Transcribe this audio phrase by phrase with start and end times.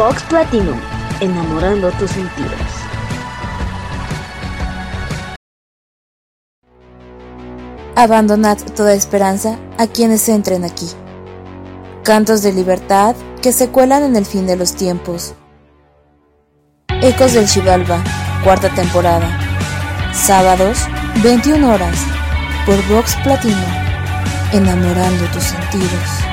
[0.00, 0.80] Vox Platinum,
[1.20, 2.52] enamorando tus sentidos.
[7.96, 10.88] Abandonad toda esperanza a quienes entren aquí.
[12.02, 15.34] Cantos de libertad que se cuelan en el fin de los tiempos.
[17.02, 18.02] Ecos del Chivalba,
[18.42, 19.28] cuarta temporada.
[20.14, 20.78] Sábados,
[21.22, 21.98] 21 horas,
[22.64, 23.66] por Vox Platino,
[24.54, 26.29] enamorando tus sentidos.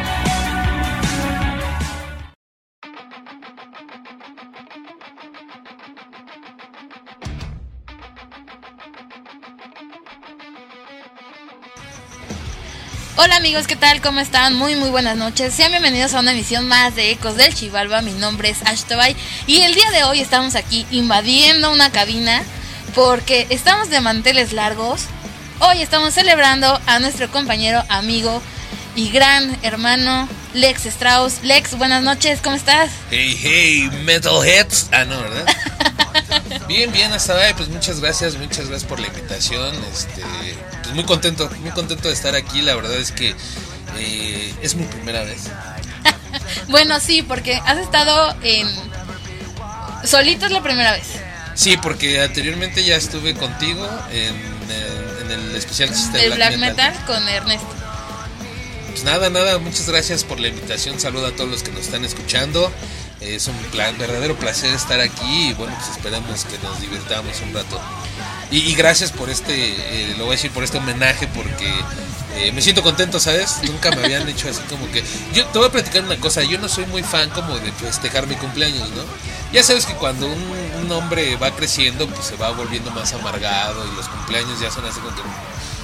[13.20, 14.00] Hola amigos, ¿qué tal?
[14.00, 14.54] ¿Cómo están?
[14.54, 15.52] Muy muy buenas noches.
[15.52, 18.04] Sean bienvenidos a una emisión más de Ecos del Chivalba.
[18.04, 19.16] Mi nombre es Ashtobay
[19.48, 22.44] y el día de hoy estamos aquí invadiendo una cabina
[22.94, 25.06] porque estamos de manteles largos.
[25.60, 28.40] Hoy estamos celebrando a nuestro compañero, amigo
[28.96, 31.42] y gran hermano Lex Strauss.
[31.42, 32.92] Lex, buenas noches, ¿cómo estás?
[33.10, 34.90] Hey, hey, metalheads.
[34.92, 35.46] Ah, no, ¿verdad?
[36.68, 37.52] bien, bien, hasta ahí.
[37.56, 39.74] Pues muchas gracias, muchas gracias por la invitación.
[39.92, 40.22] Este,
[40.88, 42.62] pues muy contento, muy contento de estar aquí.
[42.62, 43.36] La verdad es que
[43.98, 45.44] eh, es mi primera vez.
[46.70, 48.68] bueno, sí, porque has estado en.
[50.06, 51.08] Solito es la primera vez.
[51.56, 54.36] Sí, porque anteriormente ya estuve contigo en,
[54.70, 56.94] eh, en el especial de Black, Metal.
[57.06, 57.68] con Ernesto.
[58.90, 61.00] Pues nada, nada, muchas gracias por la invitación.
[61.00, 62.72] Saludo a todos los que nos están escuchando.
[63.36, 63.56] Es un
[63.98, 67.80] verdadero placer estar aquí y bueno, pues esperamos que nos divirtamos un rato.
[68.50, 71.72] Y, gracias por este, eh, lo voy a decir, por este homenaje porque
[72.38, 73.58] eh, me siento contento, ¿sabes?
[73.64, 75.04] Nunca me habían hecho así como que...
[75.34, 78.28] Yo te voy a platicar una cosa, yo no soy muy fan como de festejar
[78.28, 79.04] mi cumpleaños, ¿no?
[79.52, 83.96] Ya sabes que cuando un, hombre va creciendo, pues se va volviendo más amargado y
[83.96, 85.22] los cumpleaños ya son así como que...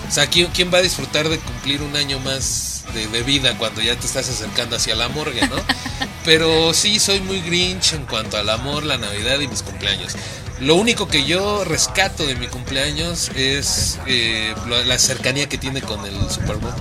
[0.07, 3.57] O sea, ¿quién, quién va a disfrutar de cumplir un año más de, de, vida
[3.57, 5.55] cuando ya te estás acercando hacia la morgue, ¿no?
[6.25, 10.15] Pero sí, soy muy grinch en cuanto al amor, la Navidad y mis cumpleaños.
[10.59, 14.53] Lo único que yo rescato de mi cumpleaños es eh,
[14.85, 16.73] la cercanía que tiene con el Super Bowl.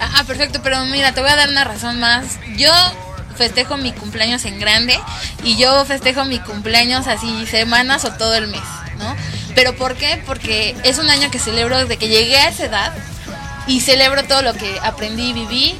[0.00, 2.38] Ah, ah, perfecto, pero mira, te voy a dar una razón más.
[2.56, 2.70] Yo
[3.36, 4.98] festejo mi cumpleaños en grande
[5.42, 8.62] y yo festejo mi cumpleaños así semanas o todo el mes,
[8.98, 9.16] ¿no?
[9.54, 10.20] Pero ¿por qué?
[10.26, 12.92] Porque es un año que celebro desde que llegué a esa edad
[13.66, 15.74] y celebro todo lo que aprendí y viví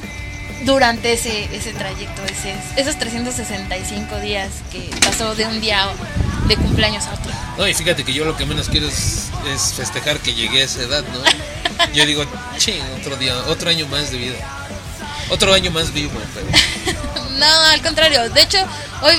[0.63, 5.87] durante ese, ese trayecto, ese, esos 365 días que pasó de un día
[6.47, 7.31] de cumpleaños a otro.
[7.57, 9.31] No, y fíjate que yo lo que menos quiero es,
[9.75, 11.85] festejar que llegué a esa edad, ¿no?
[11.93, 12.25] Yo digo,
[12.57, 14.35] ching, otro día, otro año más de vida.
[15.29, 17.29] Otro año más vivo, pero...
[17.37, 18.29] no, al contrario.
[18.29, 18.57] De hecho,
[19.01, 19.15] hoy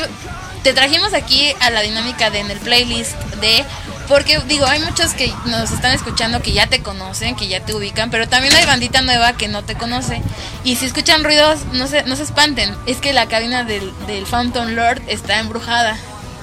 [0.62, 3.65] te trajimos aquí a la dinámica de en el playlist de
[4.09, 7.75] porque digo, hay muchos que nos están escuchando que ya te conocen, que ya te
[7.75, 10.22] ubican, pero también hay bandita nueva que no te conoce.
[10.65, 12.75] Y si escuchan ruidos, no se, no se espanten.
[12.87, 15.97] Es que la cabina del, del Fountain Lord está embrujada.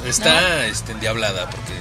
[0.05, 1.73] Está este, endiablada, porque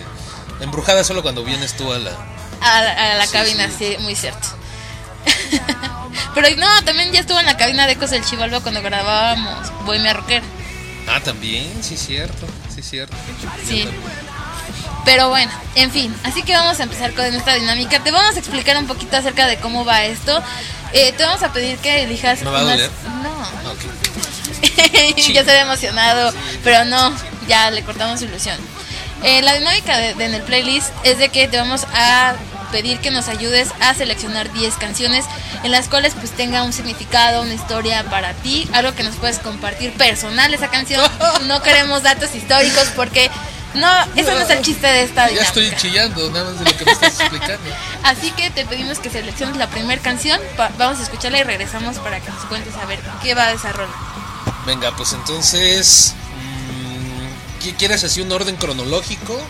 [0.60, 2.12] embrujada solo cuando vienes tú a la...
[2.60, 3.96] A, la cabina, sí.
[4.00, 4.48] muy cierto.
[6.34, 10.12] Pero no, también ya estuvo en la cabina de Ecos del Chivalba cuando grabábamos Bohemia
[10.12, 10.42] Rocker.
[11.08, 13.16] Ah, también, sí, cierto, sí, cierto.
[13.66, 13.88] Sí.
[15.04, 18.02] Pero bueno, en fin, así que vamos a empezar con esta dinámica.
[18.02, 20.40] Te vamos a explicar un poquito acerca de cómo va esto.
[20.92, 22.42] Eh, te vamos a pedir que elijas.
[22.42, 22.90] ¿Me va a doler?
[23.22, 23.32] No.
[25.32, 26.32] ya se había emocionado,
[26.62, 27.12] pero no,
[27.48, 28.58] ya le cortamos su ilusión.
[29.22, 32.34] Eh, la dinámica de, en el playlist es de que te vamos a
[32.72, 35.26] pedir que nos ayudes a seleccionar 10 canciones
[35.62, 39.38] en las cuales pues tenga un significado, una historia para ti, algo que nos puedes
[39.38, 41.08] compartir personal esa canción.
[41.46, 43.30] No queremos datos históricos porque
[43.74, 45.42] no, eso no, es el chiste de esta dinámica.
[45.42, 47.70] Ya estoy chillando nada más de lo que me estás explicando.
[48.02, 50.40] Así que te pedimos que selecciones la primera canción,
[50.78, 53.72] vamos a escucharla y regresamos para que nos cuentes a ver qué va a esa
[54.66, 56.14] Venga, pues entonces
[57.78, 59.40] ¿Quieres así un orden cronológico?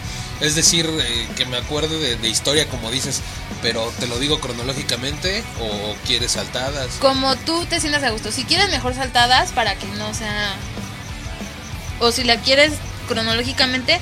[0.41, 3.21] Es decir, eh, que me acuerde de, historia como dices,
[3.63, 6.97] pero te lo digo cronológicamente o quieres saltadas.
[7.01, 8.31] Como tú te sientas a gusto.
[8.33, 10.55] Si quieres mejor saltadas para que no sea...
[12.01, 12.73] O si la quieres
[13.09, 14.01] cronológicamente,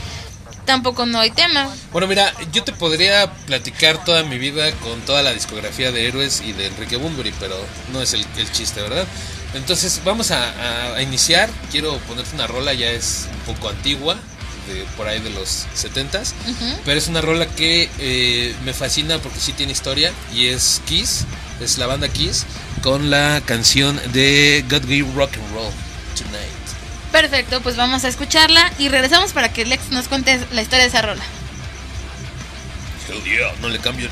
[0.71, 1.69] tampoco no hay tema.
[1.91, 6.41] Bueno, mira, yo te podría platicar toda mi vida con toda la discografía de Héroes
[6.47, 7.57] y de Enrique Bunbury, pero
[7.93, 9.05] no es el, chiste, ¿verdad?
[9.55, 11.51] Entonces vamos a, iniciar.
[11.73, 14.15] Quiero ponerte una rola, ya es un poco antigua,
[14.69, 16.35] de por ahí de los 70s,
[16.85, 21.25] pero es una rola que eh, me fascina porque sí tiene historia y es Kiss,
[21.61, 22.47] es la banda Kiss,
[22.81, 25.73] con la canción de God Give Rock and Roll
[26.17, 26.60] Tonight.
[27.13, 30.89] Perfecto, pues vamos a escucharla y regresamos para que Lex nos cuente la historia de
[30.89, 31.23] esa rola.
[33.61, 34.09] No le cambio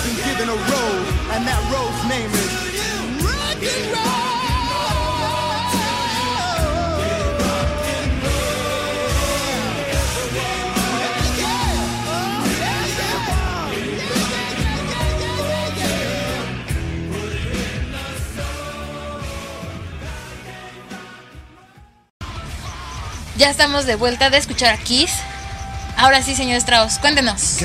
[0.00, 2.48] Have been given a road, and that road's name is
[3.22, 4.00] rock and
[23.36, 25.12] Ya estamos de vuelta de escuchar a Kiss.
[25.98, 27.58] Ahora sí, señor Strauss, cuéntenos.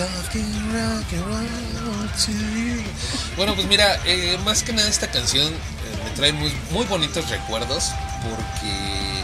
[3.36, 7.29] Bueno, pues mira, eh, más que nada esta canción eh, me trae muy, muy bonitos
[7.29, 7.91] recuerdos
[8.24, 9.24] porque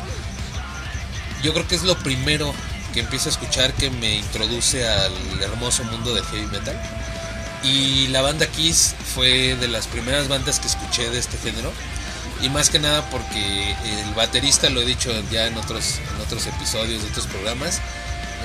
[1.43, 2.53] yo creo que es lo primero
[2.93, 6.79] que empiezo a escuchar que me introduce al hermoso mundo del heavy metal.
[7.63, 11.71] Y la banda Kiss fue de las primeras bandas que escuché de este género.
[12.41, 16.47] Y más que nada porque el baterista, lo he dicho ya en otros, en otros
[16.47, 17.79] episodios de otros programas,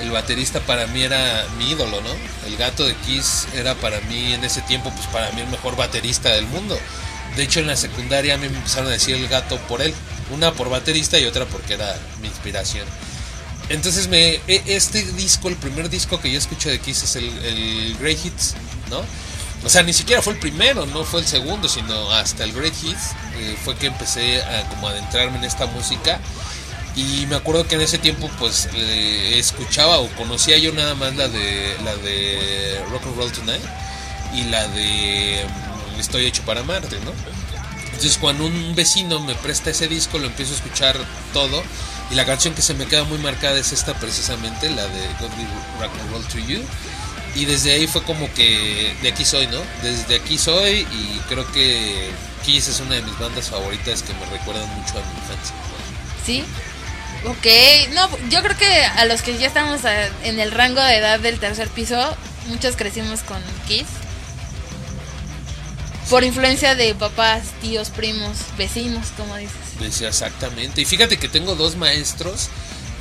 [0.01, 2.09] el baterista para mí era mi ídolo, ¿no?
[2.47, 5.75] El gato de Kiss era para mí en ese tiempo, pues para mí el mejor
[5.75, 6.77] baterista del mundo.
[7.35, 9.93] De hecho en la secundaria me empezaron a decir el gato por él.
[10.31, 12.85] Una por baterista y otra porque era mi inspiración.
[13.69, 17.25] Entonces me, e- este disco, el primer disco que yo escucho de Kiss es el,
[17.45, 18.55] el Great Hits,
[18.89, 19.03] ¿no?
[19.65, 22.73] O sea, ni siquiera fue el primero, no fue el segundo, sino hasta el Great
[22.83, 26.19] Hits eh, fue que empecé a como adentrarme en esta música.
[26.97, 31.27] Y me acuerdo que en ese tiempo pues escuchaba o conocía yo nada más la
[31.27, 33.61] de la de Rock and Roll Tonight
[34.33, 37.11] y la de mm, Estoy hecho para amarte, ¿no?
[37.85, 40.97] Entonces cuando un vecino me presta ese disco lo empiezo a escuchar
[41.33, 41.63] todo
[42.11, 45.31] y la canción que se me queda muy marcada es esta precisamente, la de God
[45.79, 46.61] Rock and Roll to You.
[47.35, 49.59] Y desde ahí fue como que de aquí soy, ¿no?
[49.83, 52.09] Desde aquí soy y creo que
[52.43, 55.55] Kiss es una de mis bandas favoritas que me recuerdan mucho a mi infancia.
[56.25, 56.43] ¿Sí?
[57.27, 57.45] Ok,
[57.93, 61.19] no, yo creo que a los que ya estamos a- en el rango de edad
[61.19, 62.15] del tercer piso,
[62.47, 63.85] muchos crecimos con Kiss.
[66.09, 69.55] Por influencia de papás, tíos, primos, vecinos, como dices.
[69.79, 70.79] Decía exactamente.
[70.81, 72.47] Y fíjate que tengo dos maestros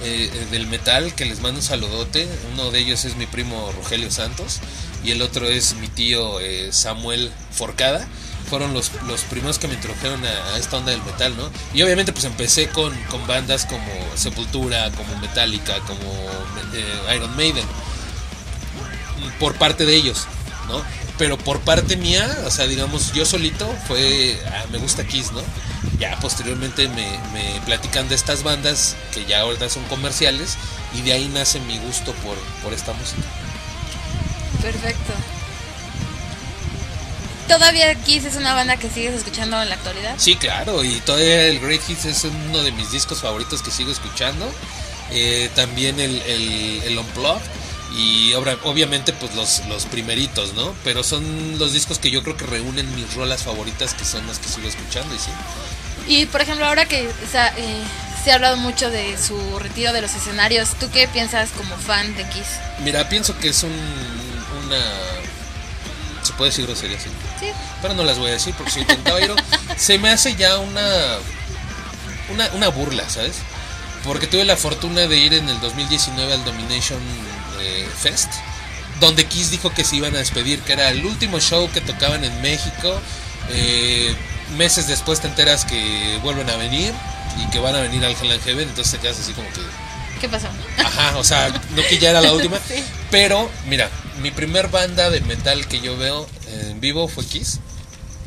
[0.03, 2.27] eh, eh, del metal que les mando un saludote.
[2.53, 4.59] Uno de ellos es mi primo Rogelio Santos
[5.05, 8.09] y el otro es mi tío eh, Samuel Forcada.
[8.49, 11.51] Fueron los, los primeros que me introdujeron a, esta onda del metal, ¿no?
[11.75, 16.13] Y obviamente pues empecé con, con bandas como Sepultura, como Metallica, como
[16.73, 17.65] eh, Iron Maiden.
[19.41, 20.27] por parte de ellos,
[20.69, 20.83] ¿no?
[21.19, 25.41] Pero por parte mía, o sea, digamos, yo solito fue, ah, me gusta Kiss, ¿no?
[25.99, 30.57] Ya posteriormente me, platican de estas bandas que ya ahora son comerciales
[30.95, 33.23] y de ahí nace mi gusto por, por esta música.
[34.61, 35.36] Perfecto.
[37.49, 40.15] ¿Todavía Kiss es una banda que sigues escuchando en la actualidad?
[40.19, 43.91] Sí, claro, y todavía el Great Hits es uno de mis discos favoritos que sigo
[43.93, 44.51] escuchando.
[45.13, 47.41] Eh, también el, el, el Unplugged
[47.97, 50.75] y obra- obviamente pues los, los primeritos, ¿no?
[50.83, 54.41] Pero son los discos que yo creo que reúnen mis rolas favoritas que son las
[54.41, 55.31] que sigo escuchando y sí.
[56.09, 57.83] Y por ejemplo, ahora que eh,
[58.25, 62.17] se ha hablado mucho de su retiro de los escenarios, ¿tú qué piensas como fan
[62.17, 62.47] de Kiss?
[62.83, 63.71] Mira, pienso que es un,
[64.67, 64.77] una...
[66.27, 67.09] Se puede decir grosería, sí.
[67.39, 67.53] Sí.
[67.81, 69.37] Pero no las voy a decir porque soy un caballero.
[69.77, 71.19] Se me hace ya una,
[72.33, 73.37] una, una burla, ¿sabes?
[74.05, 77.01] Porque tuve la fortuna de ir en el 2019 al Domination
[77.61, 78.31] eh, Fest,
[79.01, 82.25] donde Kiss dijo que se iban a despedir, que era el último show que tocaban
[82.25, 83.01] en México.
[83.51, 84.15] Eh,
[84.57, 86.93] meses después te enteras que vuelven a venir
[87.39, 89.61] y que van a venir al Hell and Heaven, entonces te quedas así como que...
[90.21, 90.49] ¿Qué pasó?
[90.79, 92.59] Ajá, o sea, no que ya era la última.
[92.67, 92.83] Sí.
[93.11, 93.91] Pero, mira,
[94.23, 97.61] mi primer banda de metal que yo veo en vivo fue Kiss.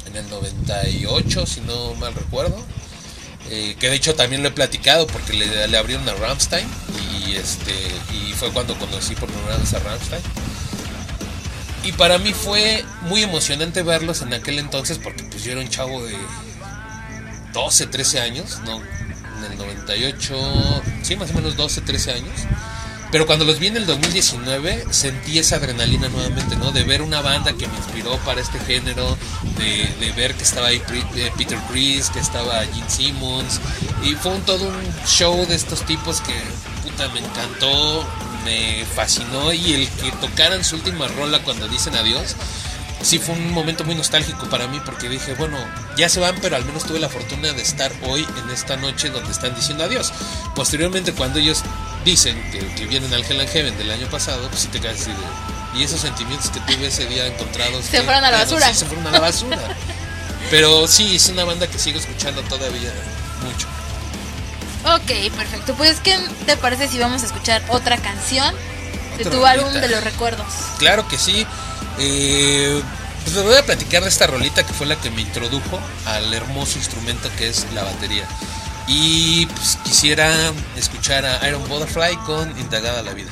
[0.05, 2.63] En el 98, si no mal recuerdo.
[3.49, 6.67] Eh, que de hecho también lo he platicado porque le, abrieron a Ramstein.
[7.25, 7.73] Y, este,
[8.13, 10.21] y fue cuando conocí por primera vez a Ramstein.
[11.83, 15.69] Y para mí fue muy emocionante verlos en aquel entonces porque pues yo era un
[15.69, 16.15] chavo de
[17.53, 18.81] 12, 13 años, ¿no?
[19.37, 22.33] En el 98, sí, más o menos 12, 13 años.
[23.11, 26.71] Pero cuando los vi en el 2019 sentí esa adrenalina nuevamente, ¿no?
[26.71, 29.17] De ver una banda que me inspiró para este género,
[29.57, 30.81] de, ver que estaba ahí
[31.15, 33.59] eh, Peter Chris, que estaba Gene Simmons.
[34.03, 36.33] Y fue un, todo un show de estos tipos que,
[36.83, 38.05] puta, me encantó,
[38.45, 39.53] me fascinó.
[39.53, 42.35] Y el que tocaran su última rola cuando dicen adiós,
[43.01, 45.57] sí fue un momento muy nostálgico para mí porque dije, bueno,
[45.97, 49.09] ya se van, pero al menos tuve la fortuna de estar hoy en esta noche
[49.09, 50.11] donde están diciendo adiós.
[50.55, 51.63] Posteriormente, cuando ellos
[52.05, 55.01] dicen que, que vienen al Hell and Heaven del año pasado, pues sí te quedas
[55.01, 55.79] así de...
[55.79, 57.85] Y esos sentimientos que tuve ese día encontrados...
[57.85, 58.67] Se ¿qué fueron a la basura.
[58.69, 59.59] Sí, se fueron a la basura.
[60.49, 62.91] pero sí, es una banda que sigo escuchando todavía
[63.43, 63.67] mucho.
[64.95, 65.75] Ok, perfecto.
[65.75, 68.53] Pues, ¿qué te parece si vamos a escuchar otra canción
[69.17, 69.49] de Otra tu rolita.
[69.51, 70.47] álbum de los recuerdos?
[70.79, 71.45] Claro que sí.
[71.99, 72.81] Eh,
[73.23, 76.33] pues les voy a platicar de esta rolita que fue la que me introdujo al
[76.33, 78.23] hermoso instrumento que es la batería.
[78.87, 83.29] Y pues quisiera escuchar a Iron Butterfly con Indagada la Vida.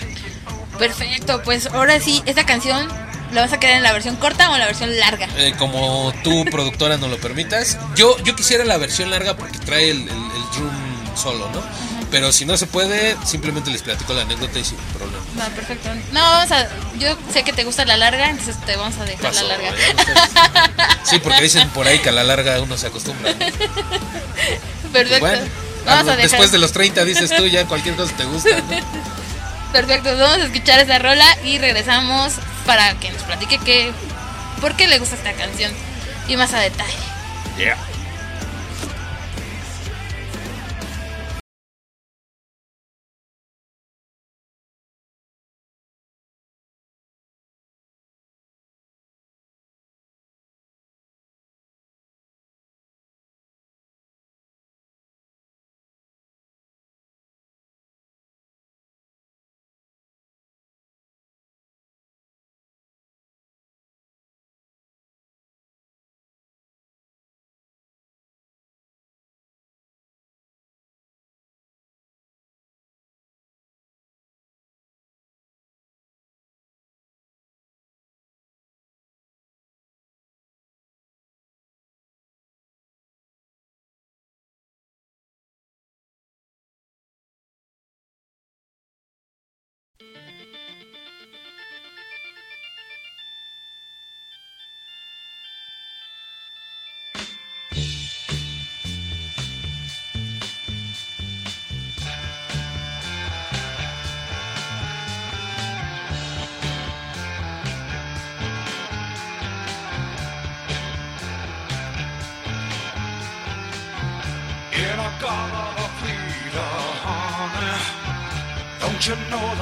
[0.78, 2.88] Perfecto, pues ahora sí, esta canción
[3.34, 5.28] la vas a quedar en la versión corta o en la versión larga.
[5.38, 7.78] Eh, como tú, productora, no lo permitas.
[7.96, 11.62] Yo, yo quisiera la versión larga porque trae el, el- el drum solo, ¿no?
[12.10, 15.24] Pero si no se puede, simplemente les platico la anécdota y sin problema.
[15.40, 15.90] Va, perfecto.
[16.14, 16.68] No, vamos a.
[16.98, 19.72] Yo sé que te gusta la larga, entonces te vamos a dejar la larga.
[21.04, 23.34] Sí, porque dicen por ahí que a la larga uno se acostumbra.
[23.34, 23.38] ¿no?
[24.94, 25.20] Perfecto.
[25.20, 25.46] Bueno,
[25.86, 26.30] vamos algo- a dejar.
[26.32, 28.56] después de los 30 dices tú ya cualquier cosa te gusta.
[28.58, 28.64] ¿no?
[29.74, 32.34] Perfecto, vamos a escuchar esa rola y regresamos
[32.66, 33.92] para que nos platique qué,
[34.62, 35.74] por qué le gusta esta canción
[36.30, 36.94] y más a detalle.
[37.58, 37.76] Yeah.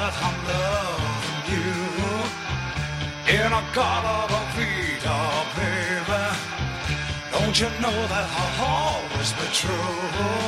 [0.05, 1.71] That I'm loving you?
[3.41, 5.19] In a god of a Frida,
[5.57, 6.23] baby.
[7.33, 10.44] Don't you know that I'll always be true?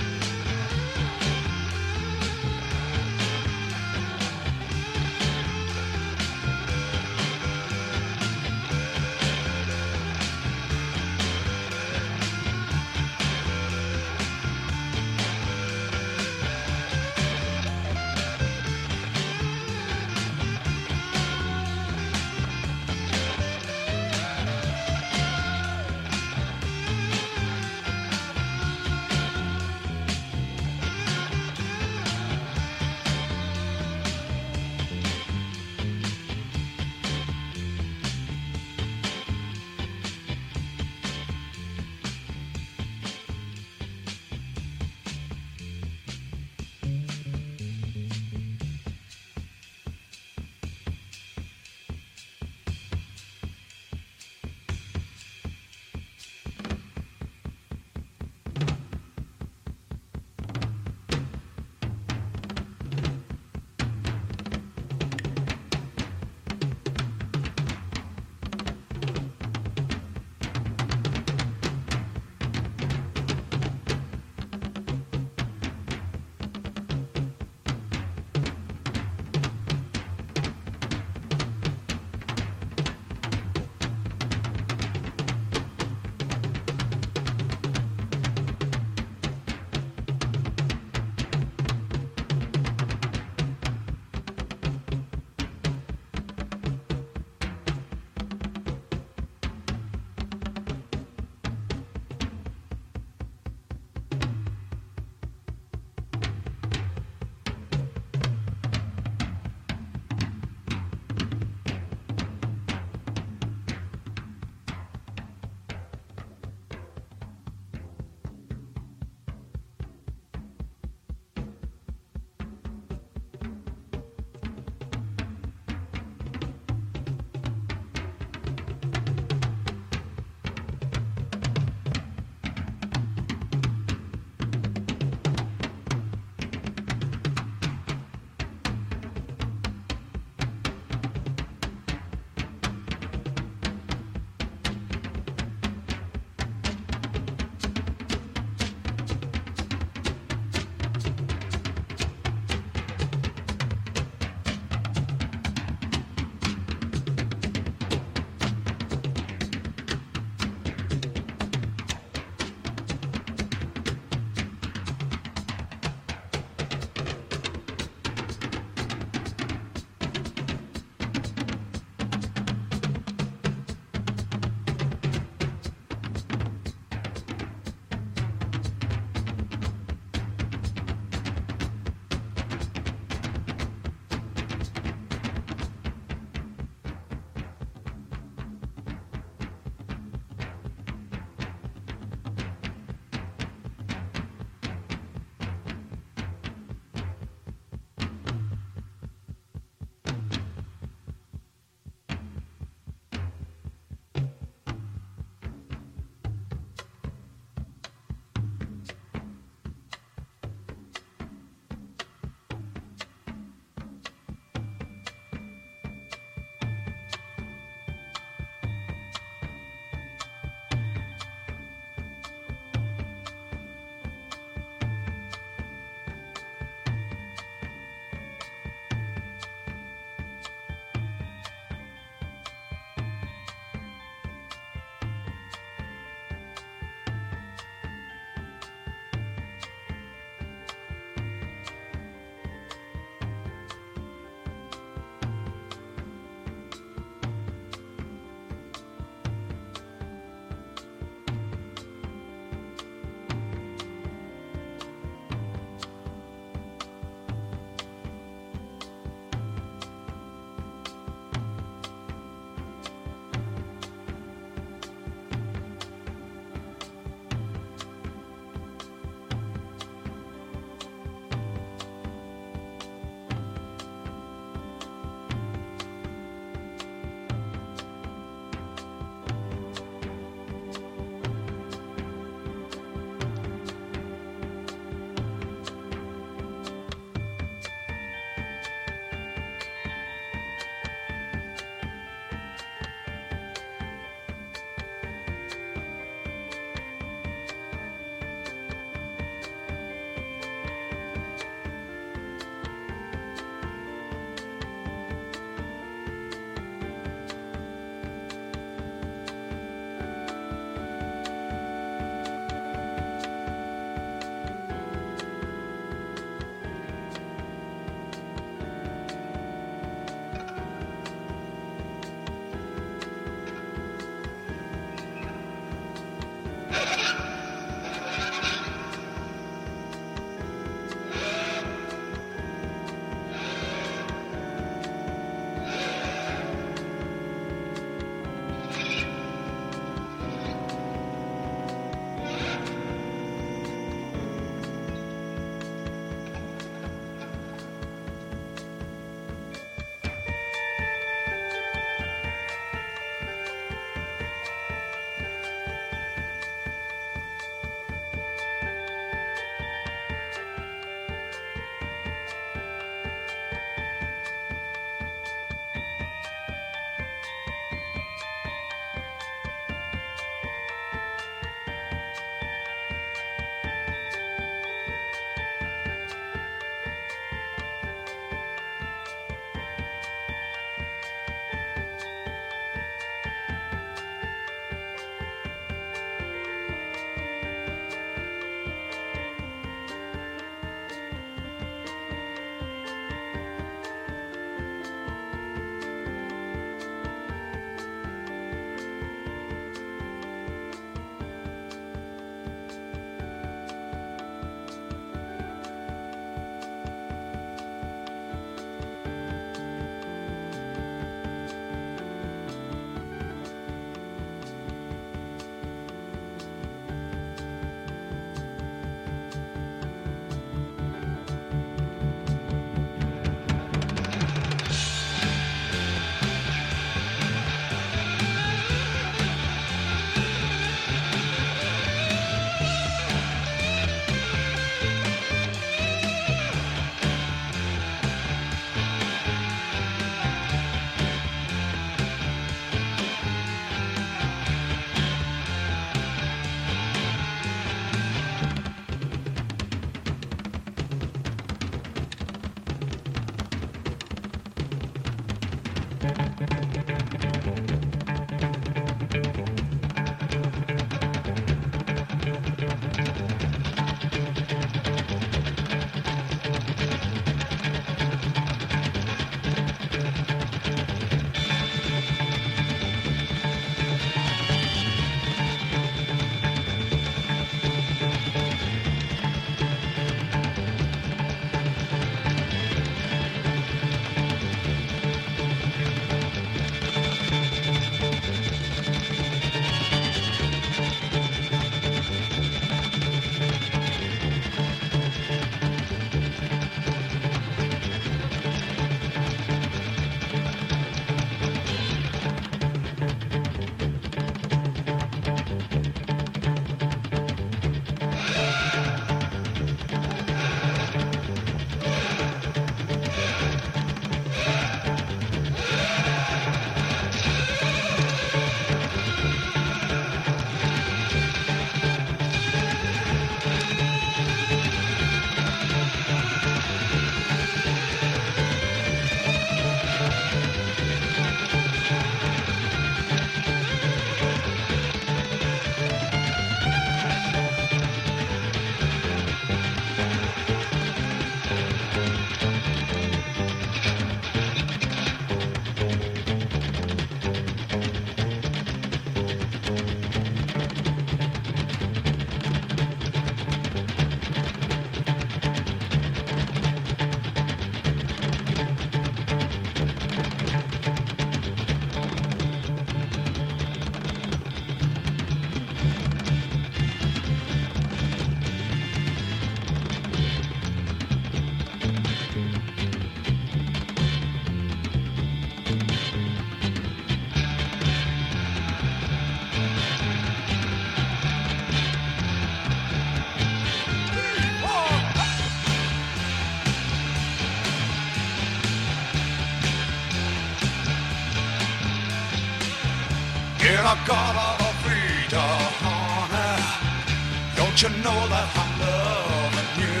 [597.84, 600.00] You know that I'm loving you?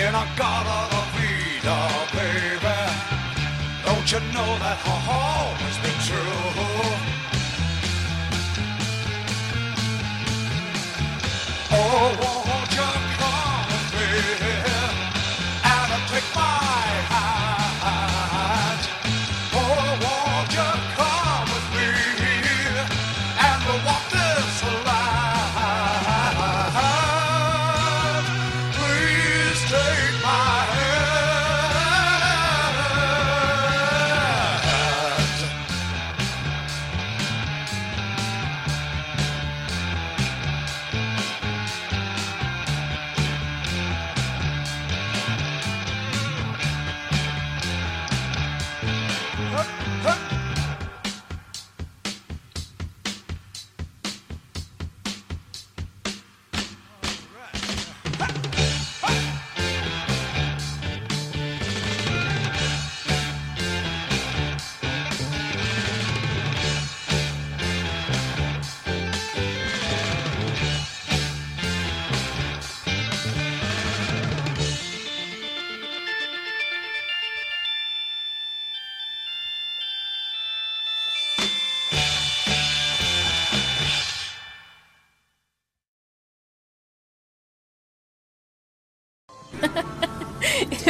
[0.00, 2.80] In a God of freedom, baby.
[3.84, 6.43] Don't you know that I've always been true?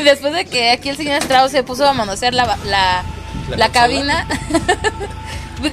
[0.05, 3.03] Después de que aquí el señor Strauss se puso a manosear la, la,
[3.57, 4.27] ¿La cabina.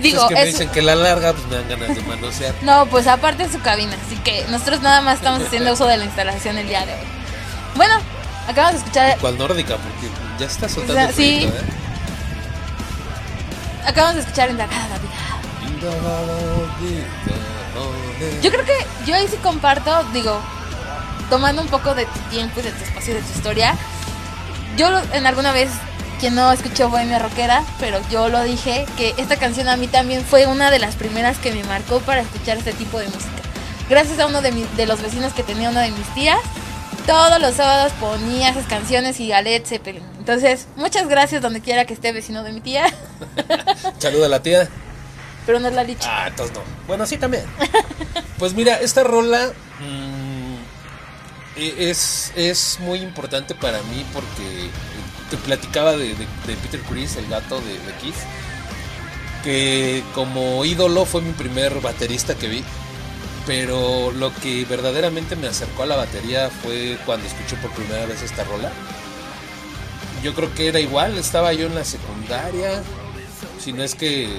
[0.01, 2.53] Digo, es que me es- dicen que la larga, pues me dan ganas de manosear.
[2.61, 3.93] No, pues aparte de su cabina.
[4.07, 6.99] Así que nosotros nada más estamos haciendo uso de la instalación el día de hoy.
[7.75, 7.95] Bueno,
[8.47, 9.17] acabamos de escuchar.
[9.19, 9.75] ¿Cuál nórdica?
[9.77, 10.07] Porque
[10.39, 11.39] ya está O soltando sea, el sí.
[11.41, 11.61] frito, ¿eh?
[13.85, 15.11] Acabamos de escuchar Indagada la vida.
[18.41, 20.39] Yo creo que yo ahí sí comparto, digo,
[21.29, 23.75] tomando un poco de tu tiempo y de tu espacio y de tu historia.
[24.77, 25.69] Yo en alguna vez,
[26.19, 30.23] quien no escuchó Bohemia Rockera, pero yo lo dije, que esta canción a mí también
[30.23, 33.31] fue una de las primeras que me marcó para escuchar este tipo de música.
[33.89, 36.39] Gracias a uno de, de los vecinos que tenía una de mis tías,
[37.05, 40.03] todos los sábados ponía esas canciones y a Led Zeppelin.
[40.19, 42.85] Entonces, muchas gracias donde quiera que esté vecino de mi tía,
[43.97, 44.69] Saluda a la tía.
[45.45, 46.07] pero no es la licha.
[46.09, 46.61] Ah, entonces no.
[46.87, 47.43] Bueno, sí también.
[48.37, 50.20] Pues mira, esta rola mm, e-
[51.55, 54.69] es, es muy importante para mí porque
[55.29, 57.93] te platicaba de, Peter Chris, el gato de, de
[59.43, 62.63] que como ídolo fue mi primer baterista que vi.
[63.47, 68.21] Pero lo que verdaderamente me acercó a la batería fue cuando escuché por primera vez
[68.21, 68.71] esta rola.
[70.23, 72.83] Yo creo que era igual, estaba yo en la secundaria,
[73.59, 74.29] si no es que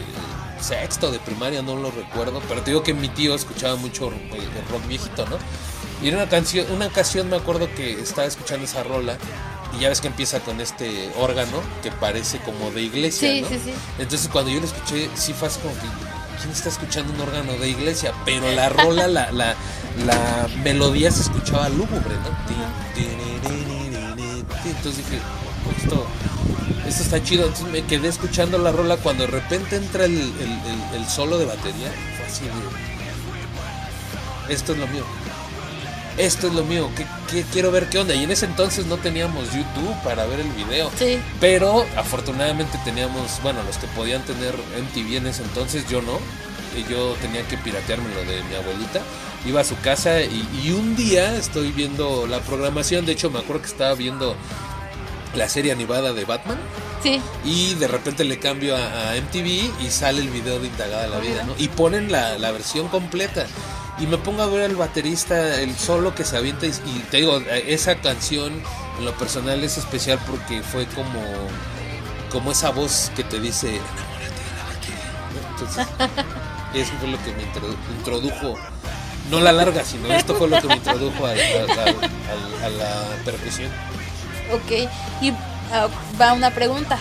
[0.60, 4.30] sexto de primaria, no lo recuerdo, pero te digo que mi tío escuchaba mucho eh,
[4.32, 5.38] el rock viejito, ¿no?
[6.02, 9.16] Y en una canción, una ocasión me acuerdo que estaba escuchando esa rola
[9.76, 13.48] y ya ves que empieza con este órgano que parece como de iglesia, Sí, ¿no?
[13.48, 13.72] sí, sí.
[13.98, 15.86] Entonces cuando yo lo escuché, sí fue así como que,
[16.40, 18.12] ¿quién está escuchando un órgano de iglesia?
[18.24, 19.54] Pero la rola, la, la,
[20.04, 22.32] la melodía se escuchaba lúgubre, ¿no?
[24.64, 25.18] Entonces dije,
[25.66, 26.06] "Oh, esto,
[26.88, 27.46] esto está chido.
[27.46, 30.22] Entonces me quedé escuchando la rola cuando de repente entra el, el-
[30.94, 31.92] el- el solo de batería.
[32.16, 32.50] Fue así de,
[34.54, 35.04] esto es lo mío.
[36.18, 38.14] Esto es lo mío, ¿qué, qué quiero ver qué onda?
[38.14, 40.90] Y en ese entonces no teníamos YouTube para ver el video.
[40.98, 41.18] Sí.
[41.40, 46.18] Pero afortunadamente teníamos, bueno, los que podían tener MTV en ese entonces, yo no.
[46.76, 49.00] Y yo tenía que piratearme lo de mi abuelita.
[49.46, 53.04] Iba a su casa y, y un día estoy viendo la programación.
[53.04, 54.36] De hecho, me acuerdo que estaba viendo
[55.34, 56.58] la serie animada de Batman.
[57.02, 57.20] Sí.
[57.44, 61.18] Y de repente le cambio a, a MTV y sale el video de Indagada la
[61.18, 61.54] Vida, ¿no?
[61.58, 63.46] Y ponen la, la versión completa.
[63.98, 66.66] Y me pongo a ver al baterista, el solo que se avienta.
[66.66, 68.52] Y, y te digo, esa canción
[68.98, 71.22] en lo personal es especial porque fue como,
[72.30, 75.12] como esa voz que te dice, enamórate de la batería.
[75.34, 75.50] ¿no?
[75.50, 75.86] Entonces,
[76.74, 78.58] eso fue lo que me introdu- introdujo.
[79.30, 83.70] No la larga, sino esto fue lo que me introdujo al- a la percusión.
[84.52, 84.88] Ok,
[85.22, 85.30] y
[85.72, 85.86] ah,
[86.20, 86.98] va una pregunta.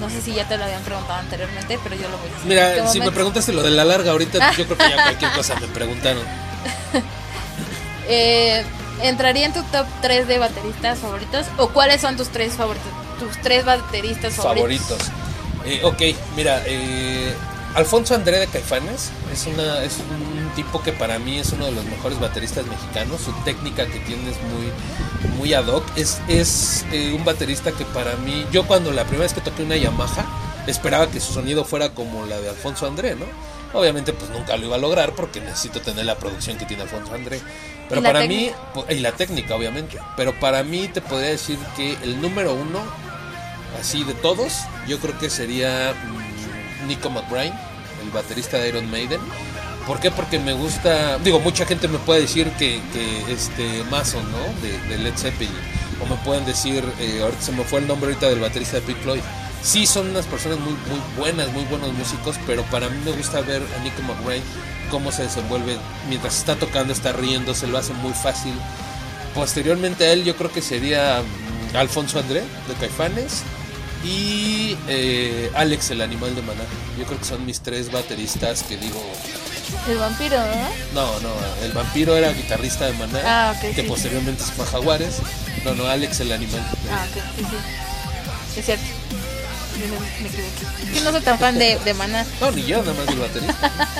[0.00, 2.46] No sé si ya te lo habían preguntado anteriormente, pero yo lo voy a hacer.
[2.46, 5.32] Mira, este si me preguntaste lo de la larga ahorita, yo creo que ya cualquier
[5.32, 6.22] cosa me preguntaron.
[8.08, 8.64] Eh,
[9.00, 11.46] ¿Entraría en tu top 3 de bateristas favoritos?
[11.56, 12.90] ¿O cuáles son tus tres favoritos?
[13.20, 14.98] Tus tres bateristas favoritos.
[14.98, 15.22] Favoritos.
[15.64, 16.02] Eh, ok,
[16.36, 17.32] mira, eh,
[17.74, 21.72] Alfonso André de Caifanes es, una, es un tipo que para mí es uno de
[21.72, 23.22] los mejores bateristas mexicanos.
[23.22, 25.84] Su técnica que tiene es muy, muy ad hoc.
[25.96, 29.62] Es, es eh, un baterista que para mí, yo cuando la primera vez que toqué
[29.62, 30.26] una Yamaha,
[30.66, 33.24] esperaba que su sonido fuera como la de Alfonso André, ¿no?
[33.72, 37.14] Obviamente pues nunca lo iba a lograr porque necesito tener la producción que tiene Alfonso
[37.14, 37.40] André.
[37.88, 38.72] Pero para mí, técnica.
[38.74, 42.80] po- y la técnica obviamente, pero para mí te podría decir que el número uno,
[43.80, 46.31] así de todos, yo creo que sería mm,
[46.86, 47.54] Nico McBride,
[48.02, 49.20] el baterista de Iron Maiden.
[49.86, 50.10] ¿Por qué?
[50.10, 54.60] Porque me gusta, digo, mucha gente me puede decir que, que este Mason, ¿no?
[54.60, 55.52] De, de Led Zeppelin.
[56.00, 58.82] O me pueden decir, eh, ahorita se me fue el nombre ahorita del baterista de
[58.82, 59.20] Pink Floyd.
[59.62, 63.40] Sí, son unas personas muy, muy buenas, muy buenos músicos, pero para mí me gusta
[63.40, 64.42] ver a Nico McBride
[64.90, 65.76] cómo se desenvuelve
[66.08, 68.54] mientras está tocando, está riendo, se lo hace muy fácil.
[69.34, 73.42] Posteriormente a él yo creo que sería mm, Alfonso André de Caifanes
[74.04, 76.64] y eh, Alex el animal de Maná.
[76.98, 79.00] Yo creo que son mis tres bateristas que digo,
[79.88, 81.02] El vampiro, ¿no?
[81.02, 81.30] no, no,
[81.62, 83.82] el vampiro era guitarrista de Maná, Ah, que sí.
[83.82, 85.16] posteriormente se fue a Jaguares.
[85.64, 86.60] No, no, Alex el animal.
[86.90, 88.58] Ah, ok, sí, sí.
[88.60, 88.84] Es cierto.
[89.80, 90.94] Yo me, me equivoqué.
[90.98, 92.26] Yo no soy tan fan de, de Maná.
[92.40, 93.70] No, ni yo, nada más baterista.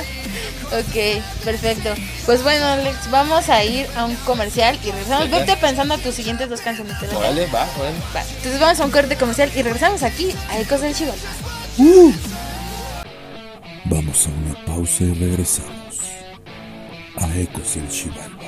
[0.78, 1.90] Ok, perfecto.
[2.24, 5.30] Pues bueno, Alex, vamos a ir a un comercial y regresamos.
[5.30, 6.94] Vete pensando tus siguientes dos canciones.
[7.14, 7.96] Órale, va, órale.
[8.14, 11.16] Va, Entonces vamos a un corte comercial y regresamos aquí a Ecos del Chival.
[13.84, 16.00] Vamos a una pausa y regresamos
[17.16, 18.42] a Ecos del Chivalba.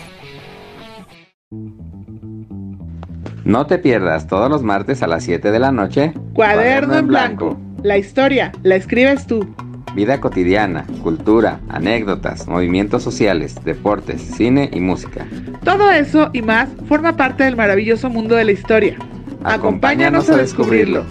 [3.44, 6.14] No te pierdas todos los martes a las 7 de la noche.
[6.32, 7.58] Cuaderno en blanco.
[7.82, 9.54] La historia la escribes tú.
[9.94, 15.24] Vida cotidiana, cultura, anécdotas, movimientos sociales, deportes, cine y música.
[15.62, 18.98] Todo eso y más forma parte del maravilloso mundo de la historia.
[19.44, 21.04] Acompáñanos a descubrirlo.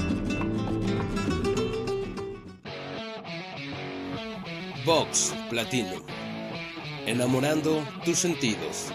[4.85, 6.03] Vox Platino.
[7.05, 8.91] Enamorando tus sentidos.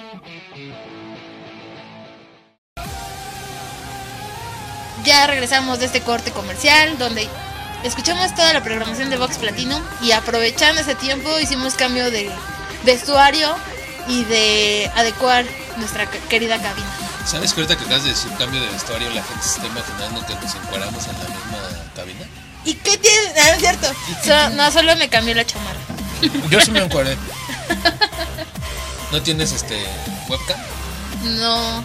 [5.04, 7.26] Ya regresamos de este corte comercial donde
[7.84, 12.30] escuchamos toda la programación de Vox Platino y aprovechando ese tiempo hicimos cambio de
[12.84, 13.54] vestuario
[14.08, 15.44] y de adecuar
[15.76, 16.86] nuestra querida cabina.
[17.26, 20.26] ¿Sabes que ahorita que acabas de decir cambio de vestuario, la gente se está imaginando
[20.26, 21.58] que nos encuadramos en la misma
[21.94, 22.26] cabina?
[22.64, 23.28] ¿Y qué tiene?
[23.38, 23.86] Ah, No, es cierto.
[24.24, 25.78] So- no, solo me cambié la chamarra.
[26.50, 27.16] Yo sí me encuadré.
[29.12, 29.84] ¿No tienes este
[30.28, 30.58] webcam?
[31.22, 31.84] No.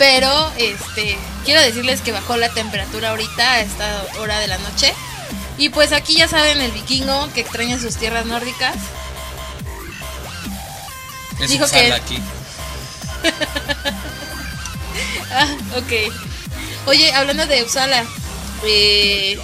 [0.00, 4.94] Pero, este, quiero decirles que bajó la temperatura ahorita a esta hora de la noche.
[5.58, 8.76] Y pues aquí ya saben el vikingo que extraña sus tierras nórdicas.
[11.38, 12.18] Es Dijo que- aquí.
[15.32, 15.46] Ah,
[15.76, 15.92] ok.
[16.86, 18.04] Oye, hablando de Uppsala,
[18.64, 19.38] eh,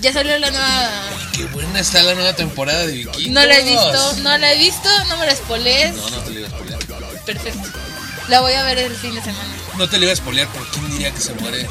[0.00, 0.90] ya salió la nueva...
[1.32, 3.28] Qué buena está la nueva temporada de Vikingos.
[3.28, 5.94] No la he visto, no la he visto, no me la spoilees.
[5.94, 6.80] No, no te lo iba a spoilear.
[7.24, 7.83] Perfecto.
[8.28, 9.48] La voy a ver el fin de semana.
[9.76, 11.68] No te lo iba a spoilear, pero ¿quién diría que se muere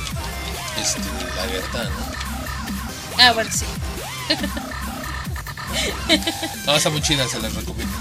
[0.81, 1.01] este,
[1.35, 2.23] la Berta, no?
[3.19, 3.65] Ah, bueno, sí.
[6.65, 7.93] No, está muy chida, se las recomiendo.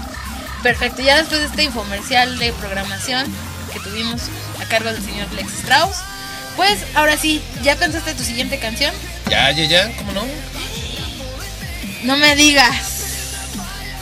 [0.61, 3.25] Perfecto, ya después de este infomercial de programación
[3.73, 4.21] que tuvimos
[4.61, 5.97] a cargo del señor Lex Strauss,
[6.55, 8.93] pues ahora sí, ¿ya pensaste tu siguiente canción?
[9.29, 10.23] Ya, ya, ya, ¿cómo no?
[12.03, 12.92] No me digas.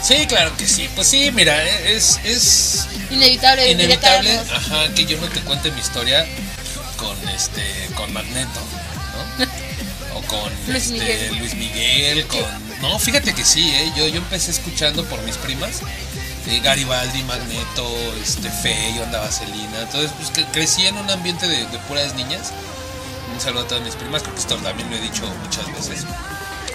[0.01, 0.89] Sí, claro que sí.
[0.95, 6.25] Pues sí, mira, es, es Inevitable, inevitable, ajá, que yo no te cuente mi historia
[6.97, 7.61] con este,
[7.95, 8.59] con Magneto,
[9.39, 10.17] ¿no?
[10.17, 11.37] O con Luis este, Miguel.
[11.37, 12.41] Luis Miguel, con...
[12.81, 13.91] No, fíjate que sí, ¿eh?
[13.95, 15.81] Yo, yo empecé escuchando por mis primas.
[16.47, 17.87] eh, Garibaldi, Magneto,
[18.23, 19.81] este, Fe, Onda Vaselina.
[19.81, 22.51] Entonces, pues que crecí en un ambiente de, de puras niñas.
[23.33, 26.05] Un saludo a todas mis primas, creo que esto también lo he dicho muchas veces.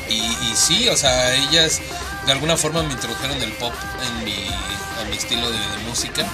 [0.08, 1.80] Y, y sí, o sea, ellas
[2.26, 3.72] de alguna forma me introdujeron el pop
[4.06, 4.34] en mi,
[5.10, 6.26] mi estilo de, de música.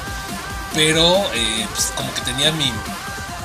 [0.75, 2.73] Pero eh, pues, como que tenía mi...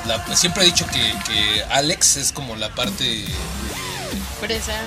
[0.05, 3.23] la- siempre he dicho que, que Alex es como la parte...
[3.23, 3.27] eh,
[4.39, 4.79] Fresa.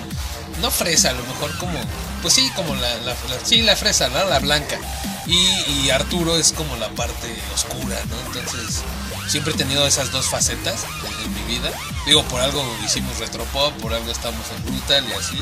[0.63, 1.79] no fresa, a lo mejor como,
[2.23, 4.25] pues sí, como la, la- la- sí, la fresa, ¿no?
[4.25, 4.79] La blanca.
[5.27, 5.37] Y,
[5.85, 8.39] y Arturo es como la parte oscura, ¿no?
[8.39, 8.81] Entonces,
[9.29, 10.77] siempre he tenido esas dos facetas
[11.19, 11.71] en, en mi vida.
[12.07, 15.39] Digo, por algo hicimos retropop, por algo estamos en brutal y así.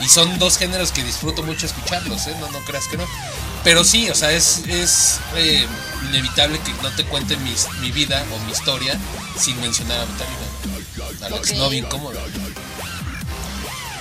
[0.00, 2.36] Y son dos géneros que disfruto mucho escucharlos, ¿eh?
[2.38, 3.04] No, no creas que no.
[3.64, 5.66] Pero sí, o sea, es, es eh,
[6.10, 8.96] inevitable que no te cuente mis- mi vida o mi historia
[9.38, 11.26] sin mencionar a Metallica.
[11.26, 11.56] Alex, Ok.
[11.56, 12.18] no bien cómodo.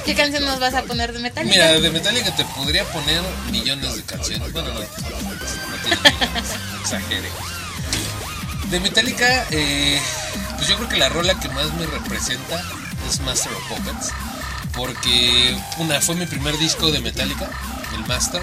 [0.05, 1.51] ¿Qué canción nos vas a poner de Metallica?
[1.55, 3.21] Mira, de Metallica te podría poner
[3.51, 4.51] millones de canciones.
[4.53, 6.49] Bueno, no, no tiene millones,
[6.81, 7.29] exagere.
[8.69, 9.99] De Metallica, eh,
[10.57, 12.61] pues yo creo que la rola que más me representa
[13.09, 14.11] es Master of Puppets.
[14.75, 17.49] Porque, una, fue mi primer disco de Metallica,
[17.95, 18.41] el Master.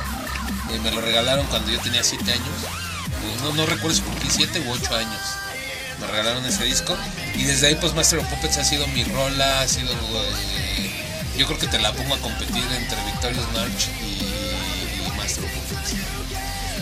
[0.71, 2.47] Eh, me lo regalaron cuando yo tenía 7 años.
[2.47, 5.21] Eh, no, no recuerdo si cumplí 7 u 8 años.
[6.01, 6.97] Me regalaron ese disco.
[7.35, 9.93] Y desde ahí, pues Master of Puppets ha sido mi rola, ha sido.
[9.93, 10.91] eh,
[11.37, 14.23] yo creo que te la pongo a competir entre Victorious March y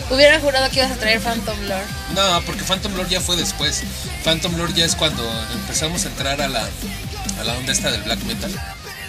[0.09, 1.85] Hubiera jurado que ibas a traer Phantom Lord.
[2.13, 3.83] No, porque Phantom Lord ya fue después.
[4.25, 5.23] Phantom Lord ya es cuando
[5.53, 6.67] empezamos a entrar a la,
[7.39, 8.51] a la onda esta del black metal,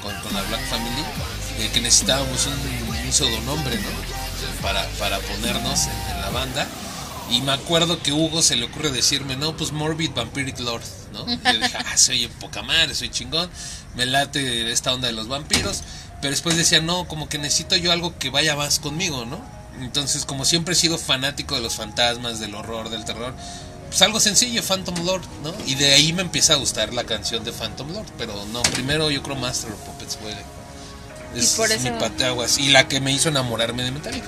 [0.03, 4.63] con, la Black Family, que necesitábamos un, un pseudonombre, ¿no?
[4.63, 6.67] Para, para ponernos en, en la banda.
[7.31, 10.83] Y me acuerdo que Hugo se le ocurre decirme, no, pues Morbid Vampiric Lord,
[11.13, 11.25] ¿no?
[11.33, 13.49] Y yo dije, ah, soy en poca madre, soy chingón,
[13.95, 15.83] me late esta onda de los vampiros.
[16.21, 19.41] Pero después decía, no, como que necesito yo algo que vaya más conmigo, ¿no?
[19.81, 23.35] Entonces, como siempre he sido fanático de los fantasmas, del horror, del terror,
[23.93, 25.53] pues algo sencillo, Phantom Lord, ¿no?
[25.67, 28.07] Y de ahí me empieza a gustar la canción de Phantom Lord.
[28.19, 30.35] Pero no, primero yo creo Master of Puppets fue.
[31.39, 32.59] Es Y por eso- mi pateaguas.
[32.59, 34.27] Y la que me hizo enamorarme de Metallica.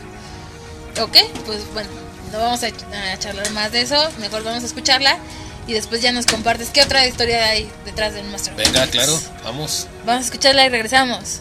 [1.00, 1.88] Ok, pues bueno,
[2.32, 3.96] no vamos a, a charlar más de eso.
[4.20, 5.18] Mejor vamos a escucharla.
[5.66, 8.52] Y después ya nos compartes qué otra historia hay detrás del Master.
[8.52, 8.90] of Venga, Puppets.
[8.92, 9.86] claro, vamos.
[10.04, 11.40] Vamos a escucharla y regresamos.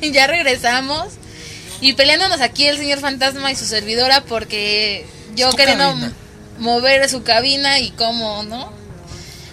[0.12, 1.08] ya regresamos.
[1.80, 6.12] Y peleándonos aquí el señor fantasma y su servidora porque yo queriendo cabina.
[6.58, 8.70] mover su cabina y cómo, ¿no?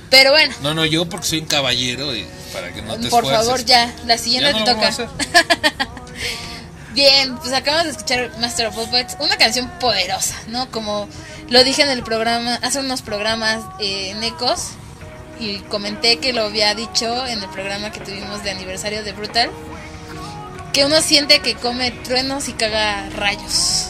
[0.10, 3.24] Pero bueno, No, no, yo porque soy un caballero y para que no te por
[3.24, 3.46] esfuerces.
[3.46, 5.10] favor ya, la siguiente Ya no te toca.
[6.94, 10.70] Bien, pues acabamos de escuchar Master of Puppets, una canción poderosa, ¿no?
[10.72, 11.08] Como
[11.50, 14.70] lo dije en el programa, hace unos programas eh, en Ecos,
[15.40, 19.52] y comenté que lo había dicho en el programa que tuvimos de aniversario de Brutal,
[20.78, 23.88] que uno siente que come truenos y caga rayos.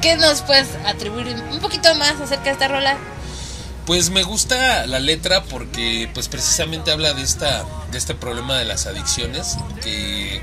[0.00, 2.98] ¿Qué nos puedes atribuir un poquito más acerca de esta rola?
[3.86, 8.64] Pues me gusta la letra porque pues precisamente habla de esta de este problema de
[8.64, 10.42] las adicciones que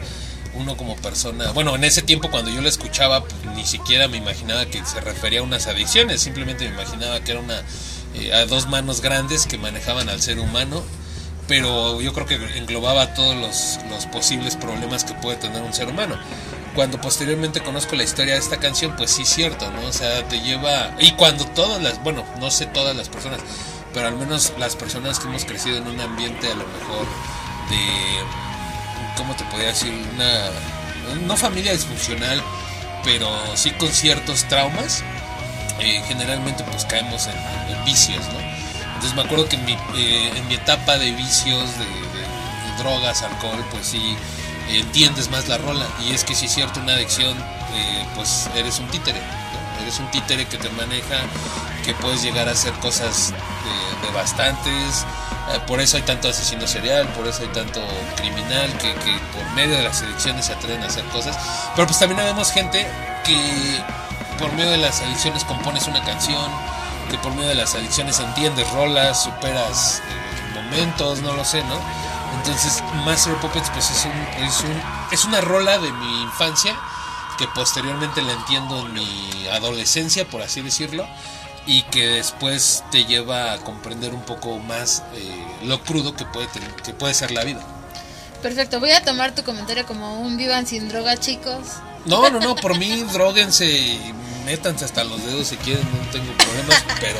[0.54, 4.16] uno como persona, bueno, en ese tiempo cuando yo la escuchaba pues, ni siquiera me
[4.16, 7.62] imaginaba que se refería a unas adicciones, simplemente me imaginaba que era una
[8.16, 10.82] eh, a dos manos grandes que manejaban al ser humano,
[11.50, 15.88] pero yo creo que englobaba todos los, los posibles problemas que puede tener un ser
[15.88, 16.16] humano.
[16.76, 19.82] Cuando posteriormente conozco la historia de esta canción, pues sí es cierto, ¿no?
[19.88, 20.92] O sea, te lleva...
[21.00, 23.40] Y cuando todas las, bueno, no sé todas las personas,
[23.96, 27.08] pero al menos las personas que hemos crecido en un ambiente a lo mejor
[27.72, 29.18] de...
[29.18, 29.92] ¿Cómo te podría decir?
[30.14, 31.26] Una...
[31.26, 32.44] No familia disfuncional,
[33.04, 35.04] pero sí con ciertos traumas,
[35.80, 38.49] eh, generalmente pues caemos en, en vicios, ¿no?
[39.00, 42.84] Entonces me acuerdo que en mi, eh, en mi etapa de vicios, de, de- de
[42.84, 44.16] drogas, alcohol, pues sí
[44.70, 45.86] entiendes más la rola.
[46.06, 47.38] Y es que si es cierto, una adicción,
[47.74, 49.82] eh, pues eres un títere, ¿no?
[49.84, 51.16] Eres un títere que te maneja,
[51.86, 55.06] que puedes llegar a hacer cosas eh, devastantes.
[55.54, 57.80] Eh, por eso hay tanto asesino serial, por eso hay tanto
[58.18, 61.38] criminal que, que por medio de las adicciones se atreven a hacer cosas.
[61.74, 62.86] Pero pues también vemos gente
[63.24, 63.82] que
[64.38, 66.52] por medio de las adicciones compones una canción,
[67.10, 71.80] que por medio de las adicciones entiendes rolas, superas eh, momentos, no lo sé, ¿no?
[72.38, 74.82] Entonces, Master of Puppets pues es, un, es, un,
[75.12, 76.76] es una rola de mi infancia
[77.38, 81.08] que posteriormente la entiendo en mi adolescencia, por así decirlo,
[81.66, 86.48] y que después te lleva a comprender un poco más eh, lo crudo que puede,
[86.48, 87.62] tener, que puede ser la vida.
[88.42, 91.60] Perfecto, voy a tomar tu comentario como un vivan sin droga, chicos.
[92.06, 94.00] No, no, no, por mí droguense
[94.50, 97.20] métanse hasta los dedos si quieren, no tengo problemas, pero,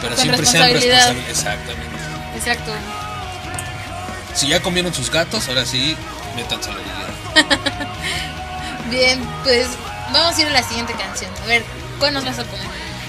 [0.00, 1.28] pero Con siempre sean responsables.
[1.28, 1.96] Exactamente.
[2.36, 2.72] Exacto.
[4.36, 5.96] Si ya comieron sus gatos, ahora sí,
[6.36, 7.08] métanse la vida.
[8.90, 9.66] Bien, pues
[10.12, 11.32] vamos a ir a la siguiente canción.
[11.42, 11.64] A ver,
[11.98, 12.66] ¿cuál nos vas a poner?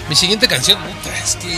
[0.10, 1.56] Mi siguiente canción, puta, es que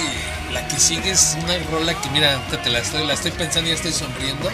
[0.52, 3.72] la que sigue es una rola que, mira, te la estoy, la estoy pensando y
[3.72, 4.50] ya estoy sonriendo.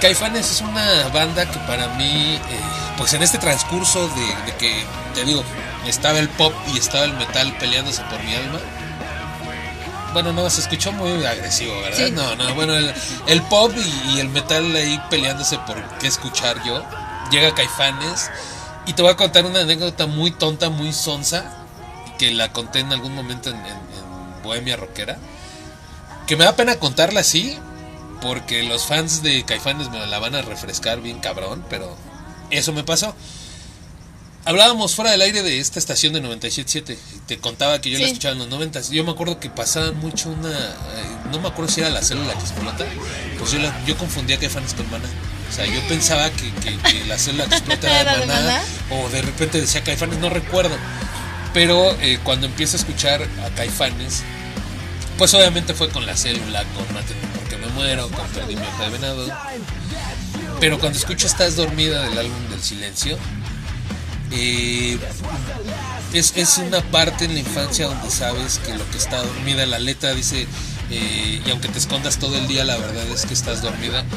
[0.00, 2.40] Caifanes es una banda que para mí, eh,
[2.96, 5.44] pues en este transcurso de, de que, te digo,
[5.88, 8.58] estaba el pop y estaba el metal peleándose por mi alma.
[10.12, 12.06] Bueno, no, se escuchó muy agresivo, ¿verdad?
[12.06, 12.10] Sí.
[12.12, 12.92] No, no, bueno, el,
[13.26, 16.82] el pop y, y el metal ahí peleándose por qué escuchar yo.
[17.30, 18.30] Llega Caifanes
[18.86, 21.44] y te voy a contar una anécdota muy tonta, muy sonsa,
[22.18, 25.18] que la conté en algún momento en, en- en Bohemia Rockera.
[26.26, 27.58] Que me da pena contarla así,
[28.22, 31.94] porque los fans de Caifanes me la van a refrescar bien cabrón, pero
[32.50, 33.14] eso me pasó.
[34.48, 36.96] Hablábamos fuera del aire de esta estación de 97.7.
[37.26, 38.12] Te contaba que yo la Sí.
[38.12, 38.80] escuchaba en los 90.
[38.90, 40.48] Yo me acuerdo que pasaba mucho una.
[40.50, 42.86] eh, no me acuerdo si era la célula que explota.
[43.38, 45.04] Pues yo, la- yo confundía Caifanes con Maná.
[45.50, 48.26] O sea, yo pensaba que, que- que la célula que explota era ¿Era de de
[48.26, 48.40] Maná.
[48.40, 48.62] Maná?
[49.04, 50.74] O de repente decía Caifanes, no recuerdo.
[51.52, 54.22] Pero eh, cuando empiezo a escuchar a Caifanes,
[55.18, 59.26] pues obviamente fue con la célula, con Mátenme porque me muero, con Perdí de venado.
[60.58, 63.18] Pero cuando escucho Estás dormida del álbum del silencio,
[64.30, 64.98] eh,
[66.12, 69.78] es, es una parte en la infancia donde sabes que lo que está dormida, la
[69.78, 70.46] letra dice,
[70.90, 74.04] eh, y aunque te escondas todo el día, la verdad es que estás dormida.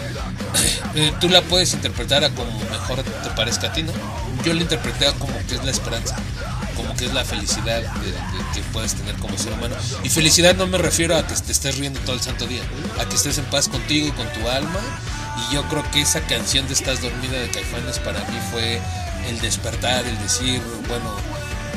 [0.94, 3.94] Eh, tú la puedes interpretar a como mejor te parezca a ti, ¿no?
[4.44, 6.18] Yo la interpreté como que es la esperanza,
[6.76, 7.82] como que es la felicidad
[8.54, 9.78] que puedes tener como ser humano.
[10.04, 12.62] Y felicidad no me refiero a que te estés riendo todo el santo día,
[13.00, 14.82] a que estés en paz contigo con tu alma.
[15.50, 18.82] Y yo creo que esa canción de Estás dormida de Caifanes para mí fue
[19.30, 21.16] el despertar, el decir, bueno,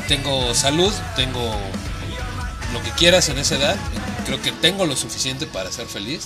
[0.08, 1.54] tengo salud, tengo
[2.72, 3.76] lo que quieras en esa edad,
[4.26, 6.24] creo que tengo lo suficiente para ser feliz.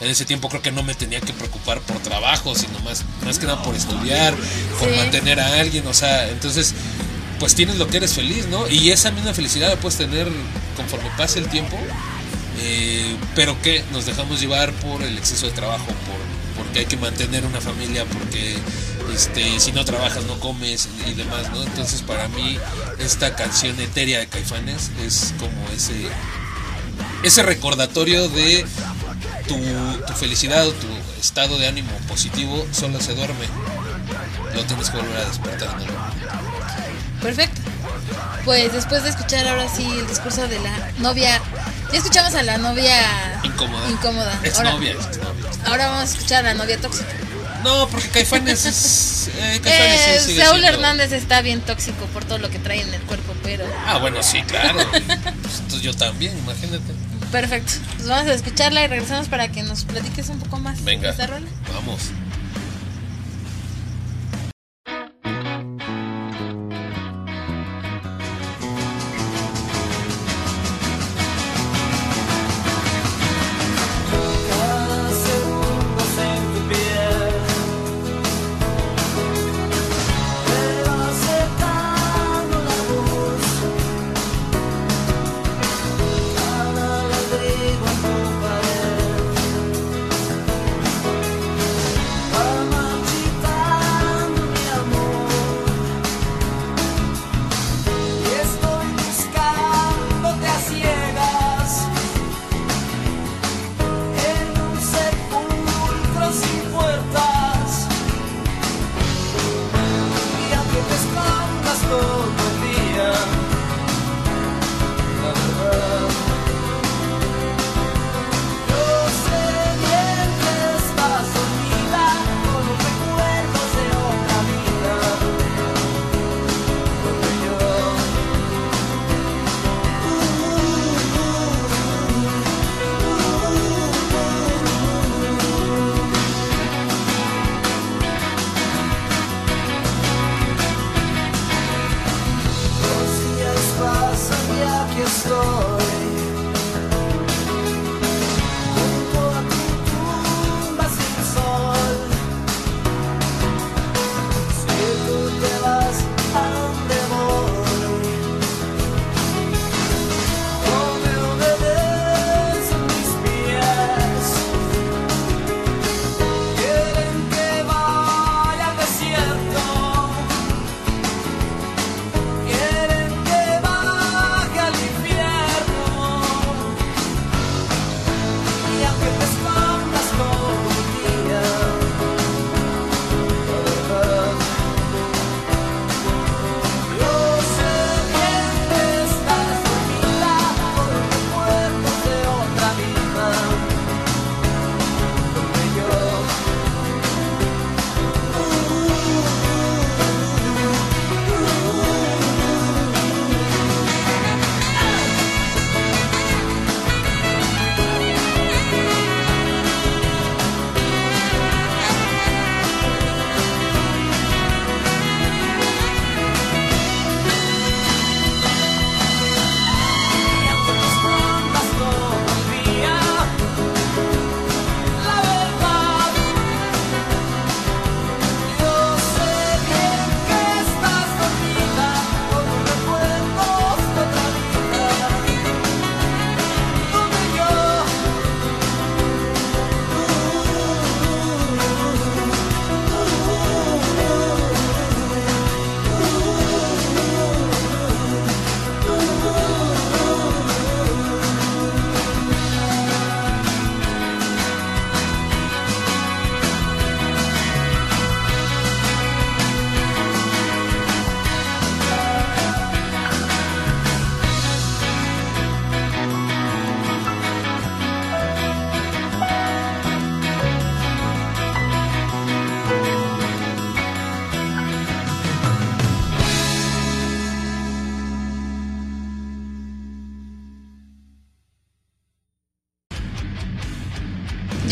[0.00, 3.38] En ese tiempo creo que no me tenía que preocupar por trabajo, sino más, más
[3.38, 4.34] que nada por estudiar,
[4.78, 4.96] por Sí.
[4.96, 6.74] mantener a alguien, o sea, entonces
[7.38, 8.68] pues tienes lo que eres feliz, ¿no?
[8.68, 10.28] Y esa misma felicidad la puedes tener
[10.76, 11.76] conforme pase el tiempo,
[12.58, 16.96] eh, pero que nos dejamos llevar por el exceso de trabajo, por, porque hay que
[16.98, 18.56] mantener una familia, porque
[19.14, 21.62] este, si no trabajas no comes y demás, ¿no?
[21.62, 22.58] Entonces para mí
[22.98, 26.08] esta canción etérea de Caifanes es como ese,
[27.22, 28.66] ese recordatorio de
[29.48, 29.56] tu,
[30.06, 30.86] tu felicidad o tu,
[31.20, 33.46] estado de ánimo positivo, solo se duerme.
[34.54, 35.68] Lo tienes que volver a despertar.
[35.78, 35.84] ¿no?
[37.20, 37.60] Perfecto.
[38.44, 41.40] Pues después de escuchar ahora sí el discurso de la novia,
[41.92, 43.90] ya escuchamos a la novia Incómoda.
[43.90, 44.40] incómoda.
[44.42, 45.50] Es Ahora, novia, es novia.
[45.66, 47.06] ahora vamos a escuchar a la novia tóxica.
[47.64, 49.28] No, porque Caifanes es.
[49.36, 52.92] eh, Caifanes Eh, Saúl siendo- Hernández está bien tóxico por todo lo que trae en
[52.94, 54.78] el cuerpo, pero Ah, bueno, sí, claro.
[54.90, 56.92] Pues entonces yo también, imagínate.
[57.30, 57.72] perfecto.
[57.96, 61.10] Pues vamos a escucharla y regresamos para que nos platiques un poco más Venga, de
[61.10, 61.46] esta rola.
[61.74, 62.00] vamos.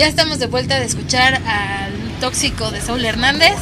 [0.09, 3.55] Estamos de vuelta de escuchar al tóxico de Saúl Hernández.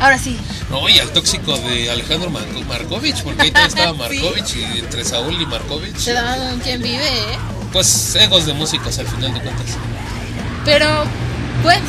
[0.00, 0.36] Ahora sí,
[0.70, 5.04] No, y al tóxico de Alejandro Mar- Markovich, porque ahí también estaba Markovich y entre
[5.04, 5.96] Saúl y Markovich.
[5.96, 7.38] se da un quien vive, ¿eh?
[7.72, 9.66] Pues egos de músicos al final de cuentas.
[10.64, 11.04] Pero,
[11.64, 11.82] bueno,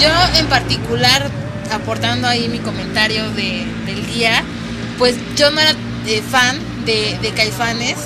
[0.00, 1.30] yo en particular,
[1.72, 4.42] aportando ahí mi comentario de, del día,
[4.98, 5.74] pues yo no era
[6.06, 7.96] eh, fan de, de Caifanes.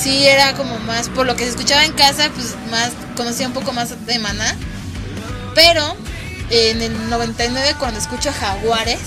[0.00, 3.54] Sí era como más, por lo que se escuchaba en casa, pues más, conocía un
[3.54, 4.54] poco más de Maná.
[5.54, 5.96] Pero
[6.50, 9.00] en el 99 cuando escucho Jaguares,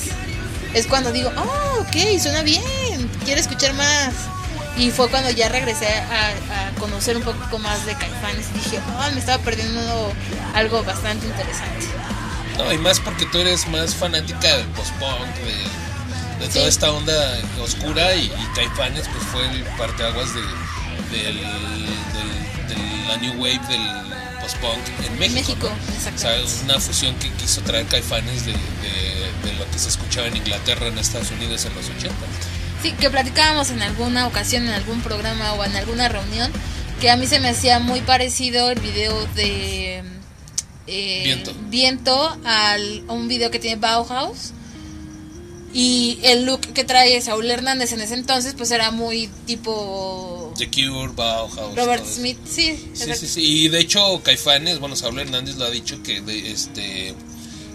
[0.74, 4.14] es cuando digo, oh, ok, suena bien, quiero escuchar más.
[4.78, 8.80] Y fue cuando ya regresé a, a conocer un poco más de Caifanes y dije,
[8.98, 10.14] "Ah, me estaba perdiendo
[10.56, 11.86] algo bastante interesante.
[12.58, 15.36] No, y más porque tú eres más fanática del post-punk,
[16.40, 20.42] de, de toda esta onda oscura y, y Caifanes pues fue el parteaguas de,
[21.12, 23.82] del, del- de la new wave del
[24.42, 25.36] post-punk en México.
[25.36, 26.16] México, ¿no?
[26.16, 26.36] O sea,
[26.66, 30.88] una fusión que quiso traer Caifanes de, de- de lo que se escuchaba en Inglaterra,
[30.88, 32.16] en Estados Unidos en los 80.
[32.84, 36.52] Sí, que platicábamos en alguna ocasión, en algún programa o en alguna reunión,
[37.02, 40.04] que a mí se me hacía muy parecido el video de
[40.88, 41.54] eh, Viento.
[41.70, 44.52] Viento al, a un video que tiene Bauhaus.
[45.72, 50.70] Y el look que trae Saúl Hernández en ese entonces, pues era muy tipo The
[50.70, 51.76] Cure, Bauhaus.
[51.76, 52.06] Robert.
[52.06, 52.38] Smith.
[52.46, 53.42] Sí, Sí, sí, sí.
[53.42, 57.16] Y de hecho, Caifanes, bueno, Saúl Hernández lo ha dicho que de, este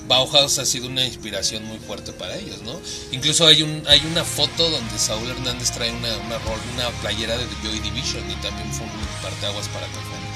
[0.07, 2.79] Bauhaus ha sido una inspiración muy fuerte para ellos, ¿no?
[3.11, 7.47] Incluso hay un hay una foto donde Saúl Hernández trae una, una, una playera de
[7.63, 10.35] Joy Division y también fue un parteaguas para Caifanes.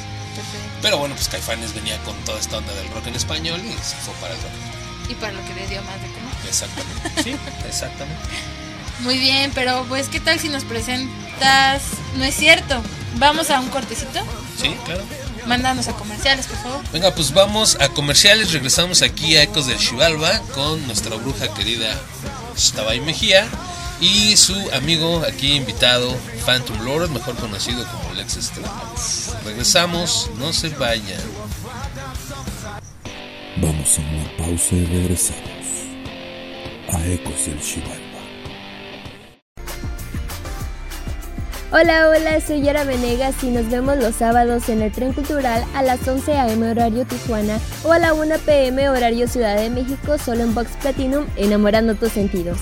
[0.81, 3.97] Pero bueno, pues Caifanes venía con toda esta onda del rock en español y se
[3.97, 4.53] fue para el rock.
[5.11, 6.35] Y para lo que le dio más de comer.
[6.47, 7.23] Exactamente.
[7.23, 7.37] Sí,
[7.67, 8.23] exactamente.
[9.01, 11.83] Muy bien, pero pues, ¿qué tal si nos presentas?
[12.17, 12.83] No es cierto.
[13.17, 14.21] Vamos a un cortecito.
[14.61, 15.05] Sí, claro.
[15.47, 16.81] Mándanos a comerciales, por favor.
[16.93, 18.53] Venga, pues vamos a comerciales.
[18.53, 21.99] Regresamos aquí a Ecos del Chivalba con nuestra bruja querida
[22.57, 23.49] Stabay Mejía
[24.01, 29.35] y su amigo aquí invitado Phantom Lord, mejor conocido como Lex Strauss.
[29.45, 31.23] Regresamos, no se vayan.
[33.57, 35.67] Vamos a una pausa y regresamos
[36.93, 38.08] a Ecos del Chivalba.
[41.71, 45.83] Hola, hola, soy Yara Venegas y nos vemos los sábados en el Tren Cultural a
[45.83, 46.71] las 11 a.m.
[46.71, 48.89] horario Tijuana o a la 1 p.m.
[48.89, 52.59] horario Ciudad de México solo en Box Platinum enamorando tus sentidos.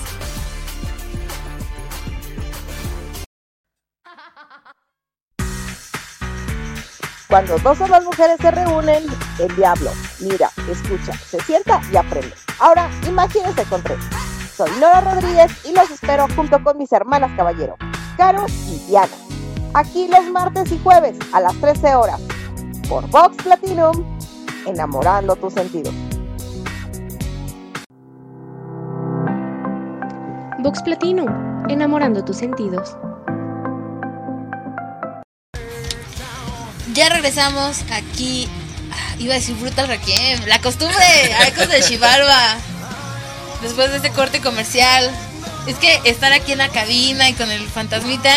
[7.29, 9.05] Cuando dos o más mujeres se reúnen,
[9.39, 12.33] el diablo mira, escucha, se sienta y aprende.
[12.59, 13.99] Ahora, imagínense con tres.
[14.53, 17.77] Soy Nora Rodríguez y los espero junto con mis hermanas caballero,
[18.17, 19.07] Caro y Diana.
[19.73, 22.19] Aquí los martes y jueves a las 13 horas.
[22.89, 24.03] Por Vox Platinum,
[24.65, 25.93] enamorando tus sentidos.
[30.59, 31.27] Vox Platinum,
[31.69, 32.95] enamorando tus sentidos.
[36.93, 38.49] Ya regresamos aquí.
[38.91, 40.45] ah, Iba a decir Brutal Requiem.
[40.47, 40.95] La costumbre.
[41.39, 42.55] a Ecos de Chivalba.
[43.61, 45.11] Después de este corte comercial.
[45.67, 48.33] Es que estar aquí en la cabina y con el fantasmita.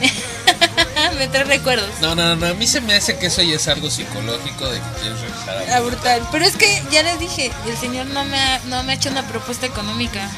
[1.18, 1.88] me trae recuerdos.
[2.00, 4.78] No, no, no, a mí se me hace que eso ya es algo psicológico de
[4.78, 6.28] que quieres regresar a A brutal.
[6.32, 9.10] Pero es que ya les dije, el señor no me ha, no me ha hecho
[9.10, 10.28] una propuesta económica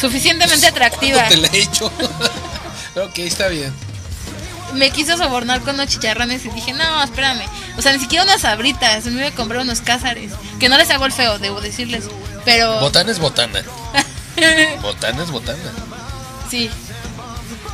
[0.00, 1.18] suficientemente atractiva.
[1.26, 1.86] ¿Cuándo te la he hecho?
[2.96, 3.72] ok, está bien.
[4.74, 7.44] Me quiso sobornar con unos chicharrones y dije, no, espérame.
[7.76, 9.04] O sea, ni siquiera unas sabritas.
[9.04, 10.32] Me iba a comprar unos cázares.
[10.58, 12.04] Que no les hago el feo, debo decirles.
[12.44, 12.80] Pero.
[12.80, 13.62] Botana es botana.
[14.82, 15.58] Botana es botana.
[16.50, 16.70] Sí.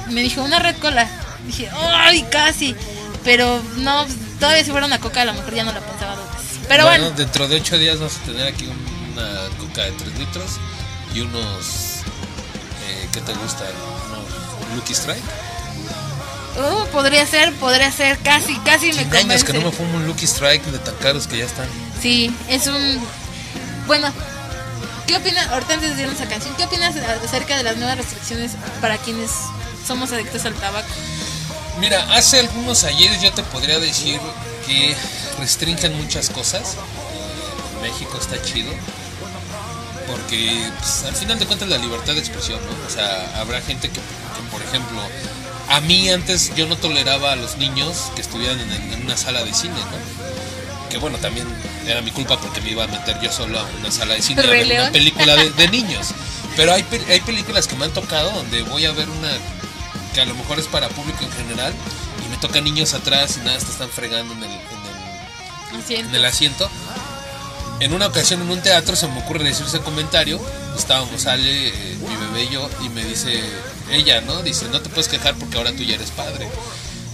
[0.08, 1.08] Me dijo una red cola.
[1.46, 2.74] Dije, ¡ay, casi!
[3.24, 4.06] Pero no,
[4.38, 6.58] todavía si fuera una coca, a lo mejor ya no la pensaba dos veces.
[6.68, 10.18] Pero bueno, Dentro de ocho días vamos a tener aquí un- una coca de 3
[10.18, 10.52] litros
[11.14, 11.96] y unos.
[12.88, 13.66] Eh, ¿Qué te gustan?
[14.62, 15.22] Unos Lucky Strike.
[16.58, 19.44] oh, podría ser, podría ser, casi, casi me años convence.
[19.46, 21.66] que no me fumo un Lucky Strike de tan caros que ya están.
[22.00, 23.00] Sí, es un.
[23.86, 24.12] Bueno,
[25.10, 25.48] ¿qué opinas?
[25.48, 29.32] Ahorita antes de irnos a canción, ¿qué opinas acerca de las nuevas restricciones para quienes
[29.84, 30.88] somos adictos al tabaco?
[31.80, 34.20] Mira, hace algunos ayeres yo te podría decir
[34.68, 34.94] que
[35.40, 36.76] restringen muchas cosas.
[37.82, 38.70] México está chido.
[40.06, 42.86] Porque pues, al final de cuentas la libertad de expresión, ¿no?
[42.86, 44.00] O sea, habrá gente que,
[44.52, 45.00] por ejemplo,
[45.70, 49.52] a mí antes yo no toleraba a los niños que estuvieran en una sala de
[49.54, 50.29] cine, ¿no?
[50.90, 51.46] Que bueno, también
[51.86, 54.42] era mi culpa porque me iba a meter yo solo a una sala de cine
[54.42, 56.08] a ver una película de, de niños.
[56.56, 59.30] Pero hay, hay películas que me han tocado donde voy a ver una
[60.12, 61.72] que a lo mejor es para público en general
[62.24, 66.24] y me tocan niños atrás y nada, te están fregando en el, en el, en
[66.24, 66.68] asiento.
[67.78, 70.38] En una ocasión en un teatro se me ocurre decir ese comentario.
[70.76, 73.40] Estábamos, sale eh, mi bebé y yo y me dice
[73.90, 74.42] ella, ¿no?
[74.42, 76.46] Dice, no te puedes quejar porque ahora tú ya eres padre.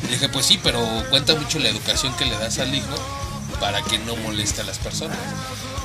[0.05, 2.95] Y dije, pues sí, pero cuenta mucho la educación que le das al hijo
[3.61, 5.19] para que no moleste a las personas.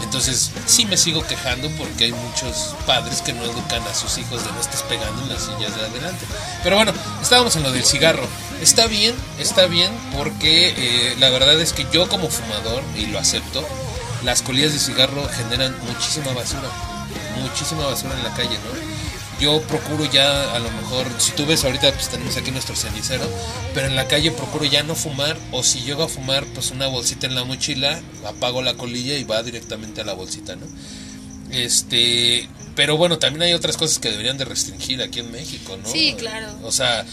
[0.04, 4.44] Entonces, sí me sigo quejando porque hay muchos padres que no educan a sus hijos
[4.44, 6.26] de no estés pegando en las sillas de adelante.
[6.64, 6.92] Pero bueno,
[7.22, 8.28] estábamos en lo del cigarro.
[8.62, 13.20] Está bien, está bien porque eh, la verdad es que yo como fumador, y lo
[13.20, 13.66] acepto,
[14.24, 16.70] las colillas de cigarro generan muchísima basura.
[17.42, 18.91] Muchísima basura en la calle, ¿no?
[19.42, 23.28] Yo procuro ya, a lo mejor, si tú ves ahorita, pues tenemos aquí nuestro cenicero,
[23.74, 26.88] pero en la calle procuro ya no fumar, o si llego a fumar, pues una
[26.88, 30.68] bolsita en la mochila, apago la colilla y va directamente a la bolsita, ¿no?
[31.50, 35.90] Este, pero bueno, también hay otras cosas que deberían de restringir aquí en México, ¿no?
[35.90, 36.48] Sí, claro.
[36.64, 37.04] O sea,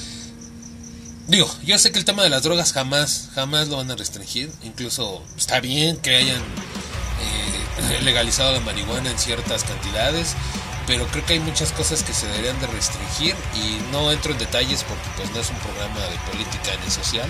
[1.29, 4.51] digo, yo sé que el tema de las drogas jamás, jamás lo van a restringir.
[4.63, 10.37] Incluso está bien que hayan eh, legalizado la marihuana en ciertas cantidades,
[10.89, 14.39] pero creo que hay muchas cosas que se deberían de restringir y no entro en
[14.39, 17.29] detalles porque pues no es un programa de política ni social,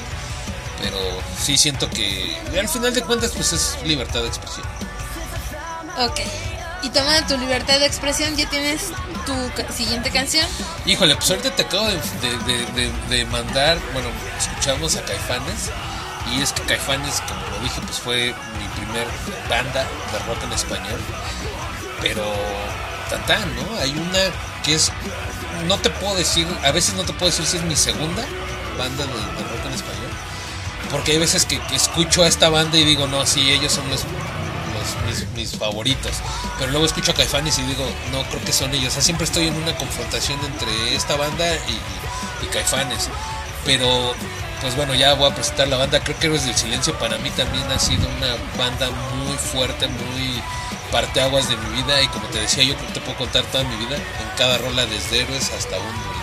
[0.80, 0.96] pero
[1.38, 4.64] sí siento que al final de cuentas pues es libertad de expresión.
[5.98, 6.20] Ok.
[6.84, 8.92] Y tomando tu libertad de expresión, ya tienes
[9.26, 9.34] tu
[9.74, 10.46] siguiente canción.
[10.86, 15.70] Híjole, pues ahorita te acabo de, de- de- de- de mandar, bueno, escuchamos a Caifanes
[16.32, 18.26] y es que Caifanes, como lo dije, pues fue
[18.60, 19.08] mi primer
[19.50, 19.82] banda
[20.12, 21.00] de rock en español,
[22.00, 22.22] pero
[23.08, 23.78] tan tan, ¿no?
[23.80, 24.18] Hay una
[24.64, 24.92] que es,
[25.66, 28.24] no te puedo decir, a veces no te puedo decir si es mi segunda
[28.78, 30.10] banda de, rock en español,
[30.90, 34.04] porque hay veces que, escucho a esta banda y digo, no, sí, ellos son los,
[35.34, 36.12] mis favoritos.
[36.58, 38.88] Pero luego escucho a Caifanes y digo, no, creo que son ellos.
[38.88, 43.08] O sea, siempre estoy en una confrontación entre esta banda y, y Caifanes.
[43.64, 44.14] Pero,
[44.60, 46.00] pues bueno, ya voy a presentar la banda.
[46.00, 48.90] Creo que Héroes del Silencio para mí también ha sido una banda
[49.24, 50.42] muy fuerte, muy
[50.90, 52.00] parteaguas de mi vida.
[52.02, 54.58] Y como te decía, yo creo que te puedo contar toda mi vida en cada
[54.58, 56.18] rola, desde Héroes hasta Uno.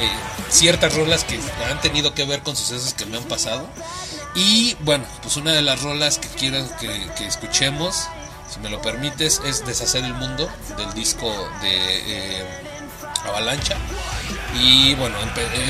[0.00, 0.10] Eh,
[0.50, 3.66] ciertas rolas que han tenido que ver con sucesos que me han pasado.
[4.34, 8.06] Y bueno, pues una de las rolas que quiero que, que escuchemos,
[8.52, 11.26] si me lo permites, es Deshacer el Mundo del disco
[11.62, 12.44] de eh,
[13.26, 13.76] Avalancha.
[14.60, 15.16] Y bueno,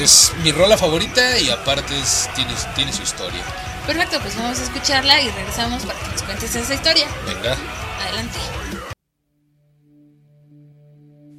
[0.00, 3.42] es mi rola favorita y aparte es- tiene, tiene su historia.
[3.86, 7.06] Perfecto, pues vamos a escucharla y regresamos para que nos cuentes esa historia.
[7.24, 7.56] Venga.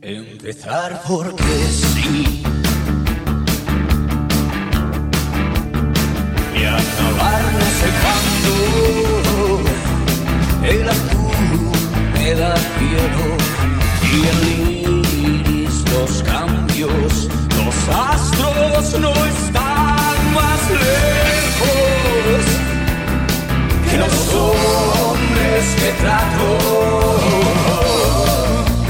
[0.01, 2.43] Empezar porque sí.
[6.55, 7.43] Y acabar
[8.03, 8.53] cuándo.
[10.63, 11.67] El azul
[12.35, 13.25] da cielo
[14.03, 14.41] y el
[14.87, 17.13] iris los cambios.
[17.57, 22.43] Los astros no están más lejos
[23.89, 24.15] que los
[25.57, 26.57] hombres que trato.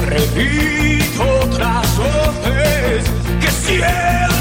[0.05, 3.03] Repito otras voces
[3.39, 4.36] que siento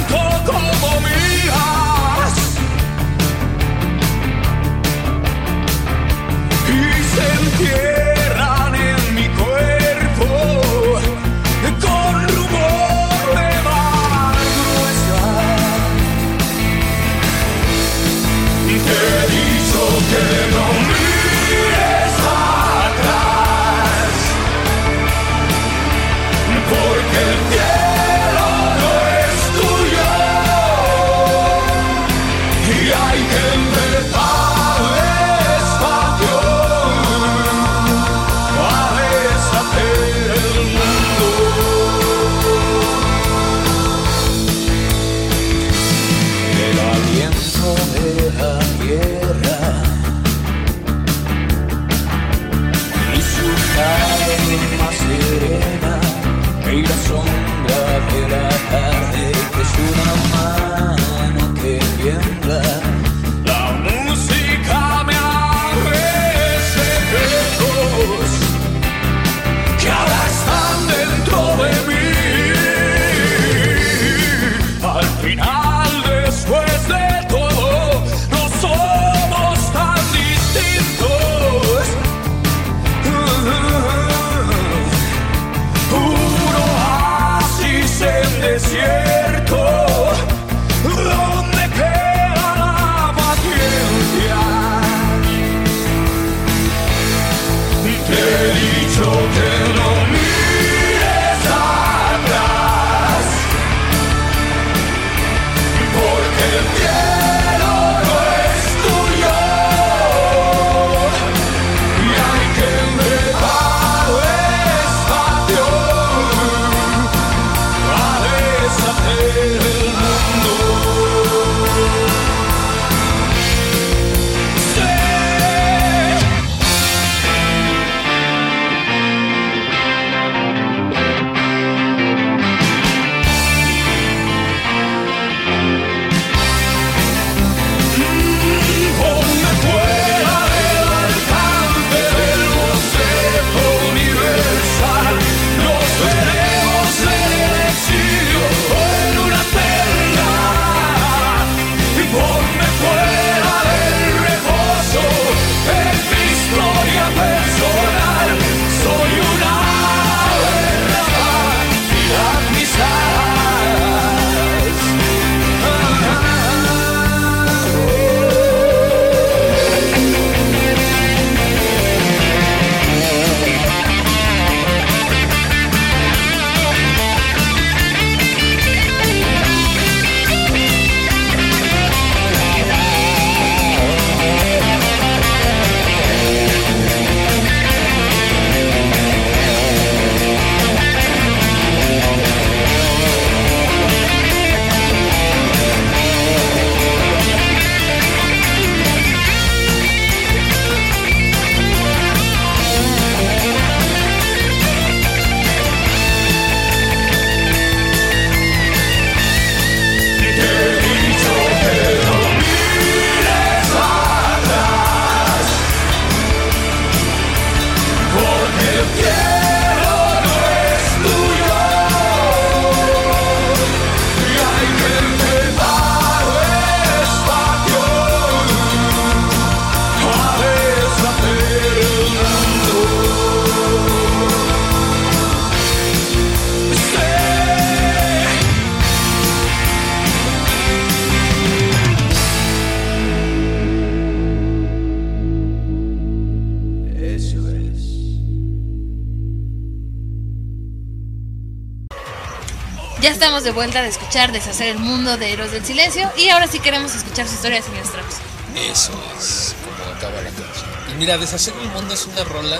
[253.47, 256.93] de vuelta de escuchar Deshacer el Mundo de Héroes del Silencio y ahora sí queremos
[256.97, 258.16] escuchar su historia, señor Strauss.
[258.56, 260.68] Eso es como acaba la canción.
[260.90, 262.59] Y mira, Deshacer el Mundo es una rola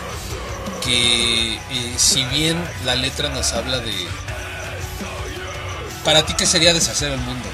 [0.85, 3.93] que eh, si bien la letra nos habla de...
[6.05, 7.49] Para ti, ¿qué sería deshacer el mundo?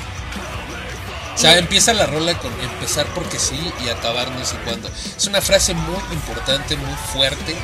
[1.34, 4.90] O sea, empieza la rola con empezar porque sí y acabar no sé cuándo.
[5.16, 7.56] Es una frase muy importante, muy fuerte,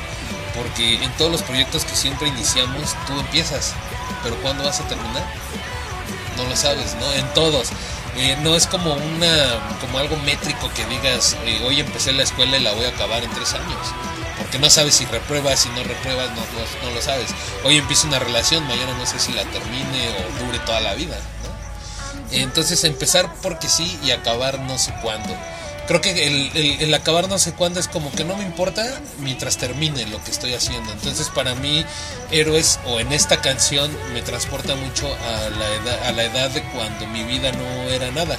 [0.55, 3.75] porque en todos los proyectos que siempre iniciamos, tú empiezas,
[4.23, 5.25] pero ¿cuándo vas a terminar?
[6.59, 7.13] Sabes, ¿no?
[7.13, 7.69] En todos.
[8.17, 12.57] Eh, no es como una como algo métrico que digas eh, hoy empecé la escuela
[12.57, 13.79] y la voy a acabar en tres años
[14.39, 17.29] porque no sabes si repruebas si no repruebas no, no, no lo sabes
[17.65, 21.17] hoy empiezo una relación mañana no sé si la termine o dure toda la vida
[21.45, 22.37] ¿no?
[22.37, 25.37] entonces empezar porque sí y acabar no sé cuándo
[25.89, 30.07] creo que el, acabar no sé cuándo es como que no me importa mientras termine
[30.07, 31.85] lo que estoy haciendo entonces para mí
[32.31, 36.63] héroes o en esta canción me transporta mucho a la edad, a la edad de
[36.71, 38.39] cuando mi vida no era nada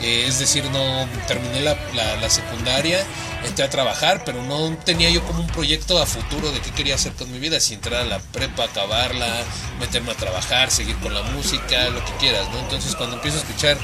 [0.00, 3.04] eh, es decir, no terminé la, la, la, secundaria,
[3.44, 6.94] entré a trabajar, pero no tenía yo como un proyecto a futuro de qué quería
[6.94, 9.26] hacer con mi vida, si entrar a la prepa, acabarla,
[9.80, 12.60] meterme a trabajar, seguir con la música, lo que quieras, ¿no?
[12.60, 13.76] Entonces cuando empiezo a escuchar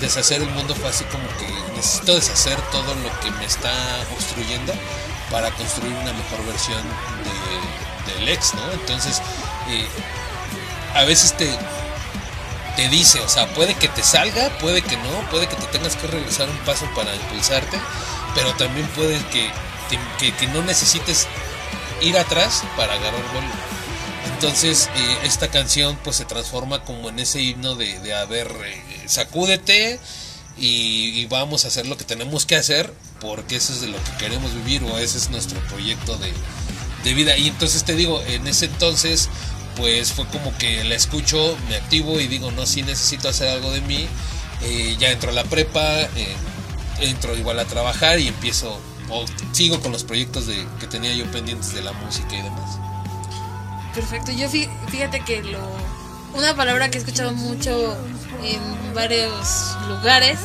[0.00, 1.46] deshacer el mundo fue así como que
[1.78, 3.72] necesito deshacer todo lo que me está
[4.12, 4.72] obstruyendo
[5.30, 6.82] para construir una mejor versión
[8.06, 8.72] de, del ex, ¿no?
[8.72, 9.22] Entonces,
[9.68, 9.86] eh,
[10.94, 11.48] a veces te
[12.76, 15.96] te dice, o sea, puede que te salga, puede que no, puede que te tengas
[15.96, 17.76] que regresar un paso para impulsarte,
[18.36, 19.50] pero también puede que,
[20.38, 21.26] que, no necesites
[22.02, 23.48] ir atrás para agarrar vuelo.
[24.32, 28.82] Entonces, eh, esta canción pues se transforma como en ese himno de, de a eh,
[29.06, 29.98] sacúdete
[30.58, 34.10] y, vamos a hacer lo que tenemos que hacer porque eso es de lo que
[34.18, 36.32] queremos vivir o ese es nuestro proyecto de,
[37.04, 37.36] de vida.
[37.36, 39.28] Y entonces te digo, en ese entonces
[39.78, 43.70] pues fue como que la escucho, me activo y digo, no, sí necesito hacer algo
[43.70, 44.06] de mí.
[44.62, 46.36] Eh, ya entro a la prepa, eh,
[47.00, 51.30] entro igual a trabajar y empiezo, o sigo con los proyectos de, que tenía yo
[51.30, 52.78] pendientes de la música y demás.
[53.94, 55.60] Perfecto, yo fíjate que lo,
[56.38, 57.96] una palabra que he escuchado mucho
[58.44, 60.38] en varios lugares,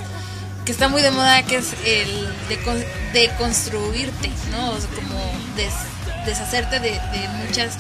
[0.66, 4.72] que está muy de moda, que es el de, de construirte, ¿no?
[4.72, 5.20] O como
[5.56, 5.74] des,
[6.26, 7.00] deshacerte de,
[7.46, 7.76] muchas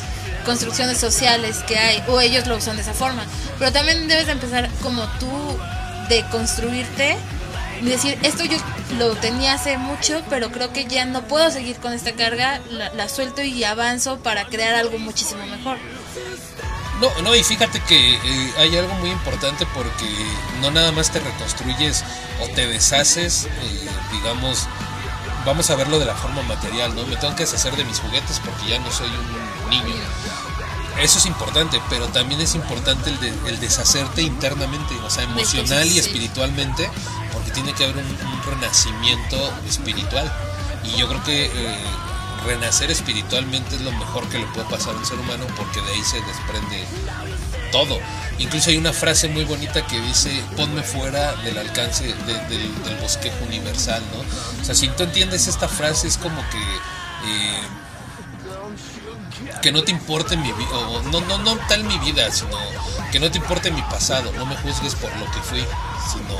[0.45, 3.25] construcciones sociales que hay, o ellos lo usan de esa forma.
[3.57, 5.29] Pero también debes empezar como tú
[6.09, 7.17] de construirte
[7.81, 8.57] y decir, esto yo
[8.99, 13.09] lo tenía hace mucho, pero creo que ya no puedo seguir con esta carga, la
[13.09, 15.77] suelto y avanzo para crear algo muchísimo mejor.
[17.01, 20.05] No, no, y fíjate que eh, hay algo muy importante porque
[20.61, 22.03] no nada más te reconstruyes
[22.41, 24.67] o te deshaces, eh, digamos,
[25.45, 27.05] vamos a verlo de la forma material, ¿no?
[27.05, 29.95] Me tengo que deshacer de mis juguetes porque ya no soy un niño.
[31.01, 35.87] Eso es importante, pero también es importante el, de, el deshacerte internamente, o sea, emocional
[35.87, 36.89] y espiritualmente,
[37.33, 40.31] porque tiene que haber un, un renacimiento espiritual.
[40.83, 41.83] Y yo creo que eh,
[42.45, 45.91] renacer espiritualmente es lo mejor que le puede pasar a un ser humano, porque de
[45.91, 46.85] ahí se desprende
[47.71, 47.99] todo.
[48.39, 52.95] Incluso hay una frase muy bonita que dice, ponme fuera del alcance de, de, del
[53.01, 54.61] bosquejo universal, ¿no?
[54.61, 56.59] O sea, si tú entiendes esta frase es como que...
[57.25, 57.61] Eh,
[59.63, 62.57] que no te importe mi vida, o no, no, no tal mi vida, sino
[63.13, 65.65] que no te importe mi pasado, no me juzgues por lo que fui,
[66.11, 66.37] sino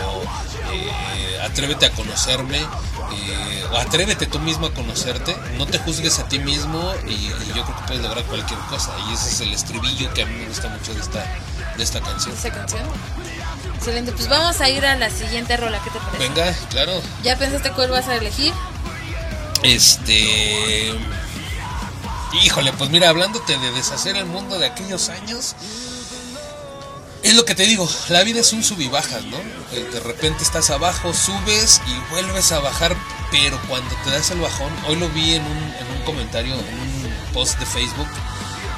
[0.73, 6.27] eh, atrévete a conocerme, eh, o atrévete tú mismo a conocerte, no te juzgues a
[6.27, 9.53] ti mismo y, y, yo creo que puedes lograr cualquier cosa, y ese es el
[9.53, 11.25] estribillo que a mí me gusta mucho de esta,
[11.77, 12.35] de esta canción.
[12.35, 12.83] ¿Esta canción?
[13.77, 16.27] Excelente, pues vamos a ir a la siguiente rola, ¿qué te parece?
[16.27, 17.01] Venga, claro.
[17.23, 18.53] ¿Ya pensaste cuál vas a elegir?
[19.63, 20.93] Este...
[22.41, 25.55] Híjole, pues mira, hablándote de deshacer el mundo de aquellos años,
[27.21, 29.37] es lo que te digo, la vida es un sub y bajas, ¿no?
[29.71, 32.95] De repente estás abajo, subes y vuelves a bajar,
[33.31, 36.79] pero cuando te das el bajón, hoy lo vi en un, en un comentario, en
[36.79, 38.09] un post de Facebook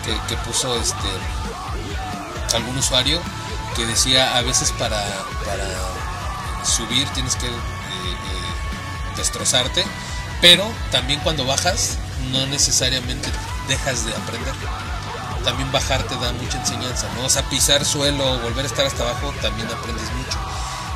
[0.04, 1.08] que, que puso este
[2.56, 3.20] algún usuario
[3.76, 5.04] que decía a veces para,
[5.46, 5.68] para
[6.64, 9.84] subir tienes que eh, eh, destrozarte,
[10.42, 11.98] pero también cuando bajas
[12.32, 13.30] no necesariamente
[13.68, 14.54] dejas de aprender.
[15.44, 17.26] También bajar te da mucha enseñanza, ¿no?
[17.26, 20.38] O sea, pisar suelo, volver a estar hasta abajo, también aprendes mucho.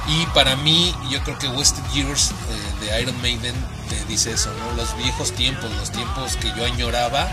[0.07, 3.53] Y para mí, yo creo que Wasted Years eh, de Iron Maiden
[3.89, 4.75] te dice eso, ¿no?
[4.75, 7.27] Los viejos tiempos, los tiempos que yo añoraba,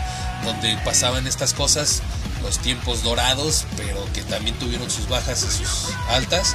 [0.44, 2.02] donde pasaban estas cosas,
[2.42, 6.54] los tiempos dorados, pero que también tuvieron sus bajas y sus altas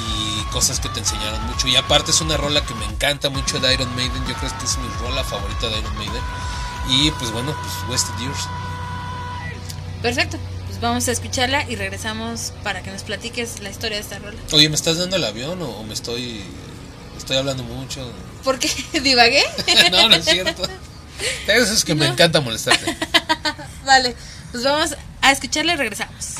[0.00, 1.68] y cosas que te enseñaron mucho.
[1.68, 4.64] Y aparte es una rola que me encanta mucho de Iron Maiden, yo creo que
[4.64, 6.22] es mi rola favorita de Iron Maiden.
[6.88, 8.48] Y pues bueno, pues Wasted Years.
[10.02, 10.38] Perfecto.
[10.66, 14.38] Pues vamos a escucharla y regresamos para que nos platiques la historia de esta rola.
[14.52, 16.42] Oye, ¿me estás dando el avión o, o me estoy
[17.16, 18.10] estoy hablando mucho?
[18.42, 18.70] ¿Por qué
[19.00, 19.42] divagué?
[19.90, 20.62] no, no es cierto.
[21.46, 22.96] Eso es que me encanta molestarte.
[23.84, 24.14] Vale,
[24.52, 26.36] pues vamos a escucharla y regresamos.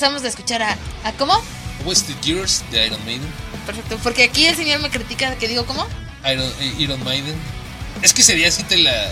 [0.00, 1.38] Regresamos de escuchar a, a ¿cómo?
[1.84, 3.30] Wasted Years de Iron Maiden.
[3.66, 5.86] Perfecto, porque aquí el señor me critica que digo ¿cómo?
[6.24, 7.34] Iron, eh, Iron Maiden.
[8.00, 9.10] Es que ese día sí te la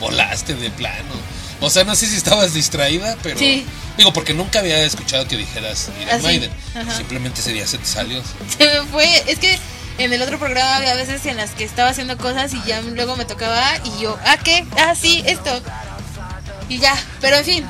[0.00, 1.14] volaste de plano.
[1.60, 3.38] O sea, no sé si estabas distraída, pero.
[3.38, 3.64] Sí.
[3.96, 6.50] Digo, porque nunca había escuchado que dijeras Iron Así, Maiden.
[6.96, 8.20] Simplemente ese día se te salió.
[8.58, 9.56] Se me fue, es que
[9.98, 13.14] en el otro programa había veces en las que estaba haciendo cosas y ya luego
[13.14, 14.66] me tocaba y yo, ¿ah qué?
[14.78, 15.62] Ah, sí, esto.
[16.68, 17.66] Y ya, pero en fin,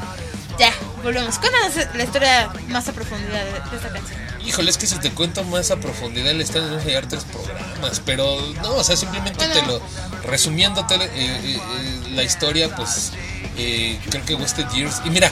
[1.05, 1.39] volvemos.
[1.39, 4.19] Cuéntanos la historia más a profundidad de, de esta canción.
[4.45, 8.01] Híjole, es que si te cuento más a profundidad le están a hallar tres programas,
[8.05, 9.81] pero no, o sea, simplemente te lo
[10.25, 13.13] resumiéndote eh, eh, eh, la historia, pues
[13.57, 15.01] eh, creo que Wasted Years.
[15.05, 15.31] Y mira,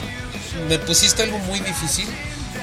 [0.69, 2.07] me pusiste algo muy difícil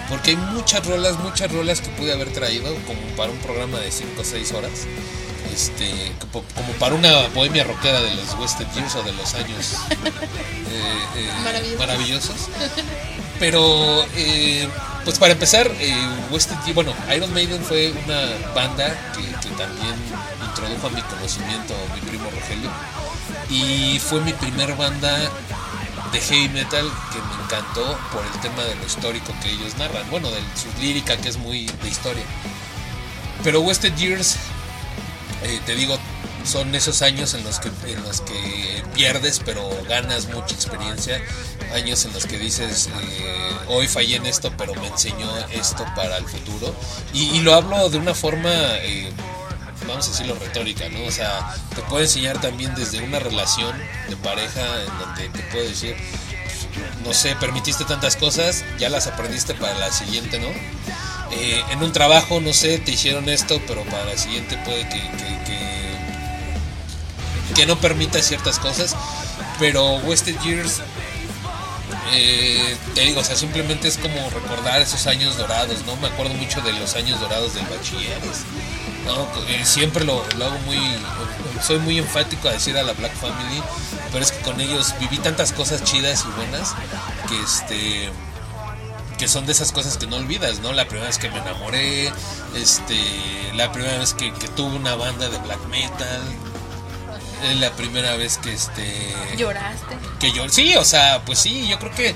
[0.08, 3.92] porque hay muchas rolas, muchas rolas que pude haber traído como para un programa de
[3.92, 4.72] 5 o 6 horas.
[5.52, 9.74] Este, como, como para una bohemia rockera de los Wasted Years o de los años
[9.90, 10.82] eh,
[11.16, 11.78] eh, Maravillosos.
[11.78, 12.36] maravillosos.
[13.38, 14.68] Pero, eh,
[15.04, 15.94] pues para empezar, eh,
[16.30, 19.94] Years- bueno, Iron Maiden fue una banda que, que también
[20.46, 22.70] introdujo a mi conocimiento mi primo Rogelio.
[23.48, 25.16] Y fue mi primer banda
[26.12, 30.08] de heavy metal que me encantó por el tema de lo histórico que ellos narran.
[30.10, 32.24] Bueno, de su lírica que es muy de historia.
[33.42, 34.36] Pero Wasted Years,
[35.42, 35.98] eh, te digo,
[36.44, 41.20] son esos años en los que en los que pierdes pero ganas mucha experiencia.
[41.74, 46.16] Años en los que dices eh, hoy fallé en esto pero me enseñó esto para
[46.16, 46.74] el futuro.
[47.12, 49.12] Y, lo hablo de una forma eh,
[49.86, 53.74] vamos a decirlo retórica no o sea te puede enseñar también desde una relación
[54.08, 55.96] de pareja en donde te puedo decir
[57.04, 60.48] no sé, permitiste tantas cosas, ya las aprendiste para la siguiente, ¿no?
[61.32, 65.00] Eh, en un trabajo, no sé, te hicieron esto, pero para la siguiente puede que,
[67.54, 68.96] que, no permita ciertas cosas.
[69.58, 70.80] Pero Wasted Years,
[72.12, 75.94] eh, te digo, o sea, simplemente es como recordar esos años dorados, ¿no?
[75.96, 78.44] Me acuerdo mucho de los años dorados del bachilleres.
[79.04, 79.28] ¿no?
[79.64, 80.78] Siempre lo, lo hago muy,
[81.62, 83.62] soy muy enfático a decir a la Black Family,
[84.12, 86.74] pero es que con ellos viví tantas cosas chidas y buenas
[87.28, 88.10] que este
[89.20, 90.72] que son de esas cosas que no olvidas, ¿no?
[90.72, 92.10] La primera vez que me enamoré,
[92.56, 92.98] este,
[93.54, 96.22] la primera vez que, que tuve una banda de black metal,
[97.60, 99.98] la primera vez que este ¿Lloraste?
[100.18, 102.12] que yo sí, o sea, pues sí, yo creo que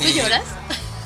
[0.00, 0.42] ¿Tú eh, lloras?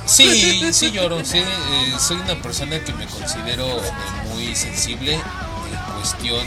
[0.07, 3.91] Sí, sí lloro, sí, eh, soy una persona que me considero eh,
[4.33, 6.47] muy sensible en cuestión.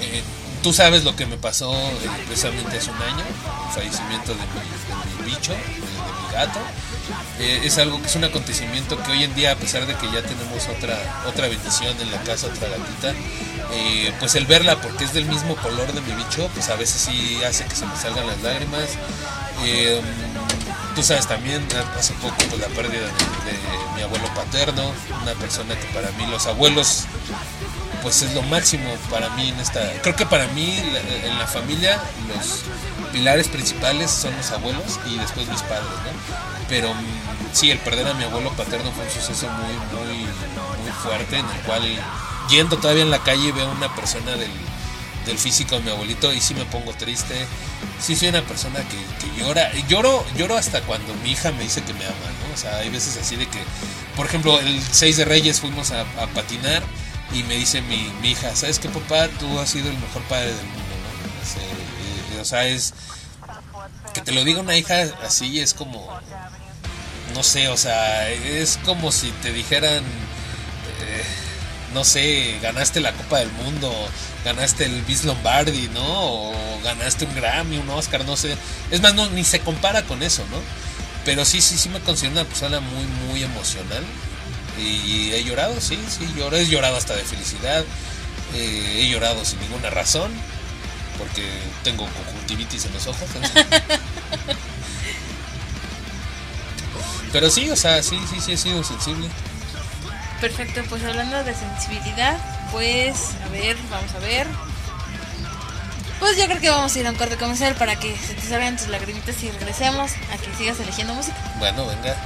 [0.00, 0.22] eh,
[0.64, 1.72] tú sabes lo que me pasó
[2.26, 3.24] precisamente hace un año,
[3.68, 5.62] el fallecimiento de mi, de mi bicho, de, de
[6.26, 6.58] mi gato.
[7.38, 10.10] Eh, es algo que es un acontecimiento que hoy en día, a pesar de que
[10.10, 13.12] ya tenemos otra otra bendición en la casa, otra gatita,
[13.72, 17.02] eh, pues el verla porque es del mismo color de mi bicho, pues a veces
[17.02, 18.88] sí hace que se me salgan las lágrimas.
[19.64, 20.00] Eh,
[20.94, 21.66] tú sabes también,
[21.98, 24.92] hace poco pues, la pérdida de, mi abuelo paterno,
[25.22, 27.04] una persona que para mí los abuelos
[28.02, 30.78] pues es lo máximo para mí en esta creo que para mí
[31.24, 32.62] en la familia los
[33.10, 36.55] pilares principales son los abuelos y después mis padres ¿no?
[36.68, 40.92] Pero mm, sí el perder a mi abuelo paterno fue un suceso muy muy muy
[41.02, 41.82] fuerte en el cual
[42.48, 44.50] yendo todavía en la calle veo a una persona del,
[45.24, 47.46] del físico de mi abuelito y sí me pongo triste
[48.00, 51.82] sí soy una persona que, que llora lloro lloro hasta cuando mi hija me dice
[51.82, 52.54] que me ama ¿no?
[52.54, 53.58] o sea hay veces así de que
[54.16, 56.82] por ejemplo el 6 de Reyes fuimos a, patinar
[57.32, 59.28] y me dice mi, mi hija, ¿sabes qué papá?
[59.40, 61.42] Tú has sido el mejor padre del mundo, ¿no?
[61.42, 62.94] O sea, eh, o sea, es
[64.16, 66.08] que te lo diga una hija así es como
[67.34, 71.24] no sé, o sea, es como si te dijeran eh,
[71.92, 73.92] no sé, ganaste la Copa del Mundo,
[74.44, 76.02] ganaste el Bis Lombardi, ¿no?
[76.02, 78.56] O ganaste un Grammy, un Oscar, no sé.
[78.90, 80.58] Es más, no, ni se compara con eso, ¿no?
[81.26, 84.02] Pero sí, sí, sí me considero una persona muy, muy emocional.
[84.78, 86.56] Y he llorado, sí, sí, lloro.
[86.56, 87.84] He llorado hasta de felicidad.
[88.54, 90.30] Eh, he llorado sin ninguna razón.
[91.18, 91.48] Porque
[91.82, 92.06] tengo
[92.46, 93.28] conjuntivitis en los ojos.
[97.32, 99.28] Pero sí, o sea, sí, sí, sí he sido sensible.
[100.40, 102.38] Perfecto, pues hablando de sensibilidad,
[102.70, 104.46] pues a ver, vamos a ver.
[106.18, 108.40] Pues yo creo que vamos a ir a un corte comercial para que se te
[108.40, 111.36] salgan tus lagrimitas y regresemos a que sigas eligiendo música.
[111.58, 112.16] Bueno, venga.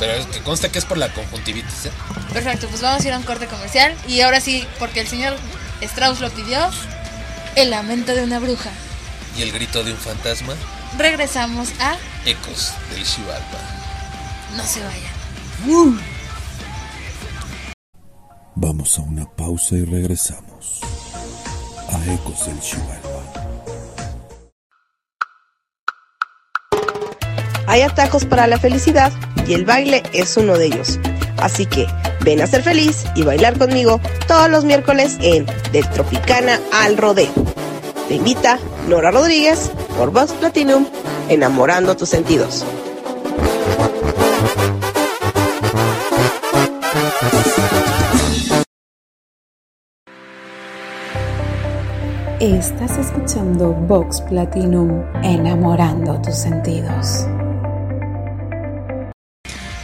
[0.00, 1.92] Pero es que consta que es por la conjuntivitis, ¿eh?
[2.32, 5.36] Perfecto, pues vamos a ir a un corte comercial y ahora sí, porque el señor
[5.80, 6.58] Strauss lo pidió,
[7.54, 8.70] el lamento de una bruja.
[9.36, 10.54] Y el grito de un fantasma,
[10.96, 13.60] Regresamos a ecos del Xibalba.
[14.56, 16.00] No se vayan.
[18.54, 20.80] Vamos a una pausa y regresamos
[21.92, 23.22] a Ecos del Chihuahua.
[27.66, 29.12] Hay atajos para la felicidad
[29.46, 30.98] y el baile es uno de ellos.
[31.36, 31.86] Así que
[32.22, 37.55] ven a ser feliz y bailar conmigo todos los miércoles en Del Tropicana al Rodeo.
[38.08, 38.58] Te invita
[38.88, 40.86] Nora Rodríguez por Vox Platinum,
[41.28, 42.64] enamorando tus sentidos.
[52.38, 57.26] Estás escuchando Vox Platinum, enamorando tus sentidos.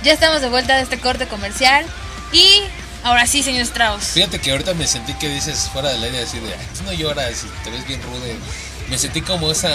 [0.04, 1.84] Ya estamos de vuelta de este corte comercial.
[2.32, 2.62] Y
[3.04, 4.04] ahora sí, señor Strauss.
[4.14, 6.92] Fíjate que ahorita me sentí que dices fuera del aire así de, "Ay, tú no
[6.92, 8.36] lloras, te ves bien rude.
[8.88, 9.70] Me sentí como esa,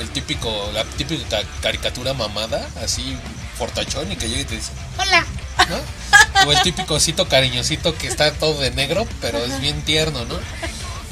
[0.00, 3.16] el típico, la típica ca- caricatura mamada, así
[3.58, 5.24] fortachón y que llega y te dice, Hola.
[5.68, 6.46] ¿no?
[6.48, 10.38] O el típico osito cariñosito que está todo de negro, pero es bien tierno, ¿no?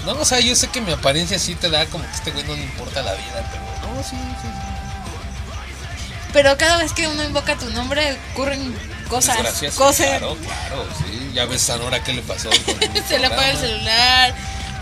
[0.06, 2.44] No, o sea, yo sé que mi apariencia sí te da como que este güey
[2.44, 4.48] no le importa la vida, pero no, sí, sí,
[6.32, 8.74] Pero cada vez que uno invoca tu nombre ocurren
[9.10, 9.36] cosas.
[9.76, 10.06] Cosas.
[10.06, 11.30] Claro, claro, sí.
[11.34, 12.48] Ya ves a Nora qué le pasó.
[13.08, 14.34] se le apaga el celular,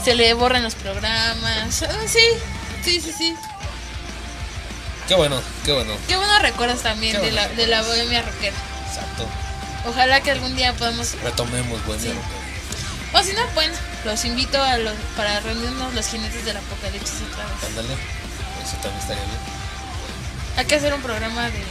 [0.05, 1.83] se le borran los programas.
[1.83, 2.21] Ah, Sí,
[2.85, 3.35] sí, sí, sí.
[5.09, 5.95] Qué bueno, qué bueno.
[6.07, 8.57] Qué buenos recuerdos también Qué de la, de la bohemia rockera.
[8.89, 9.27] Exacto.
[9.87, 11.15] Ojalá que algún día podamos.
[11.23, 12.03] Retomemos, bueno.
[12.03, 12.13] Sí.
[13.15, 13.75] O si no, bueno,
[14.05, 17.65] los invito a los, para reunirnos los jinetes del apocalipsis otra vez.
[17.69, 17.95] Ándale.
[17.95, 19.39] Eso también estaría bien.
[20.59, 21.65] Hay que hacer un programa de,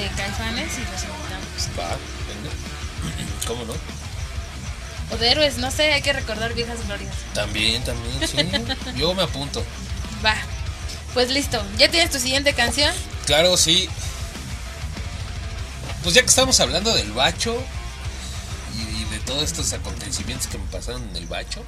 [0.00, 1.04] de caifanes y los
[1.76, 2.50] venga.
[3.46, 3.74] ¿Cómo no?
[5.12, 7.14] O de héroes, no sé, hay que recordar viejas glorias.
[7.34, 8.36] También, también, sí.
[8.96, 9.64] Yo me apunto.
[10.24, 10.34] Va.
[11.12, 12.94] Pues listo, ¿ya tienes tu siguiente canción?
[13.26, 13.88] Claro, sí.
[16.02, 17.62] Pues ya que estamos hablando del bacho
[18.74, 21.62] y, y de todos estos acontecimientos que me pasaron en el bacho,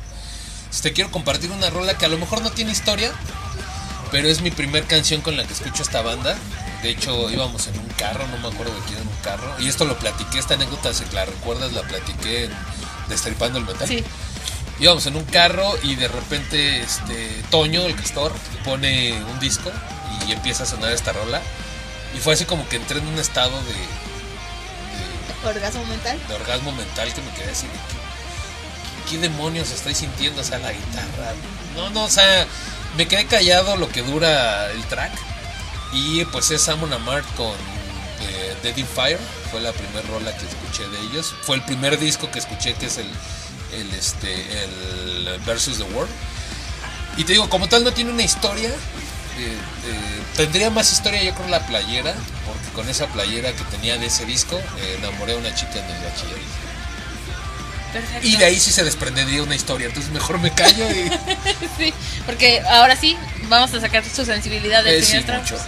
[0.81, 3.13] te quiero compartir una rola que a lo mejor no tiene historia,
[4.11, 6.37] pero es mi primer canción con la que escucho esta banda.
[6.85, 9.59] De hecho, íbamos en un carro, no me acuerdo de quién en un carro.
[9.59, 12.51] Y esto lo platiqué, esta anécdota, si la recuerdas, la platiqué en
[13.09, 13.89] Destripando el Metal.
[13.89, 14.05] Sí.
[14.81, 18.35] Íbamos en un carro y de repente este Toño, el castor,
[18.67, 19.73] pone un disco
[20.29, 21.41] y empieza a sonar esta rola.
[22.15, 26.19] Y fue así como que entré en un estado de, Orgasmo mental.
[26.29, 30.43] de orgasmo mental que me quedé así de ¿qué, qué demonios estoy sintiendo?
[30.43, 31.33] O sea, la guitarra.
[31.77, 32.47] No, no, o sea,
[32.99, 35.34] me quedé callado lo que dura el track.
[35.95, 37.53] Y pues es Amon Amart con
[38.21, 39.19] eh, Dead in Fire.
[39.51, 41.35] Fue la primera rola que escuché de ellos.
[41.43, 43.07] Fue el primer disco que escuché que es el,
[43.73, 44.35] el, este,
[44.65, 46.11] el Versus the World.
[47.17, 48.69] Y te digo, como tal no tiene una historia.
[48.71, 48.73] eh,
[49.87, 52.13] eh, tendría más historia yo creo la playera.
[52.45, 54.61] Porque con esa playera que tenía de ese disco
[54.99, 56.43] enamoré a una chica en el bachillerato.
[57.93, 58.27] Perfecto.
[58.27, 59.87] Y de ahí sí se desprendería una historia.
[59.87, 61.09] Entonces mejor me callo y...
[61.79, 61.95] sí,
[62.27, 63.17] porque ahora sí
[63.49, 65.63] vamos a sacar su sensibilidad del Eh, sí, señor Strauss.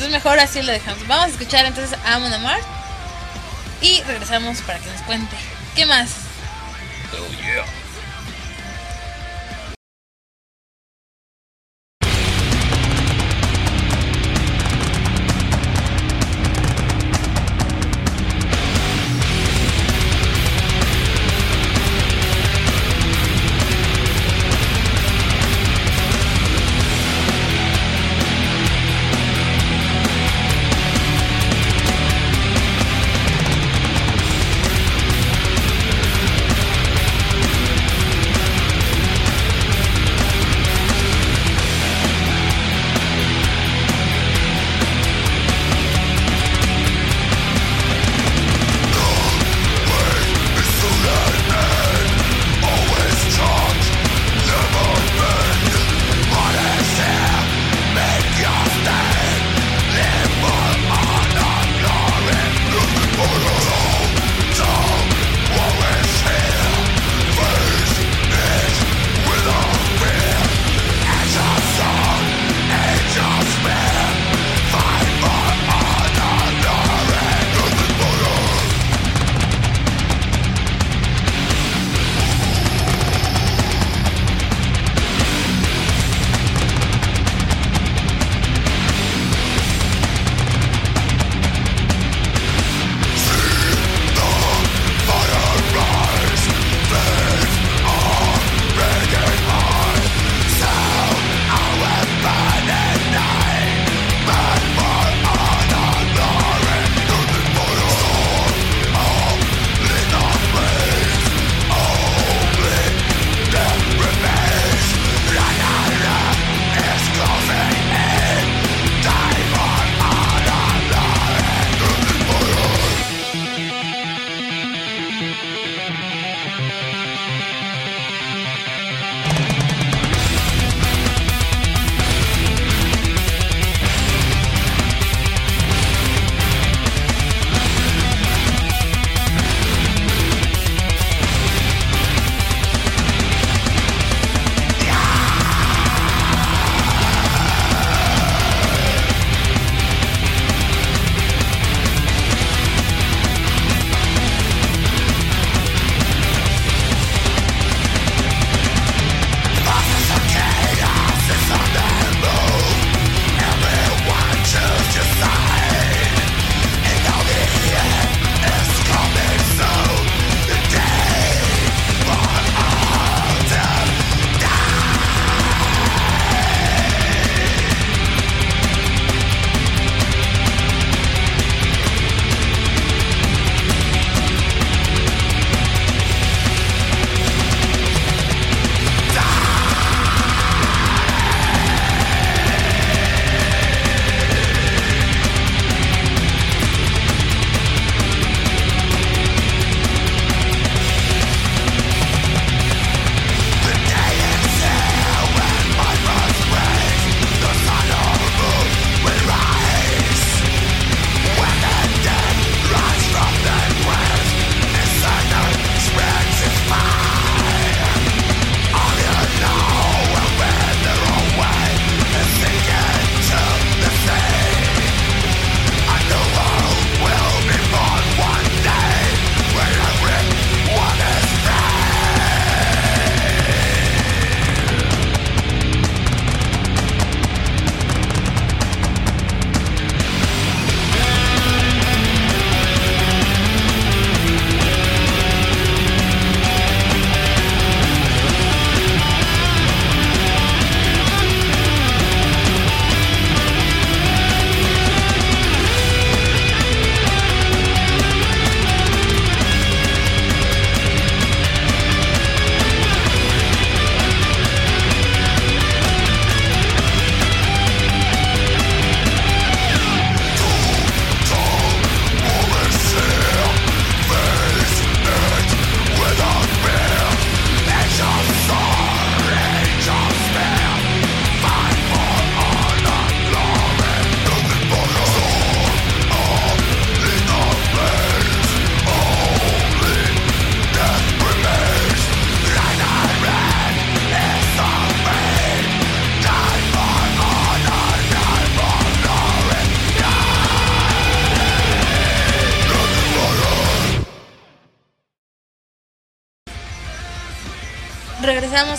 [0.00, 1.06] Entonces mejor así lo dejamos.
[1.08, 2.62] Vamos a escuchar entonces a Amon Amart
[3.82, 5.36] y regresamos para que nos cuente.
[5.76, 6.08] ¿Qué más?
[7.12, 7.79] Oh.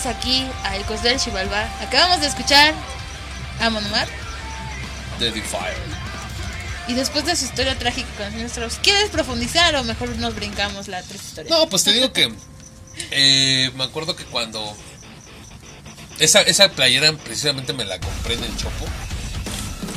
[0.06, 1.68] Aquí a Ecos del Chivalba.
[1.80, 2.74] Acabamos de escuchar
[3.60, 4.08] a Monomar.
[5.18, 5.76] Deadly Fire.
[6.88, 11.00] Y después de su historia trágica con Strauss, ¿quieres profundizar o mejor nos brincamos la
[11.02, 11.50] triste historia?
[11.50, 12.32] No, pues te digo que
[13.12, 14.76] eh, me acuerdo que cuando
[16.18, 18.86] esa, esa playera precisamente me la compré en el Chopo.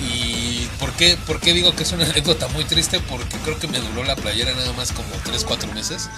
[0.07, 2.99] ¿Y por qué, por qué digo que es una anécdota muy triste?
[2.99, 6.09] Porque creo que me duró la playera nada más como 3-4 meses.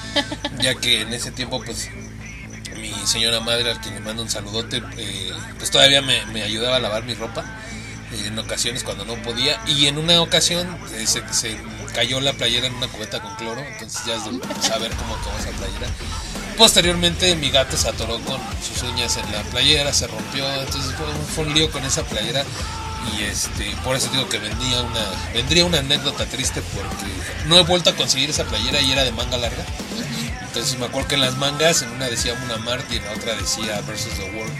[0.59, 1.89] Ya que en ese tiempo, pues,
[3.07, 7.03] señora madre, a quien le mando un saludote, eh, pues todavía me, ayudaba a lavar
[7.03, 7.43] mi ropa.
[8.11, 9.59] eh, en ocasiones cuando no podía.
[9.67, 11.23] Y en una ocasión eh, se,
[11.93, 13.61] cayó la playera en una cubeta con cloro.
[13.61, 15.87] Entonces ya es de saber cómo acabó esa playera.
[16.57, 21.05] Posteriormente mi gato se atoró con sus uñas en la playera, se rompió, entonces fue,
[21.35, 22.43] fue un lío con esa playera
[23.15, 27.05] y este por eso digo que vendría una vendría una anécdota triste porque
[27.45, 29.63] no he vuelto a conseguir esa playera y era de manga larga.
[30.57, 33.11] Entonces me acuerdo que en las mangas en una decía una Mart y en la
[33.11, 34.53] otra decía Versus the World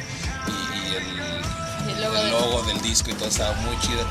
[0.47, 4.05] y, y el, el logo, el del- logo del disco y todo estaba muy chido.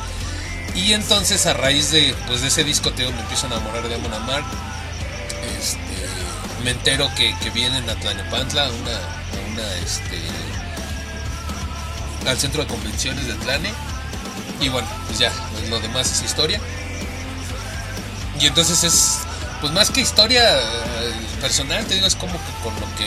[0.74, 4.12] Y entonces a raíz de, pues, de ese discoteo me empiezo a enamorar de Amon
[4.12, 4.42] Amar.
[5.58, 5.78] Este,
[6.64, 10.20] me entero que, que vienen a Tlanepantla, a una, a una, este,
[12.28, 13.72] al centro de convenciones de Tlane.
[14.60, 16.60] Y bueno, pues ya, pues, lo demás es historia.
[18.40, 19.18] Y entonces es,
[19.60, 21.12] pues más que historia eh,
[21.46, 23.06] personal, te digo, es como que con lo que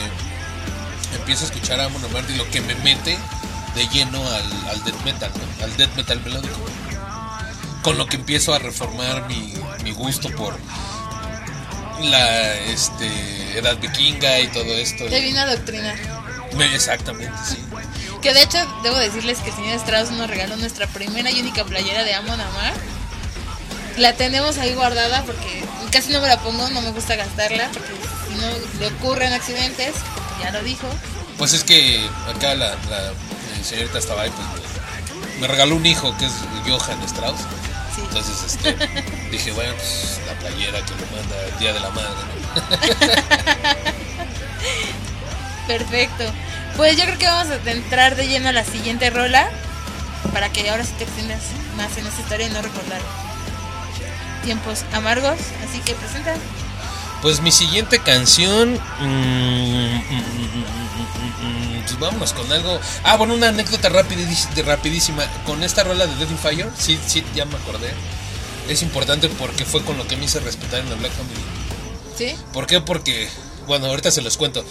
[1.18, 3.18] empiezo a escuchar a Amarth y lo que me mete
[3.74, 5.64] de lleno al, al death metal, ¿no?
[5.64, 6.56] al death metal melódico.
[7.82, 9.52] Con lo que empiezo a reformar mi,
[9.84, 10.56] mi gusto por
[12.02, 15.04] la este, edad vikinga y todo esto.
[15.04, 15.96] Te vino a adoctrinar.
[16.56, 17.58] Me- exactamente, sí.
[18.22, 21.64] Que de hecho, debo decirles que el señor Strauss nos regaló nuestra primera y única
[21.64, 22.72] playera de Amon Amar.
[23.98, 25.62] La tenemos ahí guardada porque
[25.92, 27.92] casi no me la pongo, no me gusta gastarla porque
[28.36, 30.86] no le ocurren accidentes, como ya lo dijo.
[31.38, 33.12] Pues es que acá la, la
[33.64, 34.46] señorita estaba ahí, pues
[35.34, 36.32] me, me regaló un hijo que es
[36.66, 37.40] Johann Strauss.
[37.98, 38.76] Entonces este,
[39.30, 42.10] dije, bueno, pues la playera que le manda el Día de la Madre.
[42.14, 43.90] ¿no?
[45.66, 46.24] Perfecto.
[46.76, 49.50] Pues yo creo que vamos a entrar de lleno a la siguiente rola
[50.32, 51.42] para que ahora sí te extiendas
[51.76, 53.00] más en esta historia y no recordar
[54.44, 55.38] tiempos amargos.
[55.68, 56.34] Así que presenta.
[57.22, 58.72] Pues mi siguiente canción.
[58.72, 62.80] mm, mm, mm, mm, mm, mm, pues vámonos con algo.
[63.04, 65.24] Ah, bueno, una anécdota rapidísima.
[65.44, 67.92] Con esta rola de Dead in Fire, sí, sí, ya me acordé.
[68.68, 71.40] Es importante porque fue con lo que me hice respetar en la Black Family.
[72.16, 72.36] ¿Sí?
[72.52, 72.80] ¿Por qué?
[72.80, 73.28] Porque,
[73.66, 74.64] bueno, ahorita se los cuento.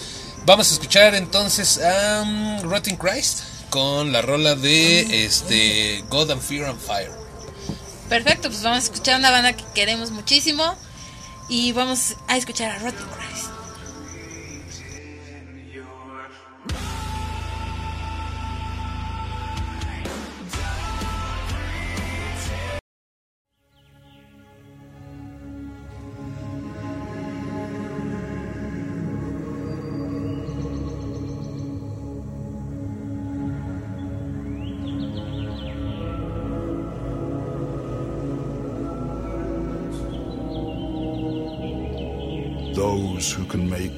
[0.46, 6.42] Vamos a escuchar entonces a um, Rotten Christ con la rola de este God and
[6.42, 7.12] Fear and Fire.
[8.08, 10.76] Perfecto, pues vamos a escuchar una banda que queremos muchísimo
[11.50, 13.29] y vamos a escuchar a Rotten.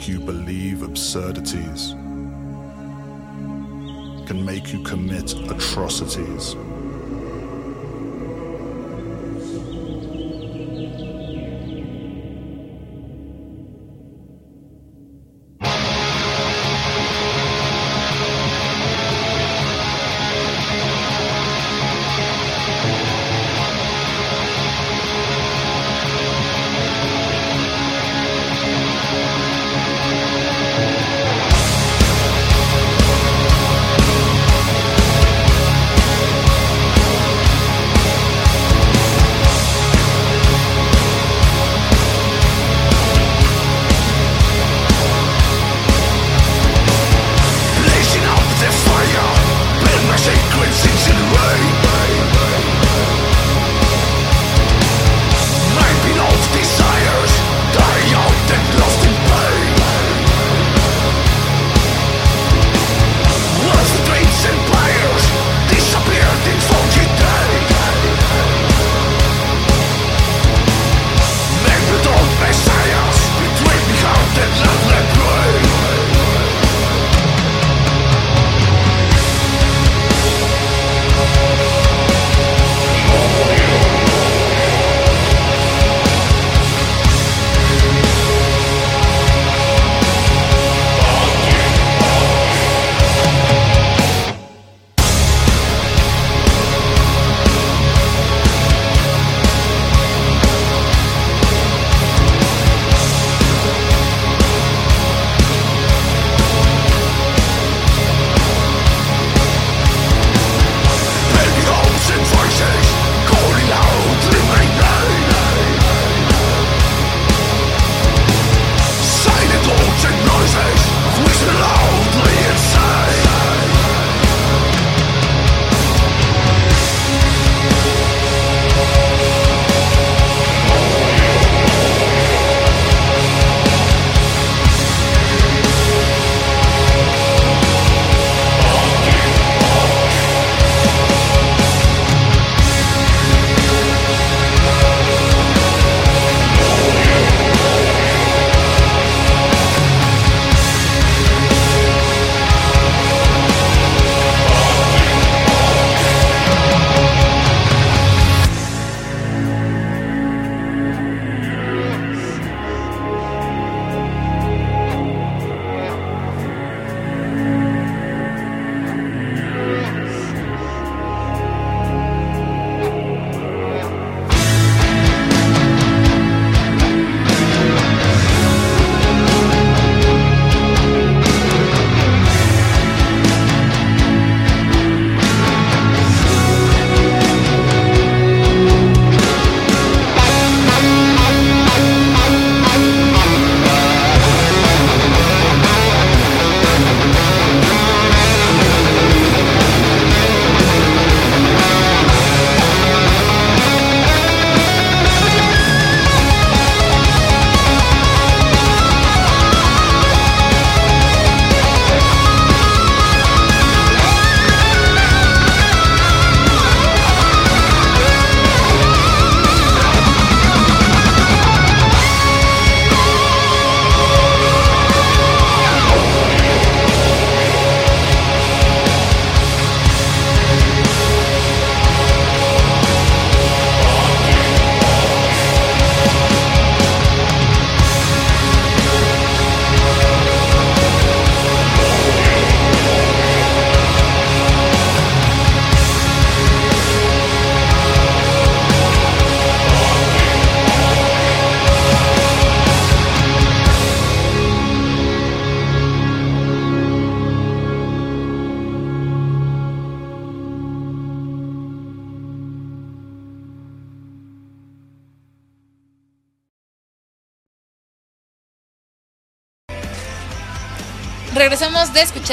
[0.02, 1.90] Make you believe absurdities
[4.26, 6.56] can make you commit atrocities.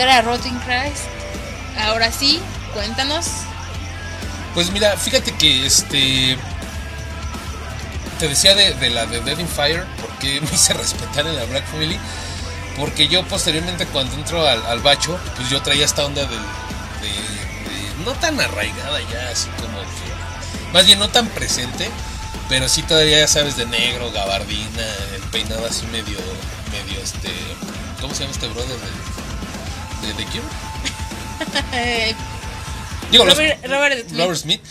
[0.04, 1.04] Escuchar a Christ.
[1.80, 2.40] Ahora sí,
[2.74, 3.28] cuéntanos.
[4.54, 6.38] Pues mira, fíjate que este.
[8.20, 11.46] Te decía de, de la de Dead in Fire, porque me hice respetar en la
[11.46, 11.98] Black Family.
[12.78, 18.06] Porque yo posteriormente cuando entro al, al bacho, pues yo traía esta onda de, de-
[18.06, 21.90] no tan arraigada ya, así como que, más bien no tan presente,
[22.48, 26.18] pero sí todavía ya sabes de negro, gabardina, el peinado así medio,
[26.72, 27.30] medio este,
[28.00, 28.78] ¿cómo se llama este brother
[30.14, 30.26] de,
[33.18, 34.20] los- Robert, Robert Smith.
[34.20, 34.62] Robert Smith.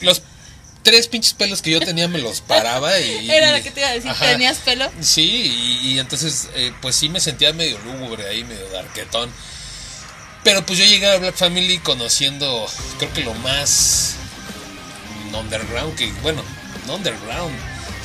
[0.00, 0.22] Los
[0.82, 3.30] tres pinches pelos que yo tenía me los paraba y...
[3.30, 4.26] Era lo que te iba a decir, Ajá.
[4.26, 4.90] ¿tenías pelo?
[5.00, 5.22] Sí,
[5.82, 9.30] y, y entonces eh, pues sí me sentía medio lúgubre ahí, medio darquetón.
[10.44, 12.66] Pero pues yo llegué a Black Family conociendo,
[12.98, 14.16] creo que lo más
[15.32, 16.42] underground, que bueno,
[16.86, 17.54] no underground,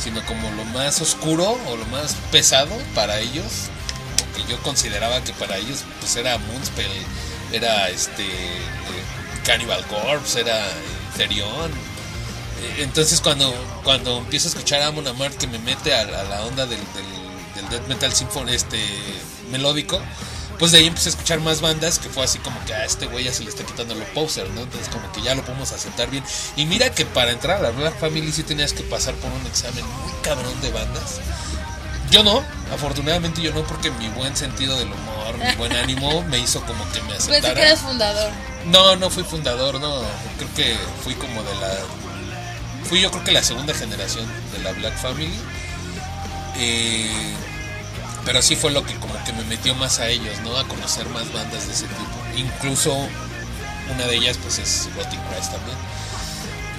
[0.01, 3.43] sino como lo más oscuro o lo más pesado para ellos,
[4.47, 6.91] yo consideraba que para ellos pues era Moonspell,
[7.51, 8.61] era este eh,
[9.45, 10.73] Cannibal Corpse, era eh,
[11.17, 11.71] Therion.
[12.61, 13.53] Eh, Entonces cuando,
[13.83, 17.69] cuando empiezo a escuchar a Amon Amarth que me mete a, la- onda del, del,
[17.69, 18.79] death metal symphony este
[19.51, 19.99] melódico,
[20.59, 23.05] pues de ahí empecé a escuchar más bandas que fue así como que a este
[23.07, 24.61] güey ya se le está quitando lo poser, ¿no?
[24.61, 26.23] Entonces como que ya lo podemos aceptar bien.
[26.55, 29.45] Y mira que para entrar a la Black Family sí tenías que pasar por un
[29.45, 31.19] examen muy cabrón de bandas.
[32.09, 32.41] Yo no,
[32.73, 36.89] afortunadamente yo no, porque mi buen sentido del humor, mi buen ánimo me hizo como
[36.91, 37.53] que me Pensé aceptara.
[37.53, 38.31] que eras fundador.
[38.65, 40.01] No, no fui fundador, no.
[40.37, 41.71] Creo que fui como de la.
[42.85, 45.33] Fui yo creo que la segunda generación de la Black Family.
[46.57, 47.35] Eh,
[48.25, 50.57] pero sí fue lo que como que me metió más a ellos, ¿no?
[50.57, 52.37] A conocer más bandas de ese tipo.
[52.37, 52.93] Incluso
[53.93, 55.77] una de ellas pues es Rotting Christ también.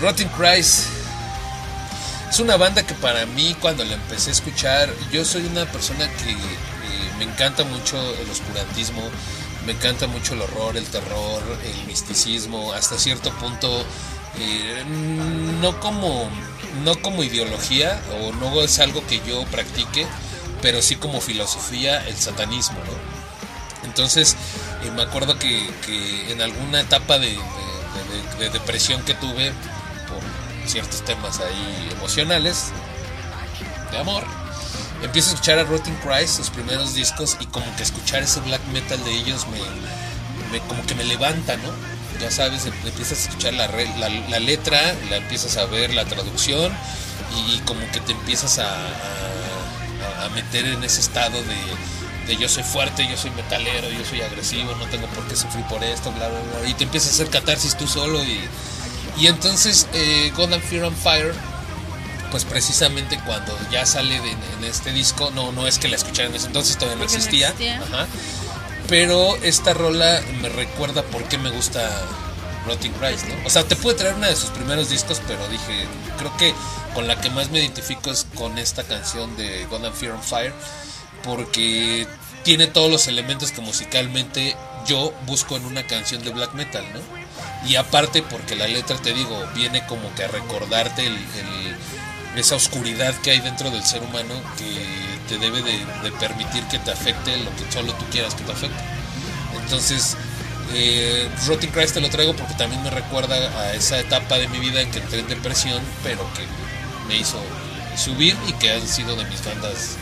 [0.00, 0.86] Rotting Christ
[2.30, 6.08] es una banda que para mí cuando la empecé a escuchar, yo soy una persona
[6.08, 6.36] que eh,
[7.18, 9.02] me encanta mucho el oscurantismo,
[9.66, 13.84] me encanta mucho el horror, el terror, el misticismo, hasta cierto punto,
[14.38, 14.84] eh,
[15.60, 16.28] no como
[16.84, 20.06] no como ideología o no es algo que yo practique,
[20.62, 23.88] pero sí como filosofía el satanismo, ¿no?
[23.88, 24.36] Entonces
[24.84, 29.52] eh, me acuerdo que, que en alguna etapa de, de- de- de depresión que tuve
[30.68, 32.66] ciertos temas ahí emocionales,
[33.90, 34.24] de amor,
[35.02, 38.64] empiezo a escuchar a Rotting Christ, sus primeros discos, y como que escuchar ese black
[38.72, 41.70] metal de ellos me, como que me levanta, ¿no?
[42.20, 44.80] Ya sabes, em- empiezas a escuchar la, la, letra,
[45.10, 46.72] la empiezas a ver la traducción,
[47.48, 48.64] y, como que te empiezas a,
[50.24, 54.20] a- meter en ese estado de, de yo soy fuerte, yo soy metalero, yo soy
[54.20, 56.68] agresivo, no tengo por qué sufrir por esto, bla, bla, bla.
[56.68, 58.40] Y te empiezas a hacer catarsis tú solo y,
[59.18, 61.34] y entonces eh, God and Fear and Fire,
[62.30, 66.28] pues precisamente cuando ya sale de- en este disco, no, no es que la escuchara
[66.28, 67.48] en ese entonces, todavía no existía.
[67.48, 67.80] existía.
[67.82, 68.06] Ajá.
[68.88, 71.80] Pero esta rola me recuerda por qué me gusta
[72.66, 73.46] Rotting Christ, ¿no?
[73.46, 75.86] O sea, te puede traer una de sus primeros discos, pero dije,
[76.18, 76.54] creo que
[76.94, 80.22] con la que más me identifico es con esta canción de God and Fear and
[80.22, 80.52] Fire,
[81.22, 82.06] porque
[82.44, 87.17] tiene todos los elementos que musicalmente yo busco en una canción de black metal, ¿no?
[87.66, 91.10] Y aparte porque la letra, te digo, viene como que a recordarte
[92.36, 94.86] esa oscuridad que hay dentro del ser humano que
[95.28, 98.52] te debe de, de permitir que te afecte lo que solo tú quieras que te
[98.52, 98.80] afecte.
[99.60, 100.16] Entonces,
[100.72, 104.58] eh, Rotting Christ te lo traigo porque también me recuerda a esa etapa de mi
[104.58, 106.42] vida en que entré en depresión, pero que
[107.08, 107.40] me hizo
[107.96, 109.96] subir y que han sido de mis bandas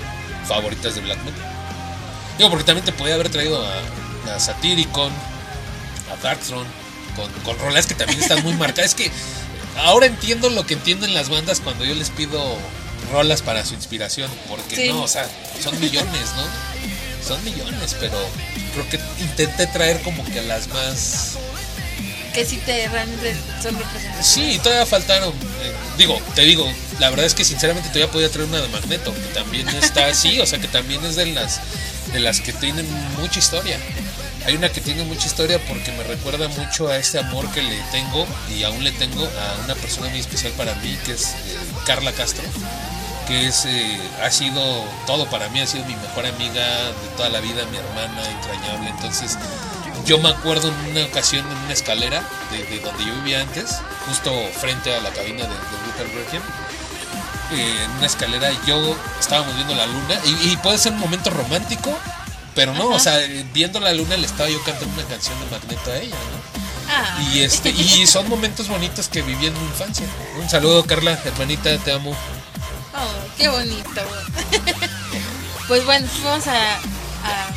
[0.47, 1.53] favoritas de black metal.
[2.37, 5.13] Digo, porque también te podía haber traído a, a Satyricon,
[6.13, 6.69] a Darkthrone,
[7.17, 8.91] con, con rolas que también están muy marcadas.
[8.91, 9.11] Es que
[9.79, 12.57] ahora entiendo lo que entienden las bandas cuando yo les pido
[13.13, 14.89] rolas para su inspiración, porque Sí.
[14.89, 15.29] no, o sea,
[15.63, 17.27] son millones, ¿no?
[17.27, 18.17] Son millones, pero
[18.75, 21.33] creo que intenté traer como que las más...
[22.33, 23.79] Que sí te realmente son.
[24.23, 25.31] Sí, todavía faltaron.
[25.31, 26.71] eh, digo, te digo,
[27.01, 30.39] la verdad es que sinceramente todavía podía traer una de Magneto, que también está así,
[30.41, 31.61] o sea, que también es de las
[32.13, 32.87] de las que tienen
[33.19, 33.79] mucha historia.
[34.47, 37.81] Hay una que tiene mucha historia porque me recuerda mucho a este amor que le
[37.91, 41.59] tengo y aún le tengo a una persona muy especial para mí, que es eh,
[41.85, 42.45] Carla Castro,
[43.27, 44.63] que es eh, ha sido
[45.05, 48.91] todo para mí, ha sido mi mejor amiga de toda la vida, mi hermana entrañable.
[48.91, 49.37] Entonces,
[50.05, 53.81] yo me acuerdo en una ocasión en una escalera de, de donde yo vivía antes,
[54.07, 56.37] justo frente a la cabina de, de
[57.53, 61.99] eh, en una escalera yo estábamos viendo la luna y puede ser un momento romántico,
[62.57, 63.19] pero no, o sea,
[63.53, 66.67] viendo la luna le estaba yo cantando una canción de Magneto a ella, ¿no?
[66.91, 67.21] Ah.
[67.33, 70.07] Y este y son momentos bonitos que viví en mi infancia.
[70.41, 72.11] Un saludo Carla, hermanita, te amo.
[72.13, 74.01] Oh, qué bonito.
[75.69, 77.51] pues bueno, vamos a, a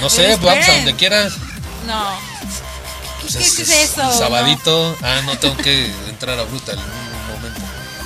[0.00, 1.32] No sé, vamos a donde quieras.
[1.86, 2.18] No.
[3.22, 4.12] Pues ¿Qué- qué es eso?
[4.18, 4.96] Sabadito.
[5.02, 7.60] Ah, no tengo que entrar a Brutal en un momento.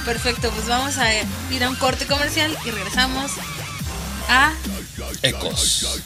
[0.05, 1.13] Perfecto, pues vamos a
[1.51, 3.33] ir a un corte comercial y regresamos
[4.29, 4.53] a
[5.23, 6.01] Ecos.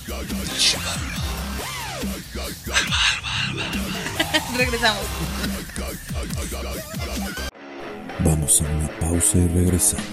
[4.56, 5.02] regresamos.
[8.20, 10.04] Vamos a una pausa y regresamos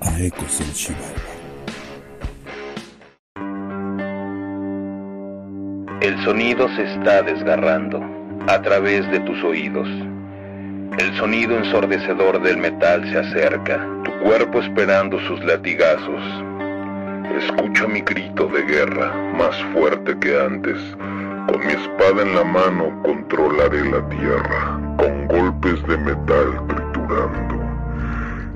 [0.00, 1.38] a Ecos del Chivalba.
[6.00, 8.00] El sonido se está desgarrando
[8.48, 9.88] a través de tus oídos.
[10.98, 16.47] El sonido ensordecedor del metal se acerca, tu cuerpo esperando sus latigazos.
[17.36, 20.78] Escucha mi grito de guerra, más fuerte que antes.
[21.46, 27.54] Con mi espada en la mano controlaré la tierra, con golpes de metal triturando.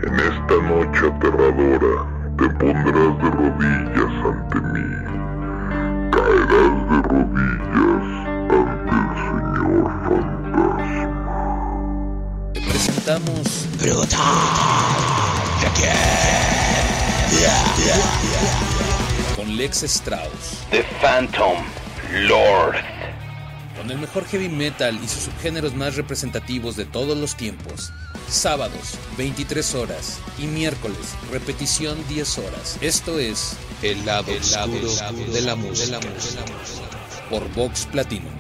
[0.03, 2.07] En esta noche aterradora
[2.39, 4.89] te pondrás de rodillas ante mí.
[6.11, 8.07] Caerás de rodillas
[8.51, 11.11] ante el señor fantasma.
[12.55, 13.63] Te presentamos
[19.37, 20.67] con Lex Strauss.
[20.71, 21.59] The Phantom
[22.29, 22.77] Lord.
[23.77, 27.93] Con el mejor heavy metal y sus subgéneros más representativos de todos los tiempos.
[28.29, 30.21] Sábados, 23 horas.
[30.39, 32.79] Y miércoles, repetición 10 horas.
[32.81, 34.89] Esto es El lado, oscuro
[35.33, 35.99] de la música.
[37.29, 38.31] Por Vox Platino.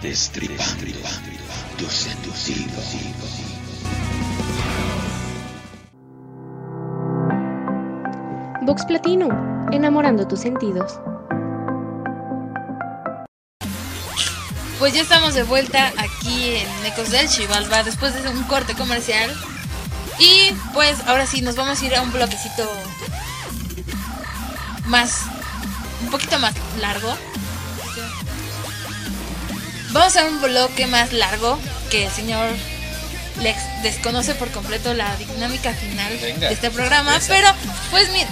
[0.00, 0.98] Destripando
[1.78, 3.45] tus sentidos.
[8.66, 9.30] Vox Platinum,
[9.70, 10.98] enamorando tus sentidos.
[14.80, 19.32] Pues ya estamos de vuelta aquí en Ecos del Chivalba después de un corte comercial.
[20.18, 22.68] Y pues ahora sí, nos vamos a ir a un bloquecito
[24.86, 25.26] más,
[26.02, 27.16] un poquito más largo.
[29.92, 31.56] Vamos a un bloque más largo
[31.88, 32.48] que el señor
[33.40, 37.18] Lex desconoce por completo la dinámica final Venga, de este programa.
[37.28, 37.48] Pero
[37.90, 38.28] pues mira,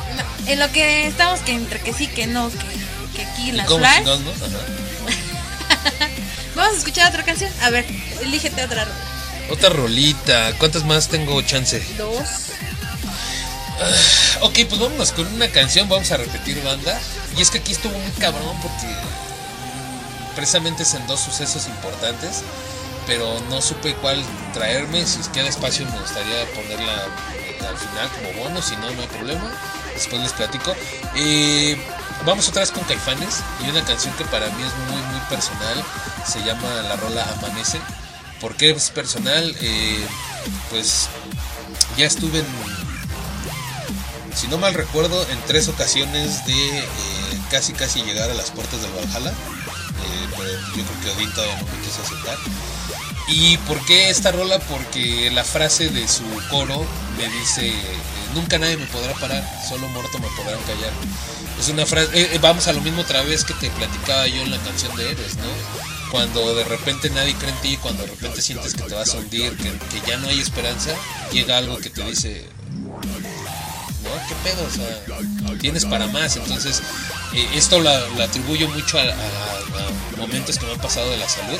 [0.47, 2.59] en lo que estamos que entre que sí, que no, que,
[3.16, 3.97] que aquí ¿Y las flash.
[3.98, 4.31] chingados, no?
[4.31, 4.64] Ajá.
[6.56, 7.51] Vamos a escuchar otra canción.
[7.62, 7.85] A ver,
[8.22, 8.86] elígete otra.
[9.51, 10.52] Otra rolita.
[10.59, 11.82] ¿Cuántas más tengo chance?
[11.98, 12.18] Dos.
[14.40, 15.89] Ok, pues vámonos con una canción.
[15.89, 16.98] Vamos a repetir banda.
[17.36, 18.86] Y es que aquí estuvo muy cabrón porque
[20.36, 22.43] precisamente es en dos sucesos importantes.
[23.06, 24.22] Pero no supe cuál
[24.52, 25.05] traerme.
[25.06, 27.05] Si queda espacio, me gustaría ponerla
[27.68, 28.62] al final como bono.
[28.62, 29.51] Si no, no hay problema.
[29.94, 30.74] Después les platico.
[31.14, 31.76] Eh,
[32.24, 33.40] vamos otra vez con Caifanes.
[33.64, 35.85] Y una canción que para mí es muy, muy personal.
[36.26, 37.81] Se llama La Rola Amanece.
[38.40, 39.55] ¿Por qué es personal?
[39.60, 40.06] Eh,
[40.70, 41.09] pues
[41.97, 42.47] ya estuve en
[44.35, 46.82] si no mal recuerdo, en tres ocasiones de eh,
[47.51, 49.32] casi casi llegar a las puertas del Valhalla.
[50.36, 52.36] Pero yo creo que Odín todavía no me quiso aceptar.
[53.29, 54.59] ¿Y por qué esta rola?
[54.59, 56.85] Porque la frase de su coro
[57.17, 57.73] me dice,
[58.35, 60.93] nunca nadie me podrá parar, solo muerto me podrán callar.
[61.59, 64.43] Es una frase, eh, eh, vamos a lo mismo otra vez que te platicaba yo
[64.43, 65.45] en la canción de Héroes, ¿no?
[66.11, 69.19] Cuando de repente nadie cree en ti, cuando de repente sientes que te vas a
[69.19, 69.73] hundir, que,
[70.07, 70.95] ya no hay esperanza,
[71.33, 72.45] llega algo que te dice.
[74.29, 74.65] ¿Qué pedo?
[74.65, 76.37] O sea, tienes para más.
[76.37, 76.83] Entonces,
[77.35, 79.05] eh, esto la atribuyo mucho a,
[80.19, 81.59] momentos que me han pasado de la salud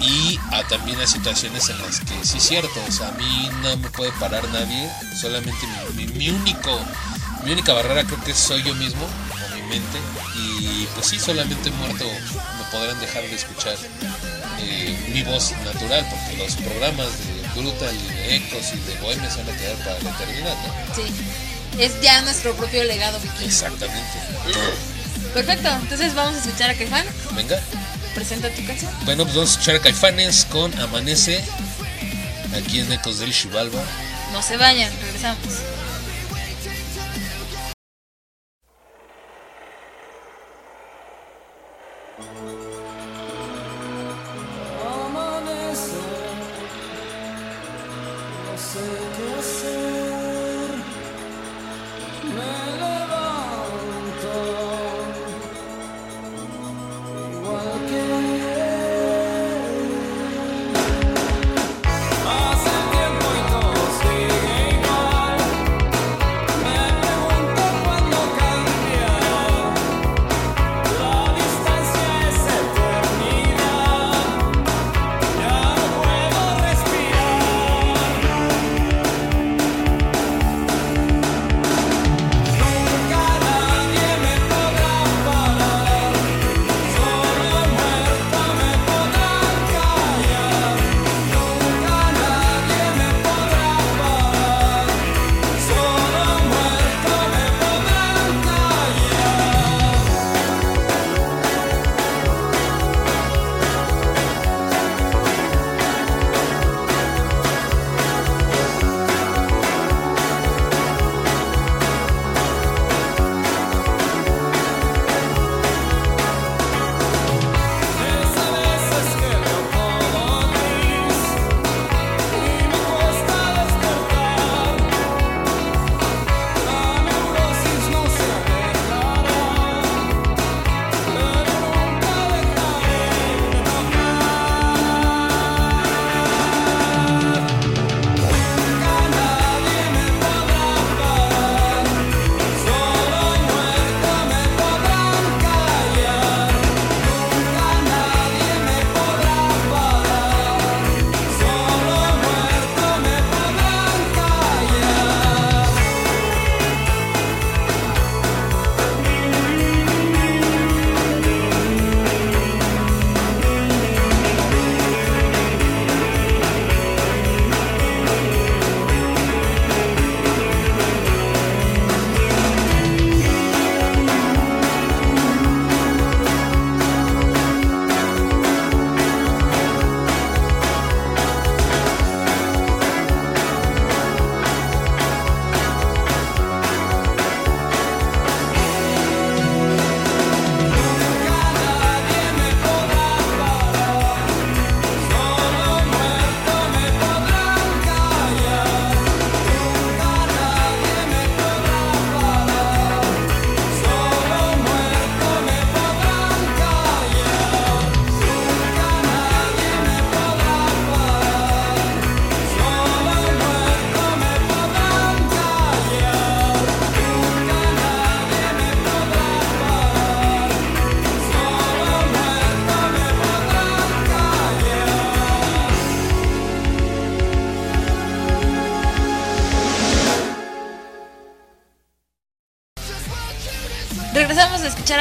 [0.00, 2.80] y a también a situaciones en las que sí es cierto.
[2.88, 4.88] O sea, a mí no me puede parar nadie,
[5.20, 5.66] solamente
[6.14, 6.78] mi único,
[7.44, 9.98] mi única barrera creo que soy yo mismo o mi mente.
[10.36, 13.76] Y pues sí, solamente muerto me podrán dejar de escuchar
[14.60, 19.30] eh, mi voz natural, porque los programas de Brutal y de Ecos y de Bohemia
[19.30, 20.94] se van a quedar para la eternidad, ¿no?
[20.94, 21.47] Sí.
[21.78, 23.44] Es ya nuestro propio legado vikingo.
[23.44, 24.02] Exactamente.
[25.32, 27.04] Perfecto, entonces vamos a escuchar a Caifán.
[27.34, 27.60] Venga.
[28.14, 28.90] Presenta tu canción.
[29.04, 31.42] Bueno, pues vamos a escuchar a Caifanes con Amanece
[32.56, 33.80] aquí en Ecos del Chivalba.
[34.32, 35.38] No se vayan, regresamos.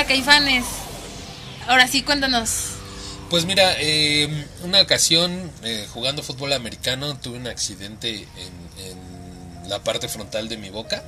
[0.08, 0.66] Caifanes.
[1.68, 2.50] Ahora sí, cuéntanos.
[3.30, 9.84] Pues mira, eh, una ocasión eh, jugando fútbol americano tuve un accidente en, en la
[9.84, 11.04] parte frontal de mi boca,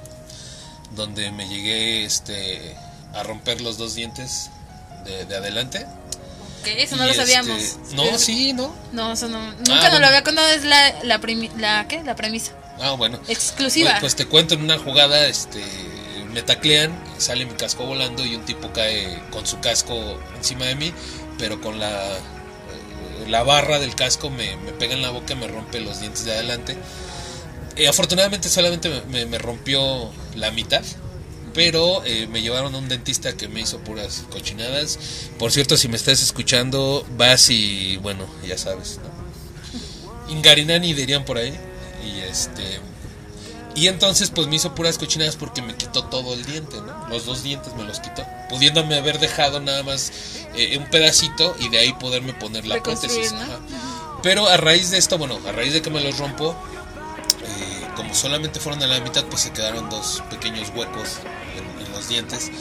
[0.96, 2.76] donde me llegué este,
[3.14, 4.50] a romper los dos dientes
[5.06, 5.86] de, de adelante.
[6.66, 7.78] Eso no Y lo este, sabíamos.
[7.94, 8.76] no, Pero- sí, no.
[8.92, 9.40] No, eso no.
[9.40, 10.00] Nunca Ah, nos bueno.
[10.02, 10.50] lo había contado.
[10.50, 12.04] Es la, la, primi- la, ¿qué?
[12.04, 12.52] la premisa.
[12.82, 13.18] Ah, bueno.
[13.30, 13.92] Exclusiva.
[13.92, 15.64] Pues, pues te cuento en una jugada, este,
[16.34, 20.76] me taclean, sale mi casco volando y un tipo cae con su casco encima de
[20.76, 20.94] mí,
[21.38, 25.48] pero con la, eh, la barra del casco me, me pega en la boca me
[25.48, 26.78] rompe los dientes de adelante.
[27.76, 30.84] Eh, afortunadamente solamente me, me- me rompió la mitad.
[31.54, 35.00] Pero eh, me llevaron a un dentista que me hizo puras cochinadas.
[35.40, 40.32] Por cierto, si me estás escuchando, vas y bueno, ya sabes, ¿no?
[40.32, 41.54] Ingarinani dirían por ahí.
[42.06, 42.80] Y este.
[43.80, 47.08] Y entonces pues me hizo puras cochinadas porque me quitó todo el diente, ¿no?
[47.08, 48.26] Los dos dientes me los quitó.
[48.50, 50.12] Pudiéndome haber dejado nada más
[50.54, 53.32] eh, un pedacito y de ahí poderme poner la prótesis.
[53.32, 53.40] ¿no?
[53.40, 53.60] ajá.
[54.22, 56.58] Pero a raíz de esto, bueno, a raíz de que me los rompo,
[57.42, 61.20] eh, como solamente fueron a la mitad, pues se quedaron dos pequeños huecos
[61.56, 62.52] en, en los dientes.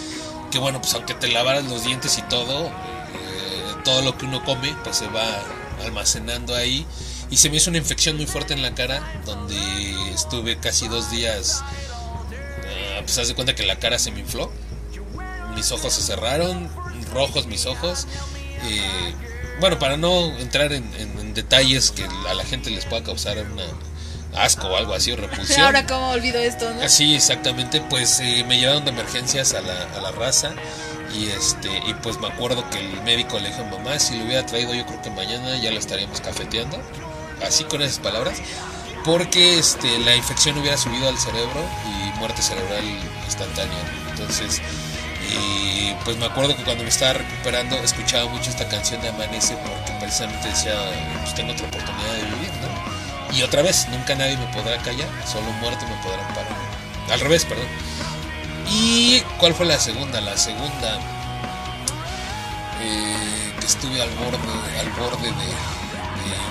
[0.52, 2.70] Que bueno, pues aunque te lavaras los dientes y todo, eh,
[3.82, 5.26] todo lo que uno come, pues se va
[5.84, 6.86] almacenando ahí.
[7.30, 9.56] Y se me hizo una infección muy fuerte en la cara, donde
[10.14, 11.62] estuve casi dos días.
[12.66, 14.50] eh, pues haz de cuenta que la cara se me infló.
[15.54, 16.70] Mis ojos se cerraron,
[17.12, 18.06] rojos mis ojos.
[18.62, 19.14] eh,
[19.60, 23.36] bueno, para no entrar en, en- en detalles que a la gente les pueda causar
[23.38, 23.64] una
[24.40, 25.60] asco o algo así o repulsión.
[25.66, 26.88] Ahora, ¿cómo olvido esto, no?
[26.88, 30.52] Sí, exactamente, pues eh, me llevaron de emergencias a la, a la raza
[31.18, 34.24] y este y pues me acuerdo que el médico le dijo a mamá, si lo
[34.26, 36.78] hubiera traído yo creo que mañana ya lo estaríamos cafeteando,
[37.46, 38.38] así con esas palabras,
[39.04, 42.84] porque este la infección hubiera subido al cerebro y muerte cerebral
[43.24, 43.78] instantánea.
[44.10, 44.60] Entonces,
[45.30, 49.56] y pues me acuerdo que cuando me estaba recuperando escuchaba mucho esta canción de Amanece
[49.56, 50.74] porque precisamente decía,
[51.22, 53.36] pues tengo otra oportunidad de vivir, ¿no?
[53.36, 56.56] Y otra vez, nunca nadie me podrá callar, solo muerto me podrán parar.
[57.12, 57.66] Al revés, perdón.
[58.70, 60.20] ¿Y cuál fue la segunda?
[60.22, 60.98] La segunda,
[62.80, 64.38] eh, que estuve al borde,
[64.80, 65.77] al borde de, de-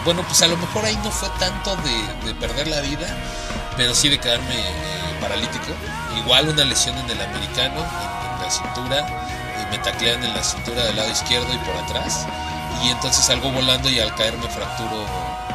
[0.05, 3.07] Bueno, pues a lo mejor ahí no fue tanto de, de perder la vida,
[3.75, 5.65] pero sí de quedarme eh, paralítico.
[6.17, 9.05] Igual una lesión en el americano, en, la cintura,
[9.71, 12.25] me taclean en la cintura del lado izquierdo y por atrás.
[12.83, 15.05] Y entonces salgo volando y al caer me fracturo,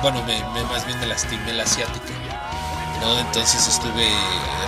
[0.02, 2.12] bueno, me, más bien me lastimé la asiática.
[3.18, 4.08] Entonces estuve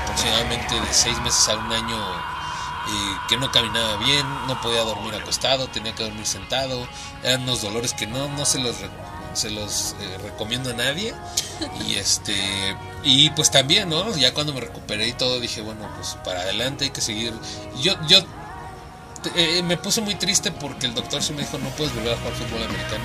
[0.02, 5.14] aproximadamente de seis meses a un año eh, que no caminaba bien, no podía dormir
[5.14, 6.86] acostado, tenía que dormir sentado,
[7.22, 8.90] eran unos dolores que no, no se los, re-
[9.34, 11.14] se los eh, recomiendo a nadie.
[11.86, 12.34] Y este
[13.04, 14.16] y pues también, ¿no?
[14.16, 17.32] Ya cuando me recuperé y todo dije, bueno, pues para adelante hay que seguir.
[17.82, 18.18] Yo, yo
[19.36, 22.16] eh, me puse muy triste porque el doctor sí me dijo no puedes volver a
[22.16, 23.04] jugar fútbol americano.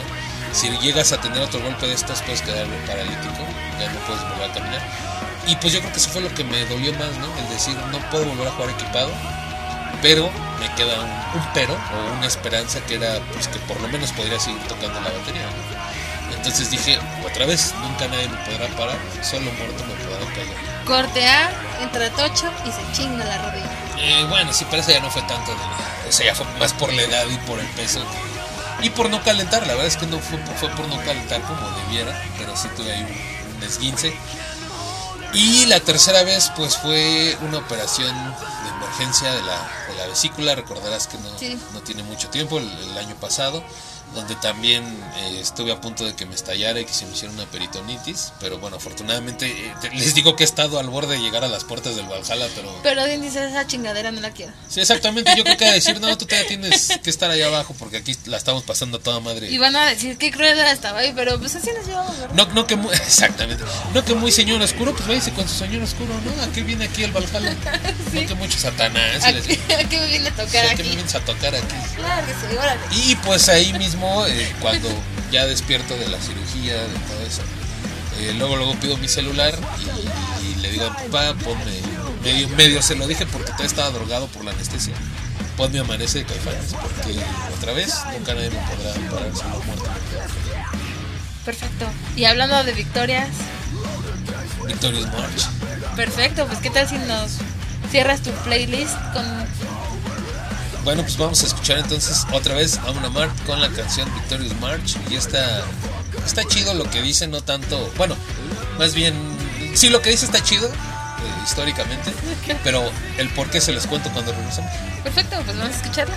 [0.54, 3.44] Si llegas a tener otro golpe de estos puedes quedar paralítico,
[3.80, 4.82] ya no puedes volver a caminar.
[5.48, 7.28] Y pues yo creo que eso fue lo que me dolió más, ¿no?
[7.38, 9.12] El decir no puedo volver a jugar equipado,
[10.02, 10.30] pero
[10.60, 14.12] me queda un, un pero o una esperanza que era pues que por lo menos
[14.12, 15.46] podría seguir tocando la batería.
[15.46, 15.89] ¿no?
[16.40, 20.86] Entonces dije, otra vez, nunca nadie me podrá parar, solo muerto me podrá callar.
[20.86, 21.52] Corte A,
[21.82, 23.70] entra Tocho y se chinga la rodilla.
[23.98, 25.58] Eh, bueno, sí, pero eso ya no fue tanto de.
[26.08, 28.00] O sea, ya fue más por la edad y por el peso.
[28.00, 31.42] que- y por no calentar, la verdad es que no fue, fue por no calentar
[31.42, 34.16] como debiera, pero sí tuve ahí un, un esguince.
[35.34, 39.58] Y la tercera vez, pues fue una operación de emergencia de la,
[39.90, 40.56] de la vesícula.
[40.56, 41.60] Recordarás que no, Sí.
[41.74, 43.62] no tiene mucho tiempo, el, el año pasado,
[44.16, 44.84] donde también
[45.18, 48.34] eh, estuve a punto de que me estallara y que se me hiciera una peritonitis.
[48.40, 51.48] Pero bueno, afortunadamente, eh, te- les digo que he estado al borde de llegar a
[51.48, 54.52] las puertas del Valhalla, pero Pero Dean dice, esa chingadera no la quiero.
[54.68, 55.32] Sí, exactamente.
[55.38, 58.16] Yo creo que a decir, no, tú todavía tienes que estar allá abajo porque aquí
[58.26, 59.50] la estamos pasando a toda madre.
[59.52, 62.36] Y van a decir, qué cruel estaba ahí, pero pues así nos llevamos, ¿verdad?
[62.36, 63.64] No, no que muy, exactamente.
[63.94, 66.44] No que muy señor oscuro, pues váyase con su señor oscuro, ¿no?
[66.44, 67.56] ¿A qué viene aquí el Valhalla?
[68.14, 69.24] No que mucho satanás.
[69.24, 70.84] ¿A les- qué, a qué me viene a tocar Sí, ¿a qué aquí?
[70.84, 71.76] me vienes a tocar aquí?
[71.96, 72.82] Claro que sí, órale.
[73.06, 74.90] Y pues ahí mismo, eh, cuando
[75.32, 77.42] ya despierto de la cirugía, de todo eso,
[78.20, 81.80] eh, luego luego pido mi celular y, y le digo a mi papá, ponme,
[82.24, 84.94] medio, medio se lo dije porque todavía estaba drogado por la anestesia,
[85.58, 87.20] ponme amanece de caifanes, porque
[87.56, 89.90] otra vez nunca nadie me podrá parar solo muerto.
[91.46, 91.86] Perfecto.
[92.16, 93.30] Y hablando de victorias,
[94.66, 95.48] Victorious March.
[95.96, 97.38] perfecto, pues qué tal si nos
[97.90, 99.26] cierras tu playlist con...
[100.90, 104.60] Bueno, pues vamos a escuchar entonces otra vez a una Mart con la canción Victorious
[104.60, 104.98] March.
[105.12, 105.64] Y está,
[106.26, 107.92] está chido lo que dice, no tanto.
[107.96, 108.16] Bueno,
[108.80, 109.14] más bien,
[109.76, 112.12] sí, lo que dice está chido, eh, históricamente,
[112.64, 112.90] pero
[113.20, 114.72] el por qué se les cuento cuando regresamos.
[115.04, 116.16] Perfecto, pues vamos a escucharla.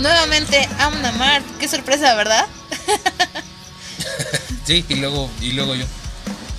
[0.00, 1.44] Nuevamente a una Mart.
[1.58, 2.46] Qué sorpresa, ¿verdad?
[4.64, 5.84] Sí, y luego, y luego yo.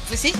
[0.10, 0.34] Pues sí.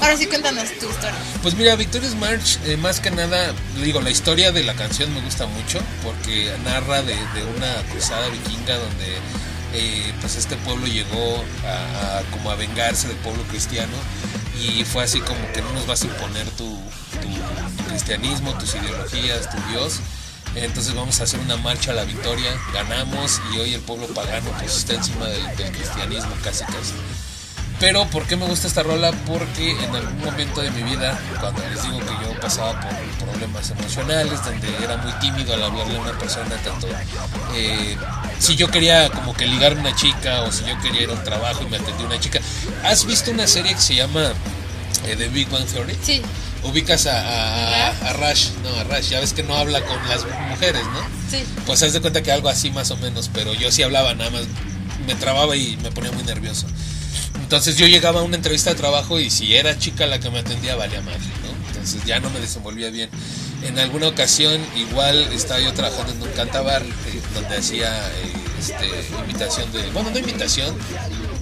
[0.00, 1.18] Ahora sí, cuéntanos tu historia.
[1.42, 3.52] Pues mira, Victorious March, eh, más que nada,
[3.82, 8.28] digo, la historia de la canción me gusta mucho porque narra de, de una cruzada
[8.28, 9.16] vikinga donde
[9.74, 13.92] eh, pues este pueblo llegó a, a como a vengarse del pueblo cristiano
[14.60, 16.64] y fue así como que no nos vas a imponer tu,
[17.20, 20.00] tu- tu cristianismo, tus ideologías, tu Dios.
[20.54, 24.50] Entonces vamos a hacer una marcha a la victoria, ganamos y hoy el pueblo pagano
[24.58, 26.94] pues está encima del, del cristianismo casi casi.
[27.82, 29.10] Pero ¿por qué me gusta esta rola?
[29.26, 33.68] Porque en algún momento de mi vida, cuando les digo que yo pasaba por problemas
[33.72, 36.86] emocionales, donde era muy tímido al hablarle a una persona, tanto
[37.56, 37.96] eh,
[38.38, 41.14] si yo quería como que ligar a una chica o si yo quería ir a
[41.14, 42.38] un trabajo y me atendía una chica.
[42.84, 44.32] ¿Has visto una serie que se llama
[45.04, 45.96] eh, The Big Bang Theory?
[46.00, 46.22] Sí.
[46.64, 50.84] Ubicas a, a, Rush, no, a Rush, ya ves que no habla con las mujeres,
[50.84, 51.00] ¿no?
[51.30, 51.44] Sí.
[51.66, 54.30] Pues haz de cuenta que algo así más o menos, pero yo sí hablaba nada
[54.30, 54.42] más,
[55.06, 56.66] me trababa y me ponía muy nervioso.
[57.42, 60.38] Entonces yo llegaba a una entrevista de trabajo y si era chica la que me
[60.38, 61.68] atendía valía madre, ¿no?
[61.68, 63.10] Entonces ya no me desenvolvía bien.
[63.62, 68.88] En alguna ocasión igual estaba yo trabajando en un cantabar eh, donde hacía eh, este,
[69.24, 70.76] imitación de, bueno no imitación,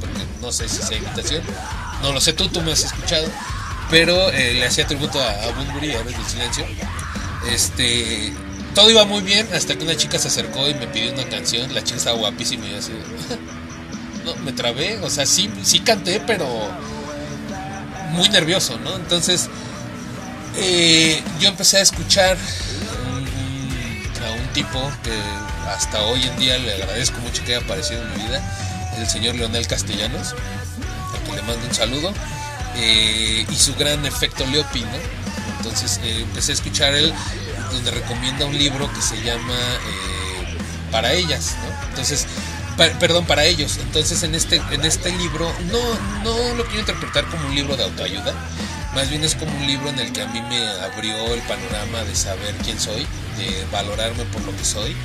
[0.01, 1.43] porque no sé si sea imitación,
[2.03, 3.29] no lo sé tú, tú me has escuchado,
[3.91, 6.65] pero eh, le hacía tributo a, a Bunbury, Héroes del Silencio.
[7.51, 8.33] Este,
[8.75, 11.73] todo iba muy bien hasta que una chica se acercó y me pidió una canción,
[11.75, 12.93] la chica estaba guapísima y así,
[14.25, 16.47] no, me trabé, o sea, sí, sí canté, pero
[18.13, 18.95] muy nervioso, ¿no?
[18.97, 19.49] Entonces,
[20.57, 22.37] eh, yo empecé a escuchar
[24.27, 25.13] a un tipo que
[25.69, 28.43] hasta hoy en día le agradezco mucho que haya aparecido en mi vida,
[28.99, 32.13] el señor Leonel Castellanos, a quien le mando un saludo,
[32.77, 34.99] eh, y su gran efecto Leopi, ¿no?
[35.59, 37.13] Entonces eh, empecé a escuchar él,
[37.73, 40.59] donde recomienda un libro que se llama eh,
[40.91, 41.89] Para ellas, ¿no?
[41.89, 42.27] Entonces,
[42.99, 43.79] perdón, para ellos.
[43.79, 45.81] Entonces en este, en este libro no,
[46.25, 48.35] no lo quiero interpretar como un libro de autoayuda,
[48.95, 52.03] más bien es como un libro en el que a mí me abrió el panorama
[52.05, 53.07] de saber quién soy,
[53.37, 54.97] de valorarme por lo que soy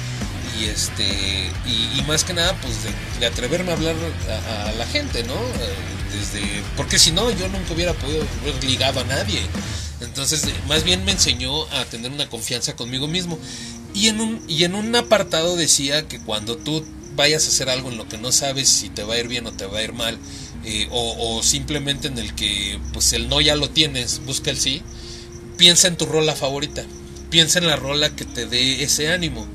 [0.59, 2.75] y este y, más que nada pues
[3.19, 3.95] de, atreverme a hablar
[4.29, 9.01] a, la gente no Eh, desde porque si no yo nunca hubiera podido haber ligado
[9.01, 9.41] a nadie.
[10.01, 13.37] Entonces eh, más bien me enseñó a tener una confianza conmigo mismo.
[13.93, 16.83] Y en un y en un apartado decía que cuando tú
[17.15, 19.45] vayas a hacer algo en lo que no sabes si te va a ir bien
[19.47, 20.17] o te va a ir mal
[20.65, 24.57] eh, o, o simplemente en el que pues el no ya lo tienes busca el
[24.57, 24.81] sí
[25.55, 26.83] piensa en tu rola favorita
[27.29, 29.47] piensa en la rola que te dé ese ánimo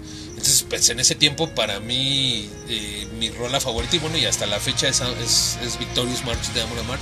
[0.68, 4.60] pues en ese tiempo, para mí, eh, mi rola favorita, y bueno, y hasta la
[4.60, 7.01] fecha es, Victorious March de Amor a Mart.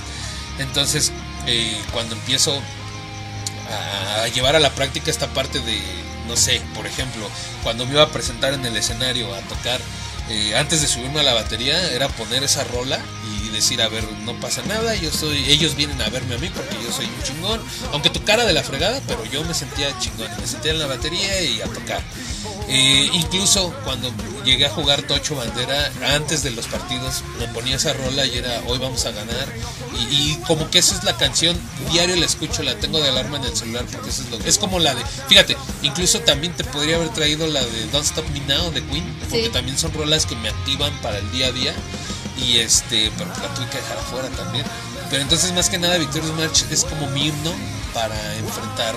[0.59, 1.11] Entonces,
[1.47, 2.59] eh, cuando empiezo
[3.69, 5.79] a, a llevar a la práctica esta parte de,
[6.27, 7.27] no sé, por ejemplo,
[7.63, 9.79] cuando me iba a presentar en el escenario a tocar,
[10.29, 12.99] eh, antes de subirme a la batería, era poner esa rola
[13.49, 16.49] y decir, a ver, no pasa nada, yo soy, ellos vienen a verme a mí
[16.49, 17.61] porque yo soy un chingón,
[17.91, 20.87] aunque tu cara de la fregada, pero yo me sentía chingón, me sentía en la
[20.87, 22.01] batería y a tocar.
[22.71, 24.11] Eh, incluso cuando
[24.45, 28.61] llegué a jugar Tocho Bandera, antes de los partidos, me ponía esa rola y era
[28.67, 29.47] hoy vamos a ganar.
[30.11, 31.59] Y, y como que esa es la canción,
[31.91, 34.57] diario la escucho, la tengo de alarma en el celular, porque eso es lo es
[34.59, 38.39] como la de, fíjate, incluso también te podría haber traído la de Don't Stop Me
[38.41, 39.49] Now de Queen, porque Sí.
[39.51, 41.73] también son rolas que me activan para el día a día.
[42.41, 44.65] Y este, pero la tuve que dejar afuera también.
[45.09, 47.51] Pero entonces más que nada Victorious March es como mi himno
[47.93, 48.95] para enfrentar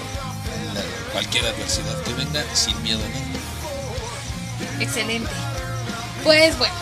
[1.13, 4.81] cualquier adversidad que venga sin miedo a nada.
[4.81, 5.31] Excelente.
[6.25, 6.75] Pues bueno,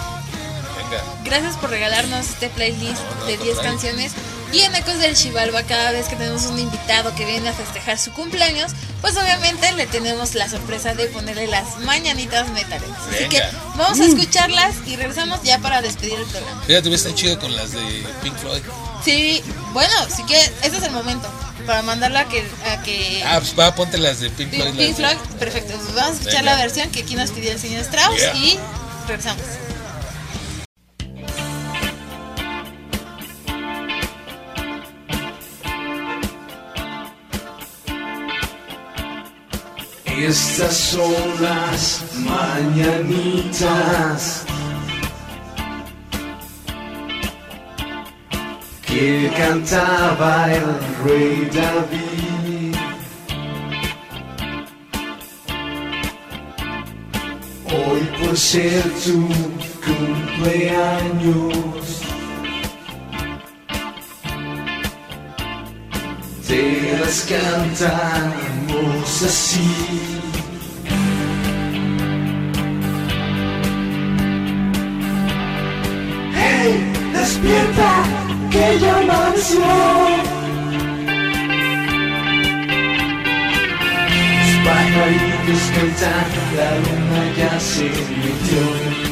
[0.90, 1.04] Venga.
[1.24, 3.62] gracias por regalarnos este playlist No, no, de al 10 contrario.
[3.70, 4.12] canciones.
[4.52, 7.96] Y en Ecos del Chivalba, cada vez que tenemos un invitado que viene a festejar
[8.00, 12.88] su cumpleaños, pues obviamente le tenemos la sorpresa de ponerle las mañanitas metales.
[13.14, 13.40] Así que
[13.76, 14.08] vamos a Mm.
[14.18, 16.62] escucharlas y regresamos ya para despedir el programa.
[16.62, 18.62] Fíjate, hubiera estado chido con las de Pink Floyd.
[19.04, 19.40] Sí,
[19.72, 21.30] bueno, sí que este es el momento
[21.64, 22.44] para mandarla a que...
[22.68, 24.64] A que Ah, pues va, ponte las de Pink Floyd.
[24.76, 25.74] Pink de- Floyd, perfecto.
[25.76, 26.56] Pues vamos a escuchar Venga.
[26.56, 28.34] la versión que aquí nos pidió el señor Strauss Yeah.
[28.34, 28.58] y
[29.06, 29.44] regresamos.
[40.26, 43.64] Estas son las mañanitas
[48.86, 50.64] que cantaba el
[51.04, 52.76] rey David.
[57.64, 59.26] Hoy por ser tu
[59.86, 61.89] cumpleaños,
[66.50, 69.70] te las cantamos así.
[76.34, 76.92] ¡Hey!
[77.12, 77.90] ¡Despierta!
[78.50, 79.60] ¡Que ya amaneció!
[84.36, 89.09] Los pajaritos cantan, la luna ya se metió.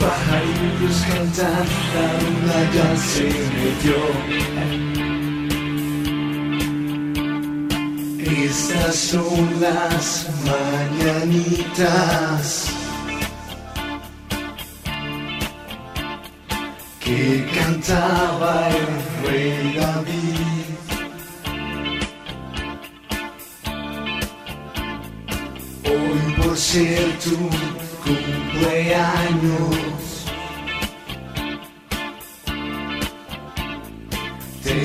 [0.00, 4.00] Pajarillos cantan, la luna ya se metió.
[8.46, 12.44] Estas son las mañanitas
[17.00, 18.86] que cantaba el
[19.26, 19.80] rey.
[25.84, 27.36] Hoy por ser tu
[28.04, 29.85] cumpleaños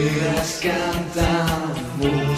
[0.01, 2.33] Πήρας κατά μου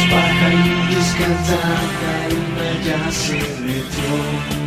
[0.00, 1.62] Σπαχαλίδες κατά
[2.00, 4.63] καημένα για συνδυτό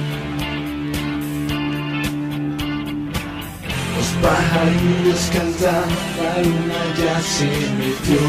[4.27, 5.89] pajarillos cantan,
[6.21, 7.45] la luna ya se
[7.79, 8.19] metió.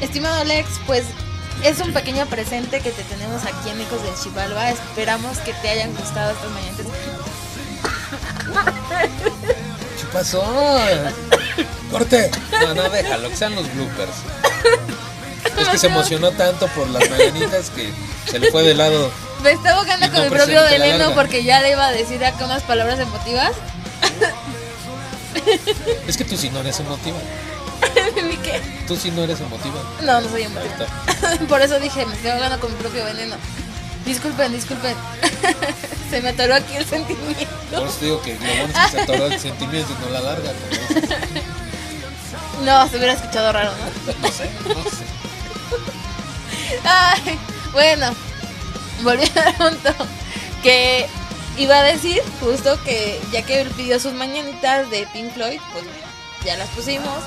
[0.00, 1.04] Estimado Alex, pues
[1.62, 4.70] es un pequeño presente que te tenemos aquí en Ecos del Chivalba.
[4.70, 6.86] Esperamos que te hayan gustado estas mañanitas.
[9.98, 10.42] ¿Qué pasó?
[11.90, 12.30] ¡Corte!
[12.60, 14.12] No, no, déjalo, que sean los bloopers.
[15.60, 17.92] Es que se emocionó tanto por las mañanitas que
[18.30, 19.10] se le fue de lado.
[19.42, 22.44] Me está Y con no mi propio veneno porque ya le iba a decir acá
[22.44, 23.52] unas palabras emotivas.
[26.06, 27.18] Es que tú sí no eres emotiva.
[28.86, 29.82] Tú sí no eres emotiva.
[30.02, 30.86] No, no soy emotiva.
[31.48, 33.36] Por eso dije, me estoy ahogando con mi propio veneno.
[34.04, 34.96] Disculpen, disculpen.
[36.10, 37.46] Se me atoró aquí el sentimiento.
[37.70, 40.20] Por eso digo que lo bueno es que se atoró el sentimiento y no la
[40.20, 40.52] larga.
[42.64, 44.12] No, se hubiera escuchado raro, ¿no?
[44.20, 45.04] No sé, no sé.
[46.84, 47.38] Ay,
[47.72, 48.14] bueno,
[49.02, 49.94] volviendo al punto
[50.62, 51.06] que
[51.56, 55.84] iba a decir justo que ya que él pidió sus mañanitas de Pink Floyd, pues
[56.44, 57.18] ya las pusimos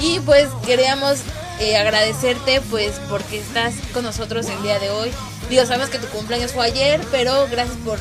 [0.00, 1.20] y pues queríamos
[1.60, 5.10] eh, agradecerte pues porque estás con nosotros el día de hoy.
[5.48, 7.98] Digo, sabemos que tu cumpleaños fue ayer, pero gracias por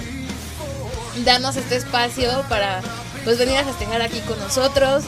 [1.24, 2.82] darnos este espacio para
[3.24, 5.04] pues venir a festejar aquí con nosotros.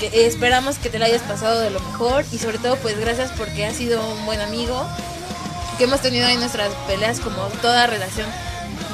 [0.00, 3.66] Esperamos que te la hayas pasado de lo mejor y sobre todo pues gracias porque
[3.66, 4.86] has sido un buen amigo
[5.76, 8.26] que hemos tenido ahí nuestras peleas como toda relación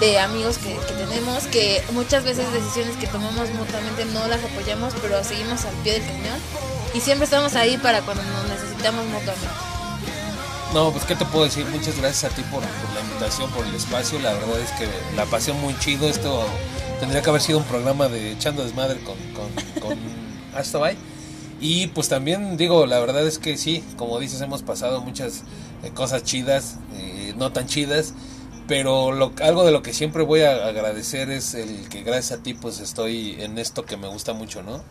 [0.01, 5.23] de amigos que tenemos, que muchas veces decisiones que tomamos mutuamente no las apoyamos, pero
[5.23, 6.41] seguimos al pie del cañón
[6.95, 9.47] y siempre estamos ahí para cuando nos necesitamos mutuamente.
[10.75, 13.75] No, pues qué te puedo decir, muchas gracias a ti por, la invitación, por el
[13.75, 16.45] espacio, la verdad es que la pasé muy chido, esto
[17.01, 19.99] tendría que haber sido un programa de echando desmadre con, con, con
[20.55, 20.97] Astabay.
[21.61, 25.45] Y pues también digo, la verdad es que sí, como dices, hemos pasado muchas
[25.83, 28.13] eh, cosas chidas, eh, no tan chidas,
[28.69, 32.53] pero algo de lo que siempre voy a agradecer es el que gracias a ti
[32.55, 34.83] pues estoy en esto que me gusta mucho, ¿no?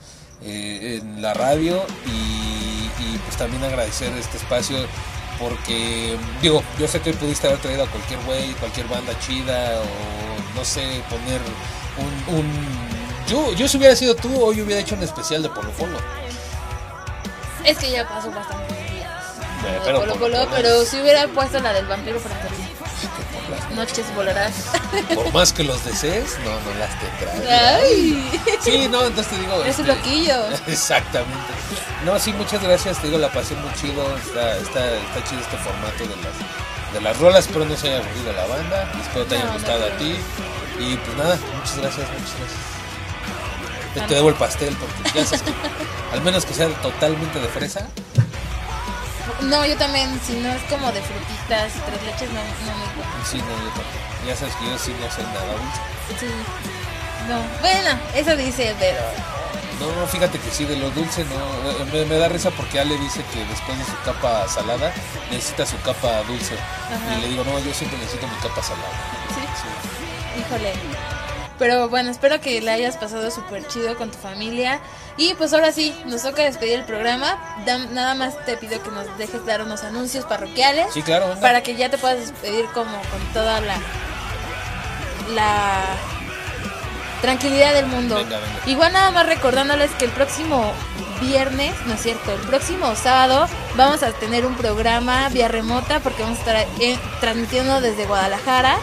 [0.44, 4.78] Eh, en la radio y, y, pues también agradecer este espacio
[5.40, 9.80] porque digo, yo sé que hoy pudiste haber traído a cualquier güey, cualquier banda chida
[9.82, 11.42] o no sé, poner
[11.98, 12.36] un...
[12.36, 12.86] un
[13.28, 15.98] yo, yo si hubiera sido tú, hoy hubiera hecho un especial de Polo Polo.
[17.64, 19.12] Es que ya pasó bastante días.
[19.66, 22.20] Eh, pero Polo Polo, pero si hubiera puesto la del vampiro.
[23.76, 24.54] Noches volarás.
[25.16, 27.82] Por más que los desees, no, no las tendrás.
[27.82, 28.42] Ay.
[28.62, 29.56] Sí, no, entonces te digo.
[29.58, 30.48] Un este, loquillo.
[30.68, 31.54] Exactamente.
[32.06, 34.04] No, sí, muchas gracias, te digo, la pasé muy chido.
[34.18, 37.46] Está, está, está chido este formato de las, de las rolas.
[37.46, 38.92] Espero no se haya aburrido la banda.
[39.02, 40.16] Espero te haya No, no gustado a ti.
[40.80, 43.94] Y pues nada, muchas gracias, muchas gracias.
[43.94, 45.54] Te, te debo el pastel porque ya sabes que,
[46.14, 47.88] al menos que sea totalmente de fresa.
[49.42, 53.26] No, yo también, si no es como de frutitas, tres leches, no, no me gusta.
[53.30, 54.00] Sí, no, yo tampoco.
[54.28, 55.82] Ya sabes que yo sí no soy nada dulce.
[56.20, 56.28] Sí.
[57.28, 57.42] No.
[57.62, 59.00] Bueno, eso dice, pero.
[59.80, 61.70] No, no, fíjate que sí, de lo dulce no.
[61.72, 64.94] eh, Me, me da risa porque Ale dice que después de su capa salada
[65.30, 66.56] necesita su capa dulce.
[66.56, 67.18] Ajá.
[67.18, 68.90] Y le digo, no, yo siempre necesito mi capa salada.
[69.36, 70.40] Sí.
[70.40, 70.72] Híjole.
[71.60, 74.80] Pero bueno, espero que la hayas pasado súper chido con tu familia.
[75.18, 77.38] Y pues ahora sí, nos toca despedir el programa.
[77.92, 80.88] Nada más te pido que nos dejes dar unos anuncios parroquiales.
[80.94, 81.42] Sí, claro, venga.
[81.42, 83.78] Para que ya te puedas despedir como con toda la.
[85.34, 85.84] la
[87.22, 88.16] tranquilidad del mundo.
[88.16, 88.60] Venga, venga.
[88.68, 90.74] Igual nada más recordándoles que el próximo
[91.22, 96.24] viernes, no es cierto, el próximo sábado vamos a tener un programa vía remota porque
[96.24, 98.78] vamos a estar eh, transmitiendo desde Guadalajara.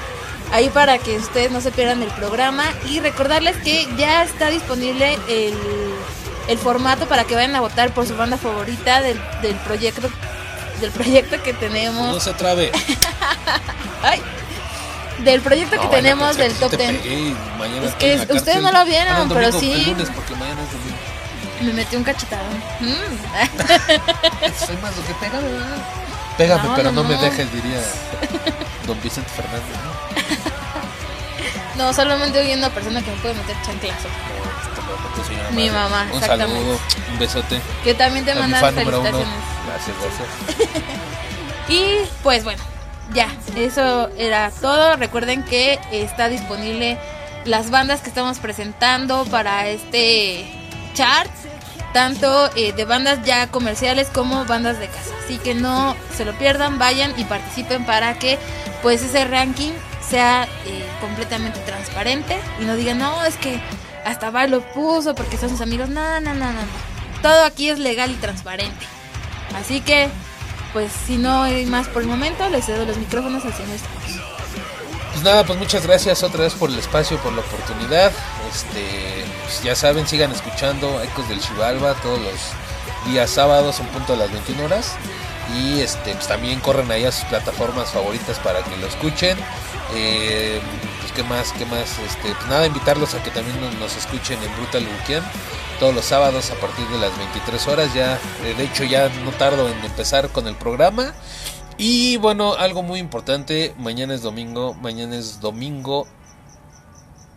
[0.50, 5.18] Ahí para que ustedes no se pierdan el programa y recordarles que ya está disponible
[5.28, 5.56] el,
[6.48, 10.08] el formato para que vayan a votar por su banda favorita del, del proyecto
[10.80, 12.72] del proyecto que tenemos No se trabe.
[14.02, 14.20] Ay,
[15.20, 18.26] del proyecto No, que tenemos del top sí te 10 pegué y mañana Es que
[18.34, 19.70] ustedes no lo vieron, Ah, no, pero sí.
[19.72, 20.96] El lunes, porque mañana es domingo.
[21.60, 22.92] me metió un cachetadón Mm.
[24.66, 25.76] Soy más lo que pégame, ¿verdad?
[26.36, 27.80] Pégame, No, pero no, me dejes, diría
[28.86, 29.62] don Vicente Fernández.
[31.76, 31.92] ¿no?
[31.92, 34.08] solamente hay una persona que me puede meter chanclazo
[35.16, 35.90] Tu señora Mi madre.
[35.90, 36.78] mamá, Un saludo,
[37.12, 37.60] un besote.
[37.84, 39.10] Que también te A mi manda fan número uno.
[39.10, 39.44] felicitaciones.
[39.66, 40.82] Gracias, gracias.
[41.68, 41.84] Y
[42.22, 42.62] pues bueno,
[43.14, 44.96] ya, eso era todo.
[44.96, 46.98] Recuerden que está disponible
[47.44, 50.44] las bandas que estamos presentando para este
[50.94, 51.30] chart,
[51.92, 55.14] tanto eh, de bandas ya comerciales como bandas de casa.
[55.24, 58.38] Así que no se lo pierdan, vayan y participen para que
[58.82, 59.72] pues ese ranking
[60.06, 63.60] sea eh, completamente transparente y no digan, no, es que
[64.04, 65.88] hasta Bar lo puso porque son sus amigos.
[65.88, 66.60] No, no, no, no.
[67.22, 68.86] Todo aquí es legal y transparente.
[69.54, 70.08] Así que,
[70.72, 73.78] pues si no hay más por el momento, les cedo los micrófonos al señor.
[75.12, 78.10] Pues nada, pues muchas gracias otra vez por el espacio, por la oportunidad.
[78.52, 84.14] Este, pues ya saben, sigan escuchando Ecos del Chivalba todos los días sábados en punto
[84.14, 84.96] a las 21 horas.
[85.54, 89.36] Y este, pues también corren ahí a sus plataformas favoritas para que lo escuchen.
[89.94, 90.60] Eh,
[91.14, 94.54] qué más, qué más, este, pues nada, invitarlos a que también nos, nos escuchen en
[94.56, 95.24] Brutal Weekend
[95.78, 97.92] todos los sábados a partir de las 23 horas.
[97.92, 101.12] Ya, eh, de hecho, ya no tardo en empezar con el programa.
[101.76, 106.06] Y bueno, algo muy importante, mañana es domingo, mañana es domingo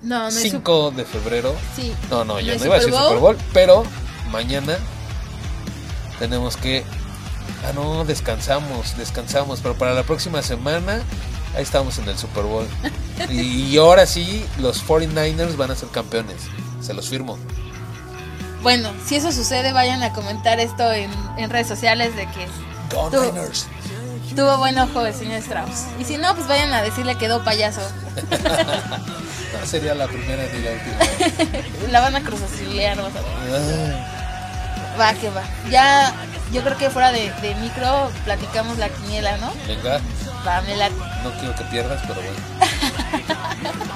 [0.02, 1.56] No, no es 5 de febrero.
[1.76, 1.96] Sí.
[2.12, 3.18] No, no, ¿No ya no iba a decir Super?
[3.18, 3.84] Bowl, pero
[4.32, 4.78] mañana
[6.20, 6.84] tenemos que...
[7.68, 11.02] Ah, no, descansamos, descansamos, pero para la próxima semana
[11.56, 12.68] ahí estamos en el Super Bowl.
[13.30, 16.38] y ahora sí, los 49ers van a ser campeones,
[16.82, 17.38] se los firmo.
[18.62, 22.48] Bueno, si eso sucede, vayan a comentar esto en, en redes sociales de que
[22.94, 23.68] Go Niners.
[24.36, 25.86] tuvo buen ojo el señor Strauss.
[26.00, 27.82] Y si no, pues vayan a decirle quedó payaso.
[29.60, 31.62] No sería la primera ni la última.
[31.92, 34.15] La van a cruzazilear, vas a ver.
[35.00, 35.44] Va, que va.
[35.70, 36.14] Ya,
[36.52, 39.52] yo creo que fuera de, de micro platicamos la quiniela, ¿no?
[39.68, 40.00] venga,
[40.48, 40.96] Va, me late.
[41.24, 42.38] no quiero que pierdas, pero bueno.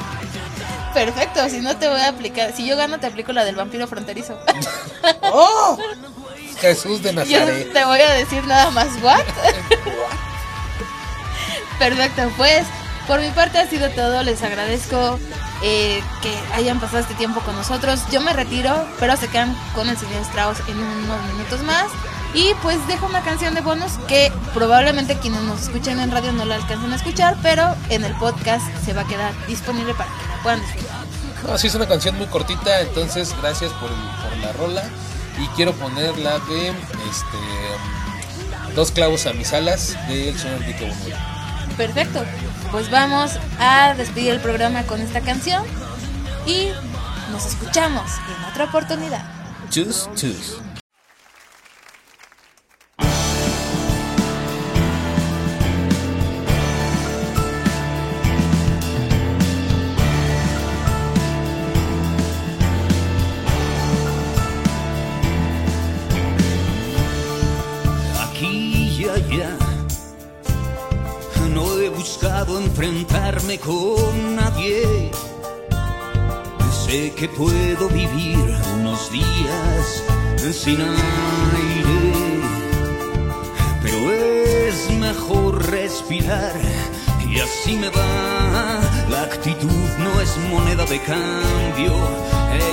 [0.93, 2.51] Perfecto, si no te voy a aplicar.
[2.55, 4.37] Si yo gano, te aplico la del vampiro fronterizo.
[5.31, 5.77] ¡Oh!
[6.59, 7.71] Jesús de Yo Nazaret.
[7.71, 9.21] te voy a decir nada más, ¿what?
[11.77, 12.65] Perfecto, pues
[13.09, 14.21] por mi parte ha sido todo.
[14.21, 15.19] Les agradezco
[15.63, 17.99] eh, que hayan pasado este tiempo con nosotros.
[18.11, 21.87] Yo me retiro, pero se quedan con el señor Strauss en unos minutos más.
[22.35, 26.45] Y pues dejo una canción de bonus que probablemente quienes nos escuchen en radio no
[26.45, 30.27] la alcancen a escuchar, pero en el podcast se va a quedar disponible para que
[30.27, 30.97] la puedan disfrutar.
[31.47, 34.83] No, sí es una canción muy cortita, entonces gracias por, por la rola.
[35.39, 37.37] Y quiero poner la de este
[38.75, 40.93] Dos clavos a mis alas del señor Buñuel.
[41.75, 42.23] Perfecto.
[42.71, 45.63] Pues vamos a despedir el programa con esta canción
[46.45, 46.69] y
[47.31, 49.23] nos escuchamos en otra oportunidad.
[49.69, 50.57] Chus, chus.
[72.47, 75.11] Enfrentarme con nadie.
[76.85, 78.39] Sé que puedo vivir
[78.75, 80.03] unos días
[80.53, 82.41] sin aire,
[83.83, 86.53] pero es mejor respirar
[87.29, 88.79] y así me va.
[89.09, 91.93] La actitud no es moneda de cambio.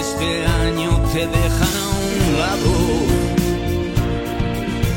[0.00, 2.72] Este año te dejan a un lado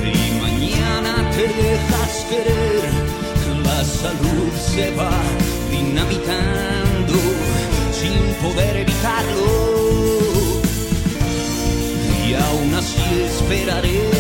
[0.06, 3.29] y mañana te dejas querer.
[3.70, 5.12] La salud se va
[5.70, 7.18] dinamitando
[8.00, 9.48] sin poder evitarlo.
[12.28, 14.19] Y aún así esperaré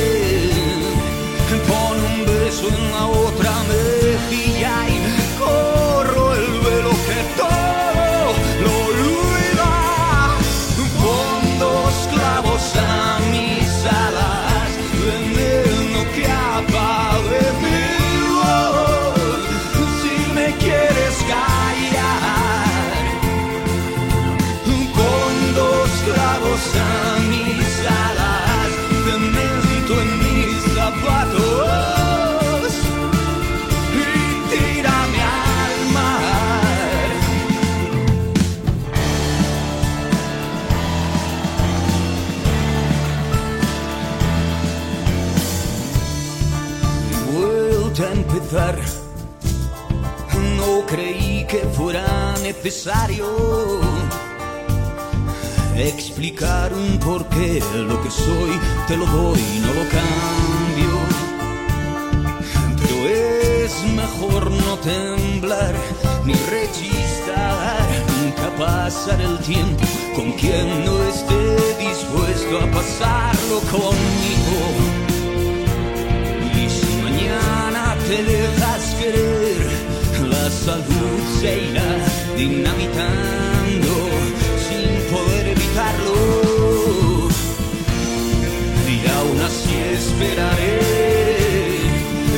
[51.80, 53.26] fuera necesario
[55.78, 57.64] explicar un porqué.
[57.76, 58.52] Lo que soy
[58.88, 60.94] te lo doy, no lo cambio.
[62.82, 65.74] Pero es mejor no temblar
[66.26, 67.88] ni rechistar,
[68.20, 69.86] nunca pasar el tiempo
[70.18, 71.44] con quien no esté
[71.88, 74.60] dispuesto a pasarlo conmigo.
[76.62, 79.49] Y si mañana te dejas querer,
[80.50, 81.92] salud se irá
[82.36, 83.94] dinamitando
[84.66, 87.30] sin poder evitarlo.
[88.88, 90.80] Y aún así esperaré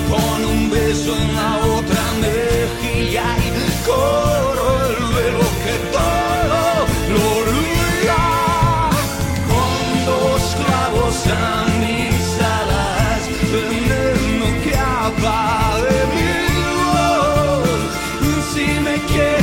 [0.10, 3.50] con un beso en la otra mejilla y
[3.86, 6.64] corro el velo que todo
[7.14, 8.24] lo olvida
[9.52, 12.24] con dos clavos a mis
[12.60, 15.71] alas veneno que apague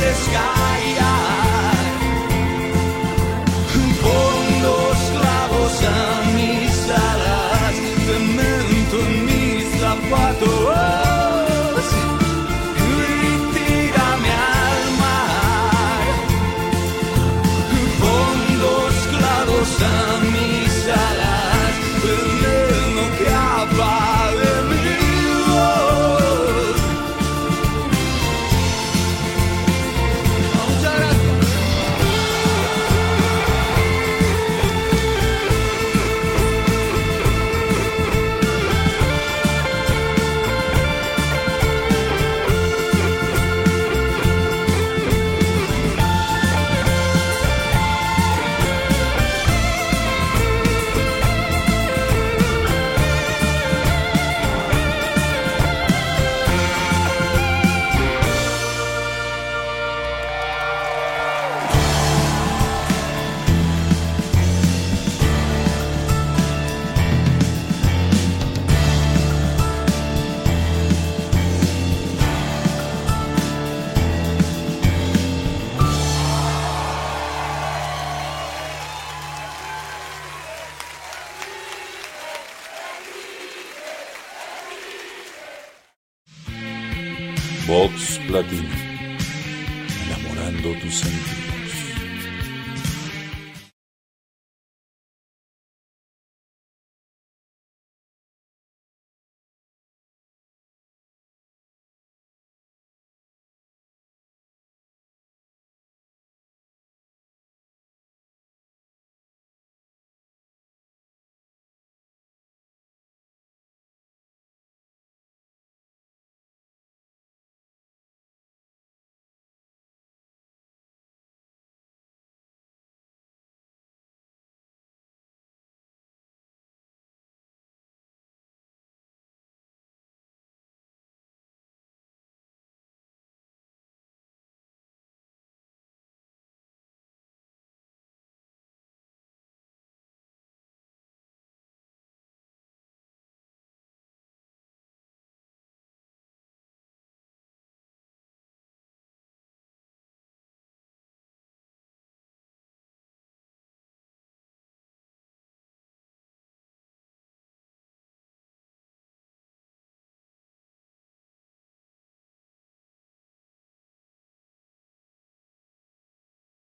[0.09, 1.18] quieres callar